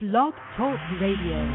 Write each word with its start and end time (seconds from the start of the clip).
Blog 0.00 0.32
Talk 0.56 0.78
Radio. 0.98 1.54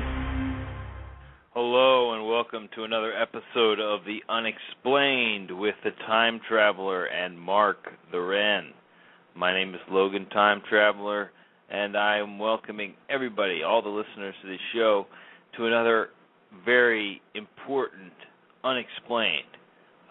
Hello 1.55 2.13
and 2.13 2.27
welcome 2.27 2.69
to 2.75 2.83
another 2.83 3.11
episode 3.11 3.79
of 3.79 4.05
The 4.05 4.19
Unexplained 4.29 5.49
with 5.49 5.73
the 5.83 5.89
Time 6.05 6.39
Traveler 6.47 7.05
and 7.05 7.39
Mark 7.39 7.77
the 8.11 8.21
Wren. 8.21 8.65
My 9.33 9.51
name 9.51 9.73
is 9.73 9.81
Logan 9.89 10.27
Time 10.27 10.61
Traveler 10.69 11.31
and 11.71 11.97
I 11.97 12.19
am 12.19 12.37
welcoming 12.37 12.93
everybody, 13.09 13.63
all 13.63 13.81
the 13.81 13.89
listeners 13.89 14.35
to 14.43 14.47
this 14.47 14.59
show, 14.75 15.07
to 15.57 15.65
another 15.65 16.09
very 16.63 17.23
important 17.33 18.13
Unexplained. 18.63 19.41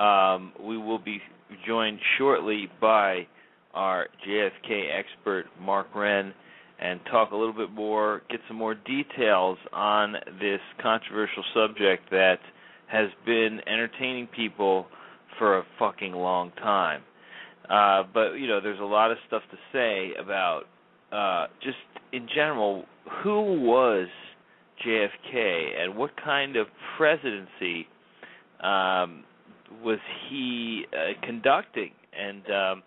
Um, 0.01 0.53
we 0.61 0.77
will 0.77 0.99
be 0.99 1.21
joined 1.65 2.01
shortly 2.19 2.69
by 2.81 3.29
our 3.75 4.09
JFK 4.27 4.89
expert, 4.93 5.45
Mark 5.61 5.95
Wren, 5.95 6.35
and 6.85 7.01
talk 7.11 7.31
a 7.33 7.37
little 7.37 7.55
bit 7.55 7.71
more, 7.71 8.23
get 8.29 8.41
some 8.47 8.59
more 8.59 8.75
details 8.75 9.57
on 9.73 10.13
this 10.39 10.61
controversial 10.83 11.43
subject 11.55 12.11
that 12.11 12.39
has 12.89 13.09
been 13.25 13.59
entertaining 13.67 14.27
people 14.27 14.87
for 15.39 15.59
a 15.59 15.65
fucking 15.79 16.13
long 16.13 16.53
time. 16.59 17.01
Uh, 17.71 18.03
but 18.13 18.35
you 18.35 18.47
know, 18.47 18.61
there's 18.61 18.81
a 18.81 18.85
lot 18.85 19.11
of 19.11 19.17
stuff 19.27 19.43
to 19.51 19.57
say 19.73 20.13
about 20.21 20.65
uh, 21.11 21.47
just 21.63 21.79
in 22.13 22.29
general, 22.35 22.85
who 23.23 23.63
was 23.63 24.07
JFK 24.87 25.81
and 25.81 25.97
what 25.97 26.11
kind 26.23 26.57
of 26.57 26.67
presidency 26.99 27.87
um, 28.63 29.25
was 29.83 29.99
he 30.29 30.85
uh, 30.93 31.19
conducting, 31.27 31.93
and 32.13 32.43
um, 32.51 32.83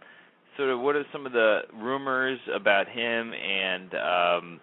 sort 0.58 0.70
of 0.70 0.80
what 0.80 0.96
are 0.96 1.06
some 1.12 1.26
of 1.26 1.32
the 1.32 1.62
rumors 1.74 2.40
about 2.54 2.88
him 2.88 3.32
and 3.34 3.94
um, 3.94 4.60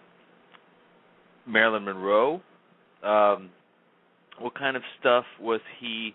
Marilyn 1.47 1.85
Monroe? 1.85 2.43
Um, 3.03 3.51
what 4.39 4.55
kind 4.59 4.77
of 4.77 4.83
stuff 5.01 5.25
was 5.41 5.61
he 5.81 6.15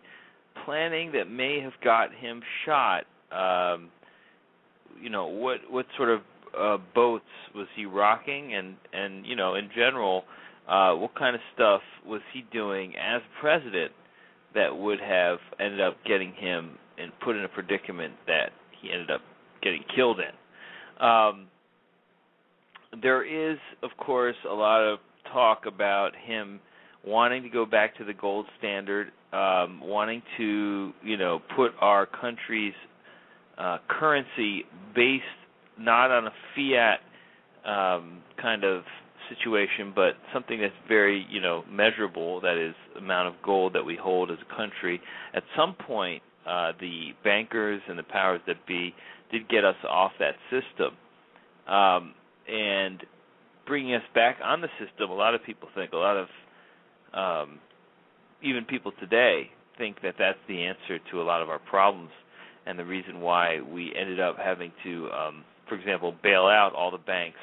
planning 0.66 1.13
that 1.13 1.30
may 1.30 1.61
have 1.61 1.73
got 1.83 2.13
him 2.13 2.41
shot? 2.66 3.05
Um, 3.31 3.89
you 5.02 5.09
know, 5.09 5.27
what 5.27 5.59
what 5.69 5.86
sort 5.95 6.09
of 6.09 6.21
uh, 6.59 6.77
boats 6.93 7.23
was 7.55 7.67
he 7.75 7.86
rocking, 7.86 8.53
and 8.53 8.75
and 8.91 9.25
you 9.25 9.36
know, 9.36 9.55
in 9.55 9.69
general, 9.75 10.23
uh, 10.67 10.93
what 10.93 11.16
kind 11.16 11.36
of 11.36 11.41
stuff 11.53 11.81
was 12.05 12.21
he 12.33 12.43
doing 12.52 12.93
as 12.95 13.21
president 13.39 13.91
that 14.55 14.75
would 14.75 14.99
have 14.99 15.38
ended 15.59 15.80
up 15.80 15.95
getting 16.05 16.33
him 16.33 16.71
and 16.97 17.11
put 17.23 17.36
in 17.36 17.43
a 17.43 17.47
predicament 17.47 18.14
that 18.27 18.49
he 18.81 18.91
ended 18.91 19.11
up 19.11 19.21
getting 19.61 19.83
killed 19.95 20.19
in. 20.19 21.05
Um, 21.05 21.47
there 23.02 23.23
is, 23.23 23.57
of 23.83 23.91
course, 23.97 24.35
a 24.49 24.53
lot 24.53 24.81
of 24.81 24.99
talk 25.31 25.65
about 25.65 26.11
him 26.15 26.59
wanting 27.05 27.43
to 27.43 27.49
go 27.49 27.65
back 27.65 27.97
to 27.97 28.03
the 28.03 28.13
gold 28.13 28.45
standard, 28.57 29.11
um, 29.31 29.80
wanting 29.81 30.21
to, 30.37 30.91
you 31.03 31.17
know, 31.17 31.41
put 31.55 31.71
our 31.80 32.05
country's 32.05 32.73
uh, 33.57 33.77
currency 33.87 34.63
based 34.95 35.23
not 35.77 36.11
on 36.11 36.27
a 36.27 36.31
fiat 36.55 36.99
um, 37.65 38.21
kind 38.41 38.63
of 38.63 38.83
situation, 39.30 39.93
but 39.95 40.13
something 40.33 40.59
that's 40.59 40.73
very, 40.87 41.25
you 41.30 41.39
know, 41.39 41.63
measurable. 41.69 42.41
That 42.41 42.57
is 42.57 42.75
amount 42.97 43.27
of 43.27 43.35
gold 43.43 43.73
that 43.73 43.85
we 43.85 43.95
hold 43.95 44.31
as 44.31 44.37
a 44.41 44.55
country. 44.55 44.99
At 45.33 45.43
some 45.55 45.75
point, 45.75 46.21
uh, 46.47 46.71
the 46.80 47.09
bankers 47.23 47.81
and 47.87 47.97
the 47.97 48.03
powers 48.03 48.41
that 48.47 48.65
be 48.67 48.93
did 49.31 49.47
get 49.49 49.66
us 49.66 49.75
off 49.88 50.11
that 50.19 50.35
system, 50.49 50.95
um, 51.67 52.13
and 52.47 53.03
bringing 53.67 53.94
us 53.95 54.03
back 54.16 54.38
on 54.44 54.61
the 54.61 54.69
system. 54.80 55.09
A 55.09 55.13
lot 55.13 55.36
of 55.36 55.44
people 55.44 55.69
think, 55.75 55.94
a 55.94 55.97
lot 55.97 56.17
of 56.17 56.27
um, 57.13 57.59
even 58.41 58.66
people 58.66 58.91
today 58.99 59.49
think 59.77 60.02
that 60.02 60.16
that's 60.17 60.39
the 60.47 60.63
answer 60.63 60.99
to 61.11 61.21
a 61.21 61.23
lot 61.23 61.41
of 61.41 61.49
our 61.49 61.59
problems, 61.59 62.11
and 62.65 62.77
the 62.77 62.86
reason 62.86 63.21
why 63.21 63.61
we 63.61 63.93
ended 63.95 64.20
up 64.20 64.37
having 64.37 64.71
to, 64.83 65.09
um, 65.11 65.43
for 65.67 65.76
example, 65.76 66.14
bail 66.23 66.45
out 66.45 66.73
all 66.76 66.92
the 66.92 66.98
banks 66.98 67.39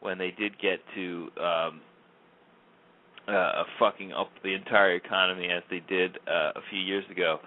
when 0.00 0.18
they 0.18 0.32
did 0.38 0.52
get 0.60 0.80
to 0.94 1.28
um, 1.40 1.80
uh, 3.28 3.62
fucking 3.78 4.12
up 4.12 4.30
the 4.42 4.54
entire 4.54 4.94
economy 4.94 5.48
as 5.48 5.62
they 5.70 5.80
did 5.88 6.16
uh, 6.28 6.52
a 6.56 6.60
few 6.70 6.80
years 6.80 7.04
ago. 7.10 7.38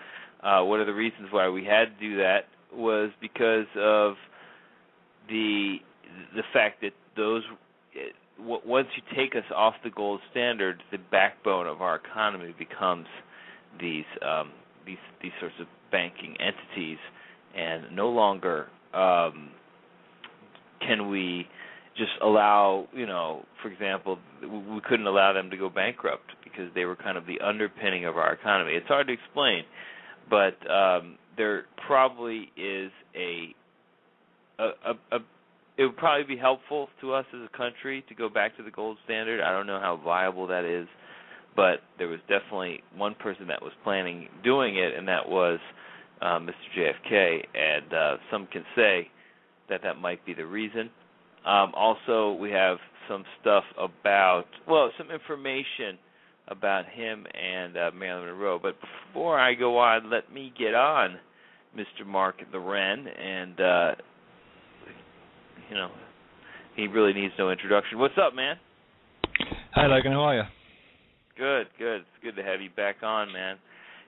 Uh, 0.42 0.64
one 0.64 0.80
of 0.80 0.88
the 0.88 0.94
reasons 0.94 1.28
why 1.32 1.50
we 1.50 1.64
had 1.66 1.86
to 1.86 2.00
do 2.00 2.18
that 2.18 2.46
was 2.76 3.12
because 3.22 3.68
of 3.78 4.16
the 5.28 5.78
the 6.36 6.44
fact 6.54 6.82
that 6.82 6.92
those 7.16 7.44
once 8.40 8.88
you 8.96 9.04
take 9.16 9.36
us 9.36 9.50
off 9.56 9.76
the 9.84 9.90
gold 9.90 10.20
standard, 10.32 10.84
the 10.92 10.98
backbone 11.12 11.68
of 11.68 11.82
our 11.82 11.96
economy 11.96 12.54
becomes 12.58 13.08
these 13.80 14.06
um, 14.22 14.52
these 14.86 14.98
these 15.22 15.32
sorts 15.40 15.56
of 15.60 15.68
banking 15.92 16.36
entities, 16.40 16.98
and 17.56 17.96
no 17.96 18.10
longer 18.10 18.68
um, 18.94 19.50
can 20.82 21.10
we 21.10 21.48
just 21.98 22.12
allow 22.22 22.88
you 22.94 23.06
know, 23.06 23.46
for 23.62 23.70
example, 23.72 24.20
we 24.42 24.82
couldn't 24.88 25.08
allow 25.08 25.34
them 25.34 25.50
to 25.50 25.58
go 25.58 25.70
bankrupt 25.70 26.32
because 26.44 26.70
they 26.76 26.86
were 26.86 26.96
kind 26.96 27.18
of 27.18 27.26
the 27.26 27.40
underpinning 27.40 28.06
of 28.06 28.18
our 28.18 28.34
economy. 28.34 28.74
It's 28.74 28.88
hard 28.88 29.08
to 29.08 29.14
explain, 29.14 29.64
but 30.30 30.56
um, 30.70 31.18
there 31.38 31.66
probably 31.88 32.52
is 32.58 32.92
a 33.16 33.54
a, 34.60 34.64
a, 34.64 35.18
a 35.18 35.20
it 35.78 35.84
would 35.86 35.98
probably 35.98 36.24
be 36.24 36.40
helpful 36.40 36.88
to 37.02 37.14
us 37.14 37.26
as 37.34 37.42
a 37.42 37.58
country 37.58 38.04
to 38.08 38.16
go 38.16 38.30
back 38.30 38.56
to 38.58 38.64
the 38.64 38.72
gold 38.72 38.98
standard. 39.04 39.42
I 39.42 39.52
don't 39.52 39.68
know 39.68 39.80
how 39.80 40.00
viable 40.02 40.48
that 40.48 40.64
is, 40.64 40.88
but 41.56 41.82
there 41.98 42.08
was 42.08 42.20
definitely 42.30 42.82
one 42.96 43.16
person 43.16 43.48
that 43.48 43.62
was 43.62 43.74
planning 43.84 44.30
doing 44.44 44.78
it, 44.78 44.96
and 44.96 45.08
that 45.08 45.28
was 45.28 45.60
uh, 46.22 46.40
Mr. 46.40 46.54
JFK. 46.78 47.44
And 47.54 47.94
uh, 47.94 48.18
some 48.32 48.48
can 48.48 48.64
say 48.74 49.10
that 49.70 49.82
that 49.84 49.98
might 49.98 50.26
be 50.26 50.34
the 50.34 50.46
reason. 50.46 50.90
Um, 51.46 51.74
also, 51.76 52.34
we 52.34 52.52
have 52.52 52.78
some 53.10 53.24
stuff 53.42 53.64
about 53.78 54.46
well, 54.68 54.92
some 54.98 55.12
information 55.12 56.00
about 56.48 56.86
him 56.88 57.26
and 57.34 57.78
uh, 57.78 57.92
Marilyn 57.96 58.30
Monroe. 58.30 58.60
But 58.62 58.76
before 59.08 59.40
I 59.40 59.54
go 59.54 59.78
on, 59.78 60.10
let 60.10 60.32
me 60.32 60.54
get 60.58 60.74
on 60.74 61.18
Mr. 61.76 62.06
Mark 62.06 62.36
the 62.52 62.60
Wren, 62.60 63.08
and 63.08 63.60
uh, 63.60 63.92
you 65.70 65.76
know, 65.76 65.90
he 66.76 66.88
really 66.88 67.14
needs 67.14 67.34
no 67.38 67.52
introduction. 67.52 68.00
What's 68.00 68.18
up, 68.22 68.34
man? 68.34 68.56
Hi, 69.74 69.88
Logan. 69.88 70.12
How 70.14 70.22
are 70.22 70.36
you? 70.36 70.44
Good, 71.38 71.68
good. 71.78 72.02
It's 72.02 72.24
good 72.24 72.36
to 72.42 72.44
have 72.44 72.62
you 72.62 72.70
back 72.76 72.98
on, 73.04 73.34
man. 73.34 73.58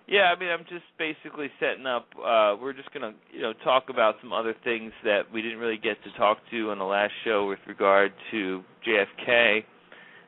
Yeah, 0.08 0.34
I 0.34 0.40
mean, 0.40 0.48
I'm 0.48 0.64
just 0.70 0.86
basically 0.98 1.50
setting 1.60 1.86
up. 1.86 2.08
Uh, 2.16 2.56
we're 2.62 2.72
just 2.72 2.94
gonna, 2.94 3.14
you 3.34 3.42
know, 3.42 3.52
talk 3.66 3.86
about 3.90 4.16
some 4.22 4.32
other 4.32 4.56
things 4.64 4.94
that 5.04 5.24
we 5.34 5.42
didn't 5.42 5.60
really 5.60 5.78
get 5.78 6.02
to 6.06 6.18
talk 6.18 6.38
to 6.52 6.72
on 6.72 6.80
the 6.80 6.86
last 6.86 7.12
show 7.26 7.48
with 7.48 7.60
regard 7.68 8.14
to 8.32 8.64
JFK 8.88 9.64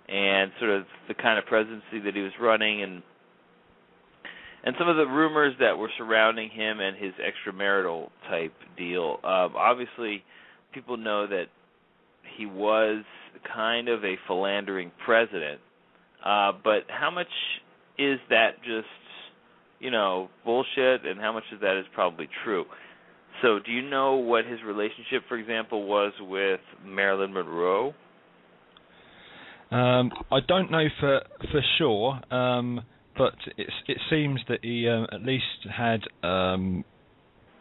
and 0.09 0.51
sort 0.59 0.71
of 0.71 0.85
the 1.07 1.13
kind 1.13 1.37
of 1.37 1.45
presidency 1.45 1.99
that 2.03 2.15
he 2.15 2.21
was 2.21 2.31
running, 2.41 2.81
and 2.81 3.03
and 4.63 4.75
some 4.77 4.89
of 4.89 4.97
the 4.97 5.05
rumors 5.05 5.53
that 5.59 5.77
were 5.77 5.89
surrounding 5.97 6.49
him 6.49 6.79
and 6.79 6.97
his 6.97 7.13
extramarital 7.13 8.09
type 8.29 8.53
deal. 8.77 9.19
Um, 9.23 9.55
obviously, 9.55 10.23
people 10.73 10.97
know 10.97 11.27
that 11.27 11.45
he 12.37 12.45
was 12.45 13.03
kind 13.53 13.87
of 13.87 14.03
a 14.03 14.15
philandering 14.27 14.91
president, 15.05 15.61
uh, 16.25 16.51
but 16.63 16.83
how 16.87 17.11
much 17.11 17.27
is 17.97 18.19
that 18.29 18.61
just 18.63 18.87
you 19.79 19.91
know 19.91 20.29
bullshit, 20.43 21.05
and 21.05 21.19
how 21.19 21.31
much 21.31 21.45
of 21.53 21.59
that 21.61 21.77
is 21.79 21.85
probably 21.93 22.27
true? 22.43 22.65
So, 23.41 23.59
do 23.63 23.71
you 23.71 23.81
know 23.87 24.15
what 24.15 24.45
his 24.45 24.59
relationship, 24.65 25.23
for 25.29 25.37
example, 25.37 25.87
was 25.87 26.11
with 26.19 26.59
Marilyn 26.83 27.31
Monroe? 27.31 27.93
Um, 29.71 30.11
I 30.31 30.39
don't 30.47 30.71
know 30.71 30.87
for 30.99 31.21
for 31.51 31.61
sure. 31.77 32.19
Um, 32.33 32.81
but 33.19 33.35
it 33.57 33.67
it 33.87 33.97
seems 34.09 34.39
that 34.47 34.59
he 34.63 34.87
um, 34.87 35.05
at 35.11 35.21
least 35.21 35.67
had 35.69 36.01
um, 36.23 36.85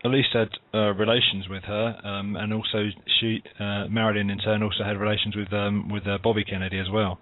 at 0.04 0.10
least 0.10 0.28
had 0.32 0.48
uh, 0.72 0.94
relations 0.94 1.48
with 1.50 1.64
her, 1.64 1.96
um, 2.04 2.36
and 2.36 2.54
also 2.54 2.88
she 3.20 3.42
uh, 3.58 3.86
Marilyn 3.90 4.30
in 4.30 4.38
turn 4.38 4.62
also 4.62 4.84
had 4.84 4.96
relations 4.96 5.36
with 5.36 5.52
um, 5.52 5.90
with 5.90 6.06
uh, 6.06 6.18
Bobby 6.22 6.44
Kennedy 6.44 6.78
as 6.78 6.86
well. 6.90 7.18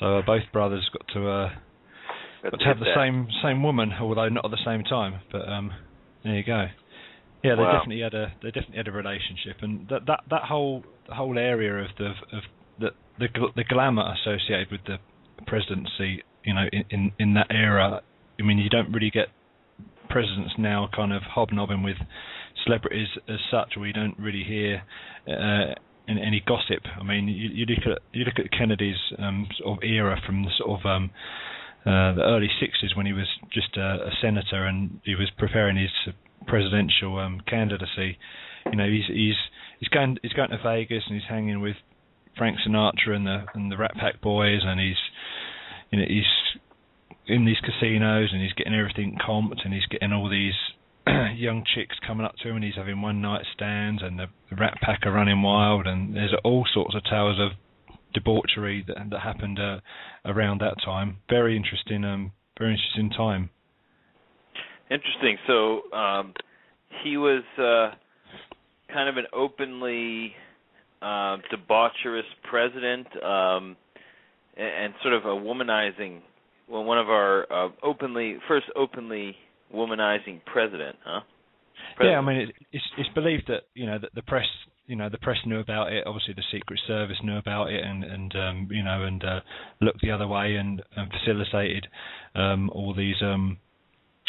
So 0.00 0.18
uh, 0.18 0.22
both 0.26 0.42
brothers 0.52 0.90
got 0.92 1.06
to 1.14 1.28
uh, 1.28 1.48
got 2.50 2.58
to 2.58 2.64
have 2.66 2.80
the 2.80 2.86
that. 2.86 2.96
same 2.96 3.28
same 3.42 3.62
woman, 3.62 3.92
although 4.00 4.28
not 4.28 4.44
at 4.44 4.50
the 4.50 4.64
same 4.66 4.82
time. 4.82 5.20
But 5.30 5.48
um, 5.48 5.70
there 6.24 6.34
you 6.34 6.44
go. 6.44 6.66
Yeah, 7.44 7.54
they 7.54 7.62
Wow. 7.62 7.78
definitely 7.78 8.02
had 8.02 8.14
a 8.14 8.32
they 8.42 8.50
definitely 8.50 8.78
had 8.78 8.88
a 8.88 8.92
relationship, 8.92 9.58
and 9.62 9.86
that 9.90 10.06
that 10.06 10.20
that 10.30 10.42
whole 10.42 10.82
whole 11.08 11.38
area 11.38 11.84
of 11.84 11.90
the 11.98 12.06
of 12.36 12.42
the 12.78 12.90
the 13.18 13.28
the 13.56 13.64
glamour 13.64 14.14
associated 14.20 14.70
with 14.70 14.80
the 14.86 14.98
presidency, 15.46 16.22
you 16.44 16.54
know, 16.54 16.66
in, 16.72 16.84
in 16.90 17.12
in 17.18 17.34
that 17.34 17.46
era. 17.50 18.02
I 18.38 18.42
mean, 18.42 18.58
you 18.58 18.68
don't 18.68 18.92
really 18.92 19.10
get 19.10 19.28
presidents 20.10 20.54
now 20.58 20.88
kind 20.94 21.12
of 21.12 21.22
hobnobbing 21.22 21.82
with 21.82 21.96
celebrities 22.64 23.08
as 23.28 23.38
such. 23.50 23.74
We 23.78 23.92
don't 23.92 24.18
really 24.18 24.44
hear 24.44 24.82
uh, 25.28 25.74
any, 26.08 26.22
any 26.22 26.42
gossip. 26.46 26.82
I 26.98 27.02
mean, 27.02 27.28
you, 27.28 27.50
you 27.52 27.66
look 27.66 27.86
at 27.86 28.02
you 28.12 28.24
look 28.24 28.38
at 28.38 28.50
Kennedy's 28.56 29.00
um, 29.18 29.48
sort 29.58 29.78
of 29.78 29.84
era 29.84 30.20
from 30.26 30.42
the 30.44 30.50
sort 30.58 30.80
of 30.80 30.86
um, 30.86 31.10
uh, 31.82 32.14
the 32.14 32.22
early 32.22 32.48
'60s 32.60 32.96
when 32.96 33.06
he 33.06 33.12
was 33.12 33.28
just 33.52 33.76
a, 33.76 34.06
a 34.06 34.10
senator 34.20 34.66
and 34.66 35.00
he 35.04 35.14
was 35.14 35.30
preparing 35.38 35.76
his 35.76 36.14
presidential 36.46 37.18
um, 37.18 37.40
candidacy. 37.46 38.18
You 38.66 38.76
know, 38.76 38.88
he's 38.88 39.06
he's 39.08 39.36
he's 39.80 39.88
going 39.88 40.18
he's 40.22 40.32
going 40.32 40.50
to 40.50 40.58
Vegas 40.62 41.04
and 41.06 41.14
he's 41.14 41.28
hanging 41.28 41.60
with 41.60 41.76
Frank 42.36 42.58
Sinatra 42.66 43.14
and 43.14 43.26
the 43.26 43.44
and 43.54 43.70
the 43.70 43.76
Rat 43.76 43.94
Pack 43.94 44.20
Boys 44.20 44.60
and 44.64 44.80
he's 44.80 44.96
you 45.90 45.98
know 45.98 46.04
he's 46.08 46.24
in 47.26 47.44
these 47.44 47.60
casinos 47.60 48.30
and 48.32 48.42
he's 48.42 48.52
getting 48.52 48.74
everything 48.74 49.16
comped 49.26 49.64
and 49.64 49.72
he's 49.72 49.86
getting 49.86 50.12
all 50.12 50.28
these 50.28 50.54
young 51.36 51.64
chicks 51.74 51.96
coming 52.06 52.26
up 52.26 52.34
to 52.42 52.48
him 52.48 52.56
and 52.56 52.64
he's 52.64 52.76
having 52.76 53.00
one 53.00 53.20
night 53.22 53.44
stands 53.54 54.02
and 54.02 54.18
the, 54.18 54.26
the 54.50 54.56
Rat 54.56 54.74
Pack 54.82 55.06
are 55.06 55.12
running 55.12 55.42
wild 55.42 55.86
and 55.86 56.14
there's 56.14 56.34
all 56.44 56.66
sorts 56.72 56.94
of 56.94 57.02
tales 57.04 57.38
of 57.40 57.52
debauchery 58.12 58.84
that 58.86 58.96
that 59.10 59.20
happened 59.20 59.58
uh, 59.58 59.80
around 60.24 60.60
that 60.60 60.76
time. 60.84 61.18
Very 61.28 61.56
interesting, 61.56 62.04
um, 62.04 62.32
very 62.58 62.72
interesting 62.72 63.10
time. 63.10 63.50
Interesting. 64.90 65.36
So 65.46 65.92
um, 65.96 66.34
he 67.02 67.16
was 67.16 67.42
uh, 67.58 67.96
kind 68.92 69.08
of 69.08 69.16
an 69.16 69.26
openly 69.32 70.32
uh, 71.04 71.36
debaucherous 71.52 72.22
president 72.48 73.06
um, 73.22 73.76
and, 74.56 74.84
and 74.84 74.94
sort 75.02 75.14
of 75.14 75.24
a 75.24 75.28
womanizing. 75.28 76.20
Well, 76.68 76.84
one 76.84 76.98
of 76.98 77.10
our 77.10 77.46
uh, 77.52 77.68
openly 77.82 78.38
first 78.48 78.66
openly 78.74 79.36
womanizing 79.74 80.40
president, 80.46 80.96
huh? 81.04 81.20
President. 81.96 82.12
Yeah, 82.12 82.18
I 82.18 82.20
mean, 82.22 82.48
it, 82.48 82.54
it's 82.72 82.84
it's 82.96 83.08
believed 83.14 83.44
that 83.48 83.62
you 83.74 83.86
know 83.86 83.98
that 83.98 84.14
the 84.14 84.22
press, 84.22 84.46
you 84.86 84.96
know, 84.96 85.08
the 85.10 85.18
press 85.18 85.36
knew 85.44 85.60
about 85.60 85.92
it. 85.92 86.06
Obviously, 86.06 86.34
the 86.34 86.42
Secret 86.50 86.80
Service 86.86 87.16
knew 87.22 87.36
about 87.36 87.70
it, 87.70 87.84
and 87.84 88.02
and 88.04 88.34
um, 88.36 88.68
you 88.70 88.82
know, 88.82 89.04
and 89.04 89.22
uh, 89.22 89.40
looked 89.80 90.00
the 90.00 90.10
other 90.10 90.26
way 90.26 90.56
and, 90.56 90.82
and 90.96 91.10
facilitated 91.10 91.86
um, 92.34 92.70
all 92.70 92.94
these 92.94 93.20
um, 93.22 93.58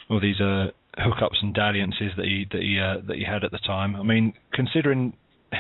all 0.09 0.19
these 0.19 0.39
uh, 0.41 0.67
hookups 0.97 1.41
and 1.41 1.53
dalliances 1.53 2.11
that 2.17 2.25
he 2.25 2.45
that 2.51 2.61
he 2.61 2.79
uh, 2.79 3.05
that 3.07 3.17
he 3.17 3.23
had 3.23 3.43
at 3.43 3.51
the 3.51 3.59
time. 3.59 3.95
I 3.95 4.03
mean, 4.03 4.33
considering, 4.53 5.13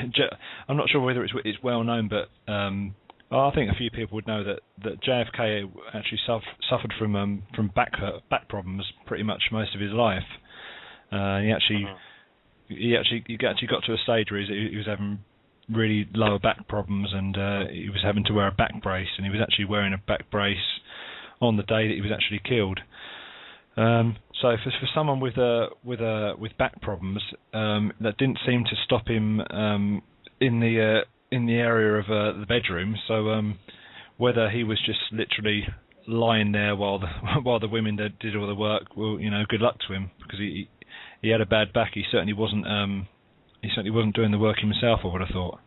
I'm 0.69 0.77
not 0.77 0.89
sure 0.89 1.01
whether 1.01 1.23
it's 1.23 1.33
it's 1.43 1.61
well 1.63 1.83
known, 1.83 2.09
but 2.09 2.51
um, 2.51 2.95
I 3.31 3.51
think 3.51 3.71
a 3.71 3.75
few 3.75 3.89
people 3.89 4.15
would 4.15 4.27
know 4.27 4.43
that, 4.43 4.59
that 4.83 5.01
JFK 5.01 5.69
actually 5.93 6.19
suffered 6.25 6.47
suffered 6.69 6.93
from 6.97 7.15
um, 7.15 7.43
from 7.55 7.69
back 7.69 7.91
back 8.29 8.47
problems 8.49 8.85
pretty 9.05 9.23
much 9.23 9.43
most 9.51 9.75
of 9.75 9.81
his 9.81 9.91
life. 9.91 10.23
Uh, 11.11 11.39
he 11.39 11.51
actually 11.51 11.85
uh-huh. 11.85 11.97
he 12.67 12.95
actually 12.97 13.23
he 13.27 13.37
actually 13.45 13.67
got 13.67 13.83
to 13.85 13.93
a 13.93 13.97
stage 14.03 14.27
where 14.31 14.41
he, 14.41 14.69
he 14.71 14.77
was 14.77 14.85
having 14.85 15.19
really 15.69 16.07
lower 16.13 16.39
back 16.39 16.67
problems 16.67 17.09
and 17.13 17.37
uh, 17.37 17.71
he 17.71 17.89
was 17.89 18.01
having 18.03 18.23
to 18.23 18.33
wear 18.33 18.47
a 18.47 18.51
back 18.51 18.81
brace 18.83 19.07
and 19.17 19.25
he 19.25 19.31
was 19.31 19.41
actually 19.41 19.65
wearing 19.65 19.93
a 19.93 19.97
back 19.97 20.29
brace 20.29 20.57
on 21.41 21.57
the 21.57 21.63
day 21.63 21.87
that 21.87 21.95
he 21.95 22.01
was 22.01 22.11
actually 22.13 22.39
killed. 22.47 22.79
Um, 23.75 24.17
so 24.41 24.55
for 24.63 24.71
for 24.79 24.87
someone 24.93 25.19
with 25.19 25.37
a 25.37 25.67
with 25.83 26.01
a 26.01 26.33
with 26.37 26.57
back 26.57 26.81
problems, 26.81 27.21
um, 27.53 27.91
that 28.01 28.17
didn't 28.17 28.39
seem 28.45 28.63
to 28.63 28.75
stop 28.83 29.07
him 29.07 29.39
um, 29.49 30.01
in 30.39 30.59
the 30.59 31.01
uh, 31.01 31.35
in 31.35 31.45
the 31.45 31.55
area 31.55 31.99
of 31.99 32.05
uh, 32.05 32.37
the 32.39 32.45
bedroom. 32.45 32.95
So 33.07 33.29
um, 33.29 33.59
whether 34.17 34.49
he 34.49 34.63
was 34.63 34.79
just 34.85 34.99
literally 35.11 35.67
lying 36.07 36.51
there 36.51 36.75
while 36.75 36.99
the 36.99 37.07
while 37.43 37.59
the 37.59 37.67
women 37.67 37.95
did, 37.95 38.19
did 38.19 38.35
all 38.35 38.47
the 38.47 38.55
work, 38.55 38.95
well, 38.95 39.19
you 39.19 39.29
know, 39.31 39.43
good 39.47 39.61
luck 39.61 39.77
to 39.87 39.93
him 39.93 40.11
because 40.21 40.39
he 40.39 40.69
he 41.21 41.29
had 41.29 41.41
a 41.41 41.45
bad 41.45 41.73
back. 41.73 41.91
He 41.93 42.03
certainly 42.11 42.33
wasn't 42.33 42.67
um, 42.67 43.07
he 43.61 43.69
certainly 43.69 43.91
wasn't 43.91 44.15
doing 44.15 44.31
the 44.31 44.39
work 44.39 44.57
himself. 44.59 45.01
I 45.03 45.07
would 45.07 45.21
have 45.21 45.29
thought. 45.31 45.59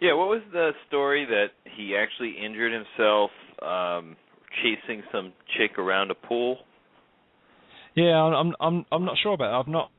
Yeah, 0.00 0.12
what 0.12 0.28
was 0.28 0.42
the 0.52 0.72
story 0.88 1.24
that 1.24 1.52
he 1.74 1.96
actually 1.96 2.34
injured 2.44 2.70
himself 2.70 3.30
um, 3.62 4.16
chasing 4.62 5.02
some 5.10 5.32
chick 5.56 5.78
around 5.78 6.10
a 6.10 6.14
pool? 6.14 6.58
Yeah, 7.96 8.22
I'm 8.22 8.54
I'm 8.60 8.84
I'm 8.92 9.04
not 9.04 9.16
sure 9.22 9.32
about 9.32 9.54
it. 9.54 9.58
I've 9.58 9.72
not 9.72 9.90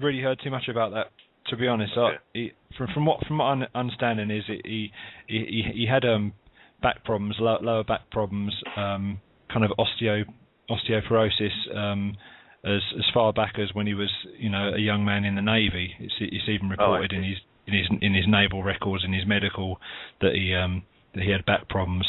really 0.00 0.22
heard 0.22 0.40
too 0.42 0.50
much 0.50 0.68
about 0.68 0.92
that 0.92 1.06
to 1.48 1.56
be 1.56 1.66
honest. 1.66 1.92
I, 1.96 2.10
he, 2.32 2.52
from 2.78 2.88
from 2.94 3.06
what 3.06 3.26
from 3.26 3.36
my 3.36 3.66
understanding 3.74 4.30
is 4.30 4.44
it, 4.48 4.62
he 4.64 4.90
he 5.26 5.62
he 5.74 5.86
had 5.86 6.04
um 6.04 6.32
back 6.80 7.04
problems, 7.04 7.36
lower 7.40 7.84
back 7.84 8.10
problems, 8.10 8.54
um 8.76 9.20
kind 9.52 9.64
of 9.64 9.72
osteo 9.78 10.24
osteoporosis 10.70 11.76
um 11.76 12.16
as 12.64 12.80
as 12.96 13.04
far 13.12 13.32
back 13.32 13.54
as 13.58 13.68
when 13.74 13.86
he 13.86 13.94
was 13.94 14.10
you 14.38 14.48
know 14.48 14.72
a 14.74 14.78
young 14.80 15.04
man 15.04 15.24
in 15.24 15.34
the 15.34 15.42
navy. 15.42 15.94
It's 15.98 16.14
it's 16.20 16.48
even 16.48 16.68
oh, 16.68 16.70
reported 16.70 17.12
oh, 17.12 17.16
in 17.16 17.24
his 17.24 17.38
in 17.66 17.74
his 17.74 17.86
in 18.00 18.14
his 18.14 18.24
naval 18.28 18.62
records 18.62 19.04
in 19.04 19.12
his 19.12 19.26
medical 19.26 19.80
that 20.20 20.34
he 20.34 20.54
um 20.54 20.84
that 21.14 21.24
he 21.24 21.30
had 21.30 21.44
back 21.44 21.68
problems 21.68 22.06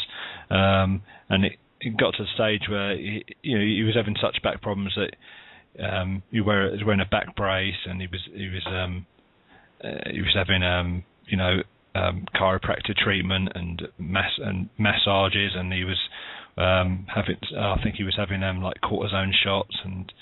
um 0.50 1.02
and 1.28 1.44
it 1.44 1.52
got 1.90 2.14
to 2.14 2.24
the 2.24 2.28
stage 2.34 2.68
where 2.68 2.96
he, 2.96 3.24
you 3.42 3.58
know 3.58 3.64
he 3.64 3.82
was 3.82 3.94
having 3.94 4.16
such 4.20 4.42
back 4.42 4.62
problems 4.62 4.94
that 4.96 5.14
um, 5.84 6.22
he, 6.30 6.40
wear, 6.40 6.66
he 6.66 6.76
was 6.76 6.84
wearing 6.84 7.00
a 7.00 7.06
back 7.06 7.34
brace 7.34 7.86
and 7.86 8.00
he 8.00 8.06
was 8.06 8.20
he 8.34 8.48
was 8.48 8.66
um, 8.66 9.06
uh, 9.82 10.10
he 10.10 10.20
was 10.20 10.34
having 10.34 10.62
um, 10.62 11.04
you 11.26 11.36
know 11.36 11.58
um, 11.94 12.24
chiropractor 12.34 12.94
treatment 12.96 13.50
and 13.54 13.82
mass 13.98 14.30
and 14.38 14.68
massages 14.78 15.52
and 15.56 15.72
he 15.72 15.84
was 15.84 15.98
um, 16.56 17.06
having 17.12 17.36
I 17.58 17.76
think 17.82 17.96
he 17.96 18.04
was 18.04 18.14
having 18.16 18.42
um, 18.42 18.62
like 18.62 18.80
cortisone 18.82 19.32
shots 19.42 19.76
and 19.84 20.12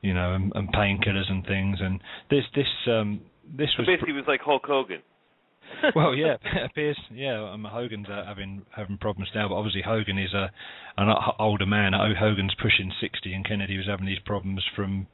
you 0.00 0.14
know 0.14 0.34
and, 0.34 0.52
and 0.54 0.72
painkillers 0.72 1.30
and 1.30 1.44
things 1.46 1.78
and 1.80 2.00
this 2.30 2.44
this 2.54 2.66
um, 2.88 3.20
this 3.56 3.68
so 3.76 3.82
was 3.82 3.86
basically 3.86 4.12
pr- 4.12 4.18
was 4.18 4.28
like 4.28 4.40
Hulk 4.40 4.62
Hogan. 4.66 5.02
well, 5.96 6.14
yeah, 6.14 6.36
it 6.44 6.70
appears. 6.70 6.98
Yeah, 7.12 7.50
um, 7.52 7.64
Hogan's 7.64 8.08
uh, 8.08 8.24
having 8.26 8.62
having 8.74 8.98
problems 8.98 9.30
now, 9.34 9.48
but 9.48 9.54
obviously 9.54 9.82
Hogan 9.82 10.18
is 10.18 10.32
a 10.34 10.50
an 10.96 11.12
older 11.38 11.66
man. 11.66 11.94
Oh, 11.94 12.12
Hogan's 12.18 12.54
pushing 12.60 12.92
sixty, 13.00 13.32
and 13.34 13.46
Kennedy 13.46 13.76
was 13.76 13.86
having 13.86 14.06
these 14.06 14.18
problems 14.24 14.64
from 14.76 15.06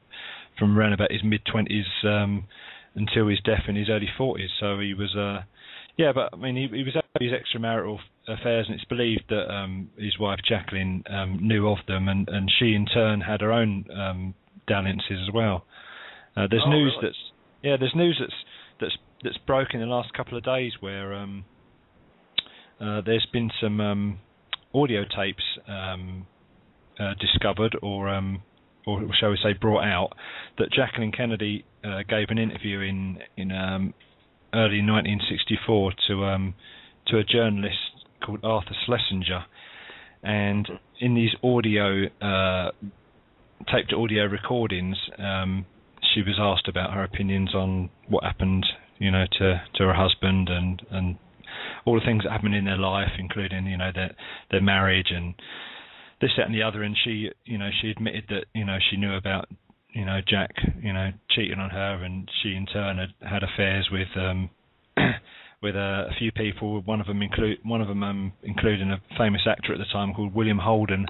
from 0.57 0.77
around 0.77 0.93
about 0.93 1.11
his 1.11 1.23
mid 1.23 1.41
twenties 1.45 1.85
um, 2.03 2.45
until 2.95 3.27
his 3.27 3.39
death 3.43 3.63
in 3.67 3.75
his 3.75 3.89
early 3.89 4.09
forties. 4.17 4.49
So 4.59 4.79
he 4.79 4.93
was, 4.93 5.15
uh, 5.15 5.43
yeah, 5.97 6.11
but 6.13 6.29
I 6.33 6.35
mean 6.37 6.55
he, 6.55 6.67
he 6.75 6.83
was 6.83 6.95
having 6.95 7.29
his 7.29 7.37
extramarital 7.37 7.97
affairs, 8.27 8.65
and 8.67 8.75
it's 8.75 8.85
believed 8.85 9.23
that 9.29 9.51
um, 9.51 9.89
his 9.97 10.19
wife 10.19 10.39
Jacqueline 10.47 11.03
um, 11.09 11.39
knew 11.41 11.67
of 11.67 11.79
them, 11.87 12.07
and 12.07 12.27
and 12.29 12.51
she 12.59 12.73
in 12.73 12.85
turn 12.85 13.21
had 13.21 13.41
her 13.41 13.51
own 13.51 13.85
um, 13.95 14.33
dalliances 14.67 15.19
as 15.27 15.33
well. 15.33 15.65
Uh, 16.37 16.47
there's 16.49 16.63
oh, 16.65 16.69
news 16.69 16.93
really? 16.97 17.07
that's 17.07 17.31
yeah, 17.63 17.75
there's 17.77 17.95
news 17.95 18.17
that's 18.19 18.33
that's 18.79 18.97
that's 19.23 19.37
broken 19.45 19.81
in 19.81 19.89
the 19.89 19.93
last 19.93 20.13
couple 20.13 20.37
of 20.37 20.43
days 20.43 20.73
where 20.79 21.13
um, 21.13 21.45
uh, 22.79 23.01
there's 23.05 23.27
been 23.31 23.49
some 23.61 23.81
um, 23.81 24.19
audio 24.73 25.03
tapes 25.03 25.43
um, 25.67 26.25
uh, 26.99 27.13
discovered 27.19 27.75
or 27.81 28.09
um, 28.09 28.41
or 28.85 29.01
shall 29.19 29.29
we 29.29 29.37
say 29.43 29.53
brought 29.53 29.83
out 29.83 30.13
that 30.57 30.71
Jacqueline 30.71 31.11
Kennedy 31.11 31.65
uh, 31.83 31.99
gave 32.07 32.27
an 32.29 32.37
interview 32.37 32.79
in 32.79 33.19
in 33.37 33.51
um, 33.51 33.93
early 34.53 34.81
1964 34.81 35.93
to 36.07 36.25
um, 36.25 36.53
to 37.07 37.17
a 37.17 37.23
journalist 37.23 37.75
called 38.25 38.39
Arthur 38.43 38.75
Schlesinger, 38.85 39.45
and 40.23 40.67
in 40.99 41.15
these 41.15 41.31
audio 41.43 42.05
uh, 42.21 42.71
taped 43.71 43.93
audio 43.93 44.25
recordings, 44.25 44.97
she 46.13 46.21
was 46.21 46.37
asked 46.39 46.67
about 46.67 46.93
her 46.93 47.03
opinions 47.03 47.53
on 47.53 47.89
what 48.07 48.23
happened 48.23 48.65
you 48.99 49.11
know, 49.11 49.25
to 49.39 49.61
to 49.75 49.83
her 49.83 49.93
husband 49.93 50.49
and 50.49 50.81
and 50.91 51.17
all 51.85 51.95
the 51.95 52.05
things 52.05 52.23
that 52.23 52.31
happened 52.31 52.55
in 52.55 52.65
their 52.65 52.77
life, 52.77 53.11
including 53.17 53.65
you 53.65 53.77
know 53.77 53.91
their 53.93 54.15
their 54.51 54.61
marriage 54.61 55.07
and 55.09 55.33
this 56.21 56.31
that 56.37 56.45
and 56.45 56.55
the 56.55 56.63
other. 56.63 56.83
And 56.83 56.95
she, 57.03 57.29
you 57.45 57.57
know, 57.57 57.69
she 57.81 57.89
admitted 57.89 58.25
that 58.29 58.45
you 58.53 58.65
know 58.65 58.77
she 58.89 58.97
knew 58.97 59.15
about 59.15 59.47
you 59.93 60.05
know 60.05 60.19
Jack, 60.27 60.51
you 60.81 60.93
know, 60.93 61.11
cheating 61.31 61.59
on 61.59 61.69
her, 61.69 62.03
and 62.03 62.29
she 62.43 62.49
in 62.49 62.65
turn 62.65 62.97
had 62.97 63.27
had 63.27 63.43
affairs 63.43 63.89
with 63.91 64.09
um 64.15 64.49
with 65.61 65.75
a, 65.75 66.07
a 66.09 66.13
few 66.17 66.31
people. 66.31 66.81
One 66.81 67.01
of 67.01 67.07
them 67.07 67.21
include 67.21 67.59
one 67.63 67.81
of 67.81 67.87
them 67.87 68.03
um, 68.03 68.33
including 68.43 68.91
a 68.91 69.01
famous 69.17 69.41
actor 69.49 69.73
at 69.73 69.79
the 69.79 69.91
time 69.91 70.13
called 70.13 70.33
William 70.33 70.59
Holden, 70.59 71.05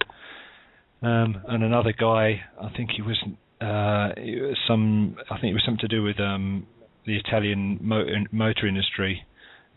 um, 1.01 1.41
and 1.47 1.63
another 1.63 1.93
guy. 1.93 2.41
I 2.61 2.69
think 2.75 2.91
he 2.95 3.01
was 3.01 3.17
uh, 3.61 4.09
some. 4.67 5.17
I 5.29 5.39
think 5.39 5.51
it 5.51 5.53
was 5.53 5.63
something 5.65 5.87
to 5.87 5.95
do 5.95 6.03
with 6.03 6.19
um, 6.19 6.67
the 7.05 7.17
Italian 7.17 7.79
motor, 7.81 8.17
motor 8.31 8.67
industry. 8.67 9.25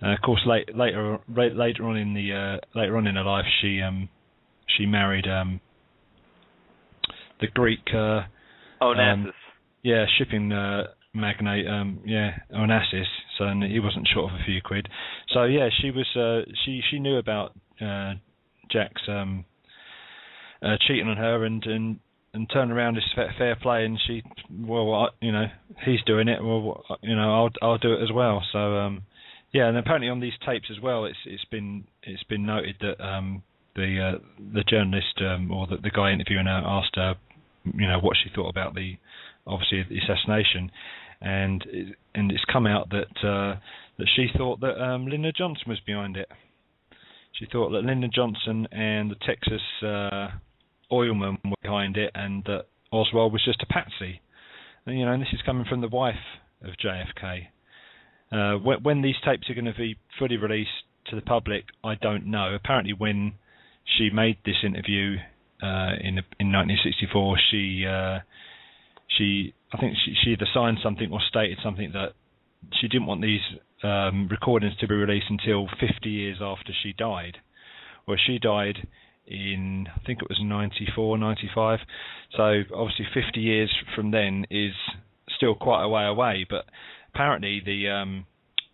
Uh, 0.02 0.14
of 0.14 0.20
course, 0.20 0.40
late, 0.46 0.76
later 0.76 1.18
later 1.28 1.84
on 1.84 1.96
in 1.96 2.14
the 2.14 2.32
uh, 2.32 2.78
later 2.78 2.96
on 2.96 3.06
in 3.06 3.16
her 3.16 3.24
life, 3.24 3.44
she 3.60 3.80
um, 3.80 4.08
she 4.76 4.86
married 4.86 5.26
um, 5.26 5.60
the 7.40 7.46
Greek 7.48 7.80
uh, 7.94 8.22
Onassis. 8.80 9.12
Um, 9.12 9.32
yeah, 9.82 10.04
shipping 10.18 10.52
uh, 10.52 10.84
magnate. 11.14 11.66
Um, 11.68 12.00
yeah, 12.04 12.32
Onassis. 12.52 13.04
So 13.38 13.44
and 13.44 13.62
he 13.62 13.80
wasn't 13.80 14.08
short 14.12 14.32
of 14.32 14.40
a 14.40 14.44
few 14.44 14.60
quid. 14.62 14.88
So 15.32 15.44
yeah, 15.44 15.68
she 15.80 15.90
was. 15.90 16.06
Uh, 16.16 16.50
she 16.64 16.80
she 16.90 16.98
knew 16.98 17.18
about 17.18 17.52
uh, 17.80 18.14
Jack's 18.70 19.02
um, 19.08 19.44
uh, 20.62 20.76
cheating 20.86 21.08
on 21.08 21.16
her 21.16 21.44
and 21.44 21.64
and 21.64 21.98
and 22.34 22.48
turn 22.50 22.70
around 22.70 22.96
is 22.96 23.04
fair, 23.14 23.56
play, 23.56 23.84
and 23.84 23.98
she, 24.06 24.22
well, 24.50 25.10
you 25.20 25.32
know, 25.32 25.46
he's 25.84 26.02
doing 26.06 26.28
it. 26.28 26.42
Well, 26.42 26.82
you 27.02 27.14
know, 27.14 27.34
I'll 27.34 27.50
I'll 27.60 27.78
do 27.78 27.92
it 27.92 28.02
as 28.02 28.10
well. 28.12 28.42
So, 28.52 28.58
um, 28.58 29.02
Yeah, 29.52 29.68
and 29.68 29.76
apparently 29.76 30.08
on 30.08 30.20
these 30.20 30.32
tapes 30.46 30.68
as 30.70 30.80
well, 30.80 31.04
it's 31.04 31.18
it's 31.26 31.44
been 31.46 31.84
it's 32.02 32.22
been 32.24 32.46
noted 32.46 32.76
that 32.80 33.04
um, 33.04 33.42
the 33.76 34.14
uh, 34.14 34.18
the 34.54 34.64
journalist 34.64 35.20
um, 35.20 35.50
or 35.50 35.66
the, 35.66 35.76
the 35.76 35.90
guy 35.90 36.10
interviewing 36.12 36.46
her 36.46 36.62
asked 36.64 36.96
her, 36.96 37.16
you 37.64 37.86
know, 37.86 37.98
what 38.00 38.16
she 38.22 38.30
thought 38.34 38.48
about 38.48 38.74
the 38.74 38.96
obviously 39.46 39.84
the 39.88 39.98
assassination, 39.98 40.70
and 41.20 41.64
it, 41.68 41.96
and 42.14 42.32
it's 42.32 42.44
come 42.50 42.66
out 42.66 42.88
that 42.90 43.28
uh, 43.28 43.60
that 43.98 44.08
she 44.16 44.28
thought 44.36 44.60
that 44.60 44.82
um, 44.82 45.06
Lyndon 45.06 45.32
Johnson 45.36 45.64
was 45.68 45.80
behind 45.80 46.16
it. 46.16 46.28
She 47.38 47.46
thought 47.50 47.70
that 47.70 47.84
Lyndon 47.84 48.10
Johnson 48.14 48.68
and 48.72 49.10
the 49.10 49.16
Texas 49.26 49.62
uh, 49.82 50.28
oilman 50.92 51.38
behind 51.62 51.96
it, 51.96 52.10
and 52.14 52.44
that 52.44 52.66
Oswald 52.92 53.32
was 53.32 53.44
just 53.44 53.62
a 53.62 53.66
patsy. 53.66 54.20
And, 54.86 54.98
you 54.98 55.04
know, 55.04 55.12
and 55.12 55.22
this 55.22 55.32
is 55.32 55.40
coming 55.44 55.64
from 55.68 55.80
the 55.80 55.88
wife 55.88 56.14
of 56.62 56.74
JFK. 56.84 57.46
Uh, 58.30 58.58
when, 58.58 58.82
when 58.82 59.02
these 59.02 59.16
tapes 59.24 59.48
are 59.50 59.54
going 59.54 59.66
to 59.66 59.74
be 59.74 59.96
fully 60.18 60.36
released 60.36 60.70
to 61.08 61.16
the 61.16 61.22
public, 61.22 61.64
I 61.84 61.94
don't 61.94 62.26
know. 62.26 62.54
Apparently, 62.54 62.92
when 62.92 63.34
she 63.98 64.10
made 64.10 64.38
this 64.44 64.56
interview 64.64 65.16
uh, 65.62 65.94
in 66.00 66.18
in 66.38 66.52
1964, 66.52 67.38
she 67.50 67.84
uh, 67.86 68.18
she 69.16 69.54
I 69.72 69.78
think 69.78 69.96
she, 70.04 70.14
she 70.22 70.30
either 70.30 70.46
signed 70.52 70.78
something 70.82 71.10
or 71.12 71.20
stated 71.28 71.58
something 71.62 71.92
that 71.92 72.12
she 72.80 72.88
didn't 72.88 73.06
want 73.06 73.22
these 73.22 73.40
um, 73.82 74.28
recordings 74.30 74.76
to 74.80 74.88
be 74.88 74.94
released 74.94 75.26
until 75.28 75.66
50 75.80 76.08
years 76.08 76.38
after 76.40 76.72
she 76.82 76.92
died. 76.92 77.38
Well, 78.06 78.16
she 78.24 78.38
died 78.38 78.86
in 79.26 79.86
I 79.94 80.00
think 80.06 80.20
it 80.20 80.28
was 80.28 80.38
94, 80.42 81.18
95. 81.18 81.78
So 82.36 82.42
obviously 82.74 83.06
50 83.14 83.40
years 83.40 83.70
from 83.94 84.10
then 84.10 84.46
is 84.50 84.72
still 85.36 85.54
quite 85.54 85.84
a 85.84 85.88
way 85.88 86.04
away. 86.04 86.46
But 86.48 86.64
apparently 87.14 87.62
the 87.64 87.88
um, 87.88 88.26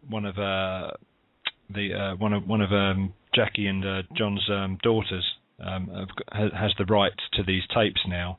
one 0.08 0.24
of 0.24 0.38
uh, 0.38 0.92
the 1.70 1.94
uh, 1.94 2.16
one 2.16 2.32
of 2.32 2.46
one 2.46 2.60
of 2.60 2.72
um, 2.72 3.12
Jackie 3.34 3.66
and 3.66 3.84
uh, 3.84 4.02
John's 4.16 4.44
um, 4.50 4.78
daughters 4.82 5.24
um, 5.64 5.90
have, 6.32 6.52
has 6.52 6.72
the 6.78 6.84
rights 6.84 7.20
to 7.34 7.42
these 7.42 7.62
tapes 7.74 8.00
now. 8.06 8.38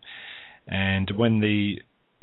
And 0.67 1.11
when 1.15 1.39
the 1.39 1.81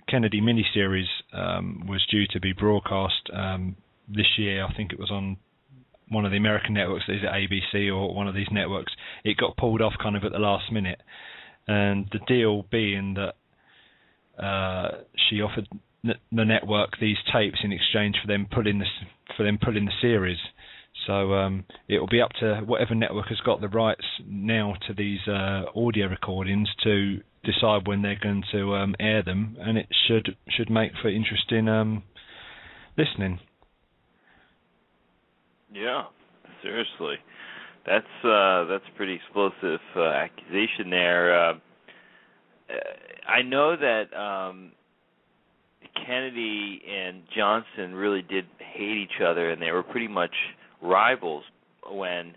Kennedy 0.08 0.40
miniseries 0.40 1.08
um, 1.32 1.86
was 1.88 2.04
due 2.10 2.26
to 2.32 2.40
be 2.40 2.52
broadcast 2.52 3.28
um, 3.34 3.76
this 4.08 4.26
year, 4.38 4.64
I 4.64 4.72
think 4.74 4.92
it 4.92 4.98
was 4.98 5.10
on 5.10 5.36
one 6.08 6.24
of 6.24 6.30
the 6.30 6.36
American 6.36 6.74
networks, 6.74 7.04
is 7.08 7.20
it 7.22 7.26
ABC 7.74 7.92
or 7.94 8.14
one 8.14 8.28
of 8.28 8.34
these 8.34 8.48
networks? 8.50 8.92
It 9.24 9.36
got 9.36 9.56
pulled 9.56 9.82
off 9.82 9.94
kind 10.02 10.16
of 10.16 10.24
at 10.24 10.32
the 10.32 10.38
last 10.38 10.70
minute, 10.72 11.00
and 11.66 12.08
the 12.12 12.20
deal 12.26 12.64
being 12.70 13.14
that 13.14 14.42
uh, 14.42 15.02
she 15.28 15.40
offered 15.40 15.68
the 16.04 16.44
network 16.44 16.90
these 17.00 17.16
tapes 17.32 17.58
in 17.64 17.72
exchange 17.72 18.16
for 18.20 18.28
them 18.28 18.46
pulling 18.52 18.78
the 18.78 18.86
for 19.36 19.42
them 19.42 19.58
pulling 19.62 19.86
the 19.86 19.92
series. 20.00 20.38
So 21.06 21.34
um, 21.34 21.64
it 21.88 21.98
will 21.98 22.08
be 22.08 22.20
up 22.20 22.32
to 22.40 22.62
whatever 22.64 22.94
network 22.94 23.28
has 23.28 23.38
got 23.40 23.60
the 23.60 23.68
rights 23.68 24.04
now 24.26 24.74
to 24.86 24.94
these 24.94 25.20
uh, 25.28 25.64
audio 25.74 26.08
recordings 26.08 26.68
to 26.84 27.20
decide 27.44 27.86
when 27.86 28.02
they're 28.02 28.18
going 28.20 28.42
to 28.52 28.74
um, 28.74 28.94
air 28.98 29.22
them, 29.22 29.56
and 29.60 29.78
it 29.78 29.86
should 30.06 30.36
should 30.48 30.70
make 30.70 30.92
for 31.00 31.08
interesting 31.08 31.68
um, 31.68 32.02
listening. 32.96 33.40
Yeah, 35.72 36.04
seriously, 36.62 37.16
that's 37.84 38.04
uh, 38.24 38.64
that's 38.64 38.84
a 38.92 38.96
pretty 38.96 39.14
explosive 39.14 39.80
uh, 39.96 40.04
accusation 40.04 40.90
there. 40.90 41.50
Uh, 41.50 41.54
I 43.28 43.42
know 43.42 43.76
that 43.76 44.16
um, 44.16 44.72
Kennedy 46.06 46.82
and 46.88 47.22
Johnson 47.34 47.94
really 47.94 48.22
did 48.22 48.46
hate 48.58 48.96
each 48.96 49.20
other, 49.24 49.50
and 49.50 49.60
they 49.60 49.70
were 49.70 49.82
pretty 49.82 50.08
much 50.08 50.34
rivals 50.82 51.44
when 51.90 52.34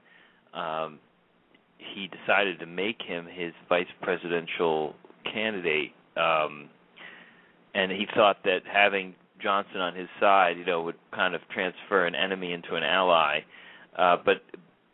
um, 0.54 1.00
he 1.78 2.08
decided 2.08 2.60
to 2.60 2.66
make 2.66 3.02
him 3.02 3.26
his 3.26 3.54
vice 3.68 3.88
presidential 4.02 4.96
candidate. 5.32 5.92
Um, 6.18 6.70
and 7.74 7.92
he 7.92 8.06
thought 8.16 8.38
that 8.44 8.62
having 8.72 9.14
Johnson 9.42 9.82
on 9.82 9.96
his 9.96 10.08
side, 10.20 10.58
you 10.58 10.66
know, 10.66 10.82
would 10.84 10.98
kind 11.14 11.36
of 11.36 11.42
transfer 11.54 12.06
an 12.06 12.16
enemy 12.16 12.52
into 12.52 12.76
an 12.76 12.84
ally. 12.84 13.40
Uh, 13.98 14.18
but 14.24 14.42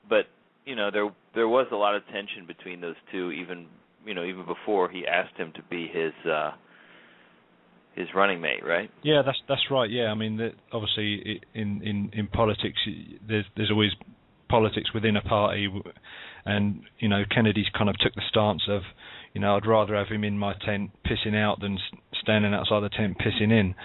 but 0.09 0.25
you 0.65 0.75
know 0.75 0.89
there 0.91 1.09
there 1.33 1.47
was 1.47 1.67
a 1.71 1.75
lot 1.75 1.95
of 1.95 2.03
tension 2.07 2.45
between 2.47 2.81
those 2.81 2.95
two, 3.11 3.31
even 3.31 3.67
you 4.05 4.13
know 4.13 4.23
even 4.23 4.45
before 4.45 4.89
he 4.89 5.05
asked 5.05 5.37
him 5.37 5.51
to 5.55 5.61
be 5.69 5.87
his 5.87 6.13
uh, 6.29 6.51
his 7.95 8.07
running 8.13 8.41
mate, 8.41 8.65
right? 8.65 8.89
Yeah, 9.03 9.21
that's 9.25 9.37
that's 9.47 9.61
right. 9.71 9.89
Yeah, 9.89 10.05
I 10.05 10.15
mean, 10.15 10.37
the, 10.37 10.51
obviously 10.71 11.41
in 11.53 11.81
in 11.81 12.11
in 12.13 12.27
politics, 12.27 12.77
there's 13.27 13.45
there's 13.55 13.71
always 13.71 13.91
politics 14.49 14.93
within 14.93 15.15
a 15.15 15.21
party, 15.21 15.67
and 16.45 16.81
you 16.99 17.07
know 17.07 17.23
Kennedy's 17.33 17.67
kind 17.77 17.89
of 17.89 17.97
took 17.99 18.13
the 18.15 18.21
stance 18.29 18.63
of, 18.69 18.81
you 19.33 19.41
know, 19.41 19.55
I'd 19.55 19.65
rather 19.65 19.95
have 19.95 20.07
him 20.07 20.23
in 20.23 20.37
my 20.37 20.53
tent 20.65 20.91
pissing 21.05 21.35
out 21.35 21.59
than 21.61 21.77
standing 22.21 22.53
outside 22.53 22.81
the 22.81 22.89
tent 22.89 23.17
pissing 23.17 23.51
in. 23.51 23.75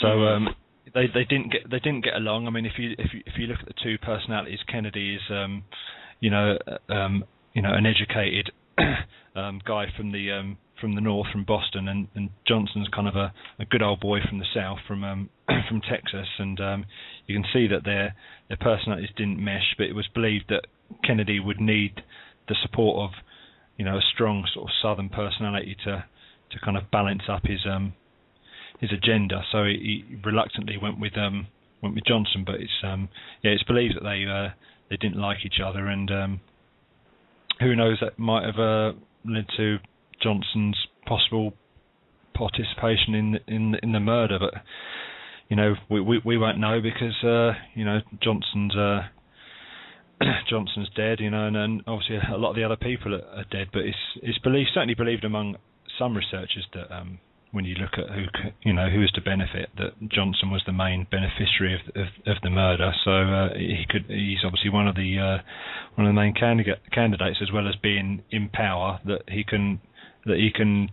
So 0.00 0.08
um, 0.08 0.48
they 0.94 1.06
they 1.06 1.24
didn't 1.24 1.52
get 1.52 1.70
they 1.70 1.78
didn't 1.78 2.04
get 2.04 2.14
along. 2.14 2.46
I 2.46 2.50
mean, 2.50 2.66
if 2.66 2.72
you 2.78 2.92
if 2.98 3.12
you 3.12 3.20
if 3.26 3.34
you 3.38 3.46
look 3.46 3.60
at 3.60 3.66
the 3.66 3.74
two 3.82 3.98
personalities, 3.98 4.58
Kennedy 4.70 5.14
is 5.14 5.22
um, 5.30 5.64
you 6.20 6.30
know 6.30 6.56
um, 6.88 7.24
you 7.52 7.62
know 7.62 7.72
an 7.72 7.86
educated 7.86 8.50
um, 9.36 9.60
guy 9.66 9.86
from 9.96 10.12
the 10.12 10.30
um, 10.32 10.58
from 10.80 10.94
the 10.94 11.00
north, 11.00 11.28
from 11.32 11.44
Boston, 11.44 11.88
and, 11.88 12.08
and 12.14 12.30
Johnson's 12.46 12.88
kind 12.94 13.08
of 13.08 13.16
a, 13.16 13.32
a 13.58 13.64
good 13.64 13.82
old 13.82 14.00
boy 14.00 14.18
from 14.28 14.38
the 14.38 14.46
south, 14.54 14.78
from 14.86 15.04
um, 15.04 15.30
from 15.68 15.80
Texas, 15.80 16.28
and 16.38 16.60
um, 16.60 16.84
you 17.26 17.34
can 17.34 17.44
see 17.52 17.66
that 17.68 17.84
their 17.84 18.14
their 18.48 18.58
personalities 18.58 19.10
didn't 19.16 19.42
mesh. 19.42 19.74
But 19.78 19.86
it 19.86 19.94
was 19.94 20.08
believed 20.14 20.46
that 20.48 20.66
Kennedy 21.04 21.40
would 21.40 21.60
need 21.60 22.02
the 22.48 22.56
support 22.62 23.10
of 23.10 23.10
you 23.76 23.84
know 23.84 23.96
a 23.96 24.02
strong 24.12 24.46
sort 24.52 24.68
of 24.68 24.70
southern 24.82 25.08
personality 25.08 25.76
to 25.84 26.04
to 26.50 26.58
kind 26.64 26.76
of 26.76 26.90
balance 26.90 27.22
up 27.28 27.42
his 27.44 27.60
um 27.68 27.94
his 28.84 28.98
agenda. 28.98 29.42
So 29.52 29.64
he, 29.64 30.04
he 30.08 30.16
reluctantly 30.24 30.76
went 30.80 31.00
with 31.00 31.16
um 31.16 31.46
went 31.82 31.94
with 31.94 32.04
Johnson, 32.04 32.44
but 32.44 32.56
it's 32.56 32.80
um 32.82 33.08
yeah 33.42 33.52
it's 33.52 33.64
believed 33.64 33.96
that 33.96 34.04
they 34.04 34.24
uh, 34.30 34.54
they 34.90 34.96
didn't 34.96 35.20
like 35.20 35.38
each 35.44 35.60
other, 35.64 35.86
and 35.86 36.10
um 36.10 36.40
who 37.60 37.76
knows 37.76 37.98
that 38.00 38.18
might 38.18 38.44
have 38.44 38.58
uh, 38.58 38.92
led 39.24 39.46
to 39.56 39.78
Johnson's 40.22 40.76
possible 41.06 41.52
participation 42.34 43.14
in 43.14 43.38
in 43.46 43.76
in 43.82 43.92
the 43.92 44.00
murder, 44.00 44.38
but 44.38 44.54
you 45.48 45.56
know 45.56 45.74
we 45.90 46.00
we, 46.00 46.20
we 46.24 46.38
won't 46.38 46.58
know 46.58 46.80
because 46.80 47.16
uh, 47.24 47.52
you 47.74 47.84
know 47.84 48.00
Johnson's 48.22 48.74
uh, 48.76 49.02
Johnson's 50.50 50.88
dead, 50.96 51.20
you 51.20 51.30
know, 51.30 51.46
and, 51.46 51.56
and 51.56 51.82
obviously 51.86 52.16
a 52.32 52.36
lot 52.36 52.50
of 52.50 52.56
the 52.56 52.64
other 52.64 52.76
people 52.76 53.14
are, 53.14 53.24
are 53.38 53.44
dead. 53.50 53.68
But 53.72 53.82
it's 53.82 53.98
it's 54.22 54.38
believed 54.38 54.70
certainly 54.74 54.94
believed 54.94 55.24
among 55.24 55.56
some 55.98 56.16
researchers 56.16 56.66
that 56.74 56.94
um, 56.94 57.18
when 57.54 57.64
you 57.64 57.74
look 57.76 57.94
at 57.94 58.12
who 58.14 58.24
you 58.62 58.72
know 58.72 58.90
who 58.90 59.02
is 59.02 59.10
to 59.12 59.22
benefit, 59.22 59.70
that 59.78 59.96
Johnson 60.10 60.50
was 60.50 60.62
the 60.66 60.72
main 60.72 61.06
beneficiary 61.10 61.74
of 61.74 61.80
of, 61.96 62.08
of 62.26 62.42
the 62.42 62.50
murder. 62.50 62.92
So 63.04 63.10
uh, 63.10 63.48
he 63.54 63.86
could 63.88 64.04
he's 64.08 64.44
obviously 64.44 64.70
one 64.70 64.88
of 64.88 64.96
the 64.96 65.18
uh, 65.18 65.38
one 65.94 66.06
of 66.06 66.14
the 66.14 66.20
main 66.20 66.34
candidate, 66.34 66.80
candidates 66.92 67.38
as 67.40 67.52
well 67.52 67.68
as 67.68 67.74
being 67.82 68.22
in 68.30 68.50
power 68.50 69.00
that 69.06 69.22
he 69.28 69.44
can 69.44 69.80
that 70.26 70.36
he 70.36 70.50
can 70.54 70.90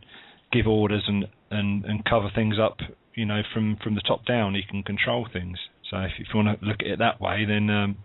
give 0.51 0.67
orders 0.67 1.03
and, 1.07 1.25
and, 1.49 1.85
and 1.85 2.05
cover 2.05 2.29
things 2.33 2.55
up, 2.61 2.77
you 3.15 3.25
know, 3.25 3.41
from, 3.53 3.77
from 3.83 3.95
the 3.95 4.01
top 4.01 4.25
down. 4.25 4.55
He 4.55 4.63
can 4.69 4.83
control 4.83 5.27
things. 5.31 5.57
So 5.89 5.97
if, 5.97 6.11
if 6.19 6.27
you 6.33 6.43
want 6.43 6.59
to 6.59 6.65
look 6.65 6.77
at 6.81 6.87
it 6.87 6.99
that 6.99 7.21
way, 7.21 7.45
then 7.47 7.69
um, 7.69 7.97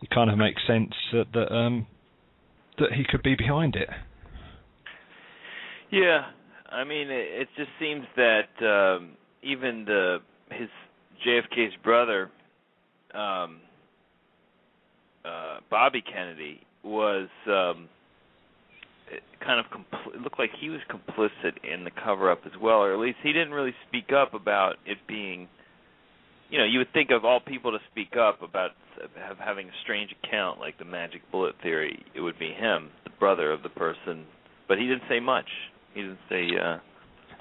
it 0.00 0.10
kind 0.10 0.30
of 0.30 0.38
makes 0.38 0.62
sense 0.66 0.92
that 1.12 1.26
that, 1.32 1.52
um, 1.52 1.86
that 2.78 2.92
he 2.92 3.04
could 3.08 3.22
be 3.22 3.34
behind 3.34 3.76
it. 3.76 3.88
Yeah, 5.90 6.30
I 6.74 6.82
mean, 6.82 7.08
it, 7.08 7.42
it 7.42 7.48
just 7.56 7.70
seems 7.78 8.04
that 8.16 8.48
um, 8.60 9.10
even 9.42 9.84
the 9.84 10.18
his 10.50 10.68
JFK's 11.26 11.74
brother, 11.82 12.30
um, 13.14 13.60
uh, 15.24 15.58
Bobby 15.70 16.02
Kennedy, 16.02 16.60
was 16.82 17.28
um, 17.46 17.88
kind 19.44 19.60
of 19.60 19.66
compl- 19.66 20.22
looked 20.22 20.38
like 20.38 20.50
he 20.60 20.68
was 20.68 20.80
complicit 20.90 21.52
in 21.62 21.84
the 21.84 21.90
cover 22.04 22.30
up 22.30 22.40
as 22.44 22.52
well, 22.60 22.78
or 22.78 22.92
at 22.92 22.98
least 22.98 23.18
he 23.22 23.32
didn't 23.32 23.52
really 23.52 23.74
speak 23.88 24.12
up 24.12 24.34
about 24.34 24.74
it 24.84 24.98
being. 25.06 25.48
You 26.50 26.58
know, 26.58 26.64
you 26.64 26.78
would 26.78 26.92
think 26.92 27.10
of 27.10 27.24
all 27.24 27.40
people 27.40 27.72
to 27.72 27.78
speak 27.90 28.16
up 28.16 28.42
about 28.42 28.72
have, 29.16 29.38
having 29.38 29.68
a 29.68 29.72
strange 29.82 30.14
account 30.22 30.58
like 30.58 30.78
the 30.78 30.84
magic 30.84 31.22
bullet 31.30 31.54
theory. 31.62 32.04
It 32.14 32.20
would 32.20 32.38
be 32.38 32.48
him, 32.48 32.90
the 33.04 33.10
brother 33.18 33.52
of 33.52 33.62
the 33.62 33.68
person, 33.70 34.24
but 34.66 34.78
he 34.78 34.86
didn't 34.86 35.04
say 35.08 35.20
much. 35.20 35.48
He 35.94 36.02
didn't 36.02 36.18
say. 36.28 36.48
uh 36.60 36.78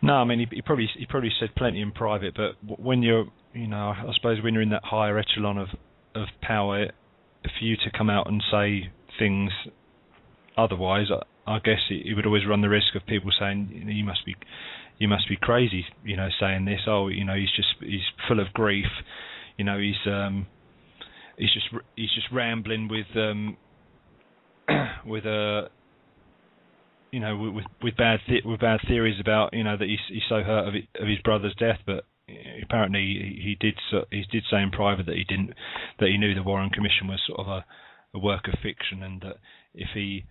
No, 0.02 0.14
I 0.16 0.24
mean 0.26 0.40
he, 0.40 0.48
he 0.56 0.62
probably 0.62 0.90
he 0.98 1.06
probably 1.06 1.32
said 1.40 1.56
plenty 1.56 1.82
in 1.82 1.92
private, 1.92 2.36
but 2.36 2.80
when 2.80 3.04
you're 3.04 3.26
you 3.54 3.68
know 3.68 3.94
I 3.98 4.12
suppose 4.16 4.42
when 4.44 4.54
you're 4.54 4.64
in 4.64 4.70
that 4.70 4.84
higher 4.86 5.18
echelon 5.18 5.58
of 5.58 5.70
of 6.16 6.28
power, 6.42 6.88
for 7.44 7.66
you 7.66 7.76
to 7.78 7.98
come 7.98 8.10
out 8.10 8.28
and 8.28 8.44
say 8.52 8.92
things 9.20 9.52
otherwise, 10.58 11.08
I 11.46 11.60
guess 11.60 11.80
he 11.90 12.14
would 12.16 12.26
always 12.26 12.46
run 12.48 12.62
the 12.62 12.70
risk 12.70 12.96
of 12.96 13.06
people 13.06 13.32
saying 13.38 13.86
you 13.88 14.06
must 14.06 14.26
be 14.26 14.36
you 15.00 15.08
must 15.08 15.28
be 15.28 15.36
crazy, 15.36 15.86
you 16.04 16.16
know, 16.16 16.30
saying 16.40 16.66
this. 16.66 16.82
Oh, 16.88 17.08
you 17.08 17.26
know, 17.26 17.36
he's 17.36 17.52
just 17.56 17.70
he's 17.82 18.02
full 18.28 18.40
of 18.40 18.54
grief. 18.54 18.86
You 19.58 19.66
know, 19.66 19.80
he's 19.80 19.96
um, 20.06 20.48
he's 21.38 21.52
just 21.54 21.66
he's 21.96 22.14
just 22.16 22.28
rambling 22.32 22.88
with 22.88 23.08
um, 23.16 23.58
with 25.06 25.26
a. 25.26 25.70
You 27.14 27.20
know, 27.20 27.38
with 27.38 27.66
with 27.84 27.96
bad 27.96 28.22
the- 28.28 28.42
with 28.44 28.60
bad 28.60 28.80
theories 28.88 29.20
about 29.20 29.54
you 29.54 29.64
know 29.64 29.78
that 29.78 29.88
he's 29.88 30.02
he's 30.10 30.26
so 30.28 30.42
hurt 30.42 30.68
of, 30.68 30.74
it, 30.74 30.88
of 31.00 31.08
his 31.08 31.20
brother's 31.20 31.54
death, 31.60 31.78
but 31.86 32.06
apparently 32.64 33.02
he 33.40 33.56
did 33.60 33.76
he 34.10 34.24
did 34.32 34.44
say 34.50 34.64
in 34.64 34.72
private 34.72 35.06
that 35.06 35.16
he 35.16 35.24
didn't 35.24 35.54
that 36.00 36.10
he 36.10 36.18
knew 36.18 36.34
the 36.34 36.42
Warren 36.42 36.72
Commission 36.72 37.08
was 37.08 37.22
sort 37.28 37.40
of 37.40 37.48
a, 37.48 37.66
a 38.16 38.20
work 38.20 38.48
of 38.48 38.60
fiction, 38.64 39.04
and 39.04 39.22
that 39.22 39.38
if 39.76 39.90
he 39.94 40.26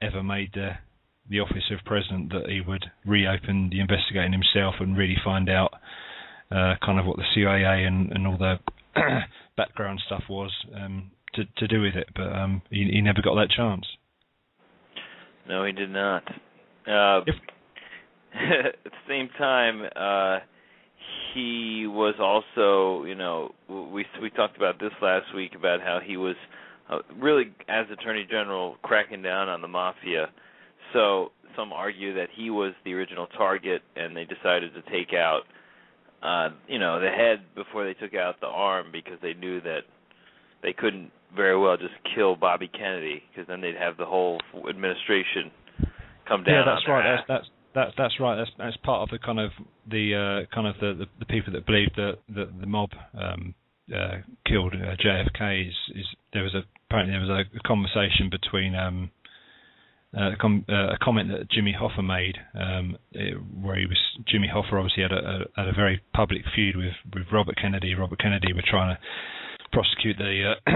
ever 0.00 0.22
made 0.22 0.50
the 0.54 0.78
the 1.28 1.40
office 1.40 1.70
of 1.72 1.84
president, 1.84 2.32
that 2.32 2.48
he 2.48 2.60
would 2.60 2.84
reopen 3.04 3.70
the 3.70 3.80
investigating 3.80 4.32
himself 4.32 4.76
and 4.78 4.96
really 4.96 5.16
find 5.24 5.48
out 5.48 5.72
uh, 6.52 6.74
kind 6.84 7.00
of 7.00 7.06
what 7.06 7.16
the 7.16 7.24
CIA 7.34 7.84
and, 7.84 8.12
and 8.12 8.26
all 8.26 8.36
the 8.36 8.60
background 9.56 10.00
stuff 10.06 10.22
was 10.28 10.52
um, 10.76 11.10
to 11.34 11.44
to 11.56 11.66
do 11.66 11.80
with 11.80 11.96
it, 11.96 12.08
but 12.14 12.32
um, 12.32 12.62
he, 12.70 12.88
he 12.92 13.00
never 13.00 13.20
got 13.20 13.34
that 13.34 13.50
chance. 13.50 13.86
No, 15.48 15.64
he 15.64 15.72
did 15.72 15.90
not. 15.90 16.22
Uh, 16.86 17.22
If- 17.26 17.34
at 18.34 18.76
the 18.84 18.90
same 19.08 19.28
time, 19.38 19.82
uh, 19.94 20.40
he 21.32 21.86
was 21.86 22.14
also, 22.18 23.04
you 23.04 23.14
know, 23.14 23.52
we 23.68 24.04
we 24.20 24.30
talked 24.30 24.56
about 24.56 24.78
this 24.80 24.92
last 25.02 25.34
week 25.34 25.54
about 25.54 25.80
how 25.80 26.00
he 26.04 26.16
was 26.16 26.36
uh, 26.90 26.98
really, 27.20 27.52
as 27.68 27.86
Attorney 27.92 28.26
General, 28.28 28.76
cracking 28.82 29.22
down 29.22 29.48
on 29.48 29.62
the 29.62 29.68
mafia. 29.68 30.30
So 30.92 31.30
some 31.56 31.72
argue 31.72 32.14
that 32.14 32.28
he 32.34 32.50
was 32.50 32.72
the 32.84 32.92
original 32.94 33.26
target, 33.28 33.82
and 33.96 34.16
they 34.16 34.24
decided 34.24 34.72
to 34.74 34.82
take 34.90 35.12
out, 35.14 35.42
uh, 36.22 36.50
you 36.68 36.78
know, 36.78 37.00
the 37.00 37.10
head 37.10 37.40
before 37.54 37.84
they 37.84 37.94
took 37.94 38.14
out 38.14 38.40
the 38.40 38.46
arm 38.46 38.86
because 38.92 39.18
they 39.22 39.34
knew 39.34 39.60
that 39.60 39.80
they 40.62 40.72
couldn't 40.72 41.10
very 41.34 41.58
well 41.58 41.76
just 41.76 41.94
kill 42.14 42.36
Bobby 42.36 42.68
Kennedy 42.68 43.22
because 43.30 43.46
then 43.48 43.60
they'd 43.60 43.76
have 43.76 43.96
the 43.96 44.06
whole 44.06 44.40
administration 44.68 45.50
come 46.28 46.44
down. 46.44 46.54
yeah, 46.54 46.62
that's 46.66 46.88
right. 46.88 47.16
That's 47.16 47.28
that's 47.28 47.46
that's 47.74 47.92
that's 47.98 48.20
right. 48.20 48.36
That's 48.36 48.50
that's 48.58 48.76
part 48.78 49.02
of 49.02 49.10
the 49.10 49.18
kind 49.24 49.40
of 49.40 49.50
the 49.90 50.14
uh, 50.46 50.54
kind 50.54 50.66
of 50.66 50.74
the, 50.80 51.04
the, 51.04 51.06
the 51.18 51.26
people 51.26 51.52
that 51.52 51.66
believe 51.66 51.88
that 51.96 52.18
the, 52.28 52.48
the 52.60 52.66
mob 52.66 52.90
um, 53.18 53.54
uh, 53.94 54.18
killed 54.46 54.74
uh, 54.74 54.96
JFK. 54.96 55.68
Is, 55.68 55.74
is 55.94 56.06
there 56.32 56.42
was 56.42 56.54
a 56.54 56.62
apparently 56.88 57.12
there 57.12 57.20
was 57.20 57.46
a, 57.52 57.56
a 57.56 57.60
conversation 57.66 58.30
between 58.30 58.74
um, 58.74 59.10
uh, 60.16 60.32
a, 60.32 60.36
com- 60.36 60.64
uh, 60.68 60.94
a 60.94 60.98
comment 61.02 61.30
that 61.30 61.50
Jimmy 61.50 61.74
Hoffa 61.78 62.04
made, 62.04 62.38
um, 62.54 62.96
it, 63.12 63.34
where 63.60 63.76
he 63.78 63.86
was 63.86 63.98
Jimmy 64.28 64.48
Hoffa 64.48 64.74
obviously 64.74 65.02
had 65.02 65.12
a, 65.12 65.18
a 65.18 65.38
had 65.56 65.68
a 65.68 65.74
very 65.74 66.00
public 66.14 66.42
feud 66.54 66.76
with 66.76 66.94
with 67.12 67.24
Robert 67.32 67.56
Kennedy. 67.60 67.94
Robert 67.94 68.20
Kennedy 68.20 68.52
were 68.52 68.62
trying 68.64 68.94
to 68.96 69.00
prosecute 69.72 70.16
the 70.16 70.54
uh, 70.66 70.70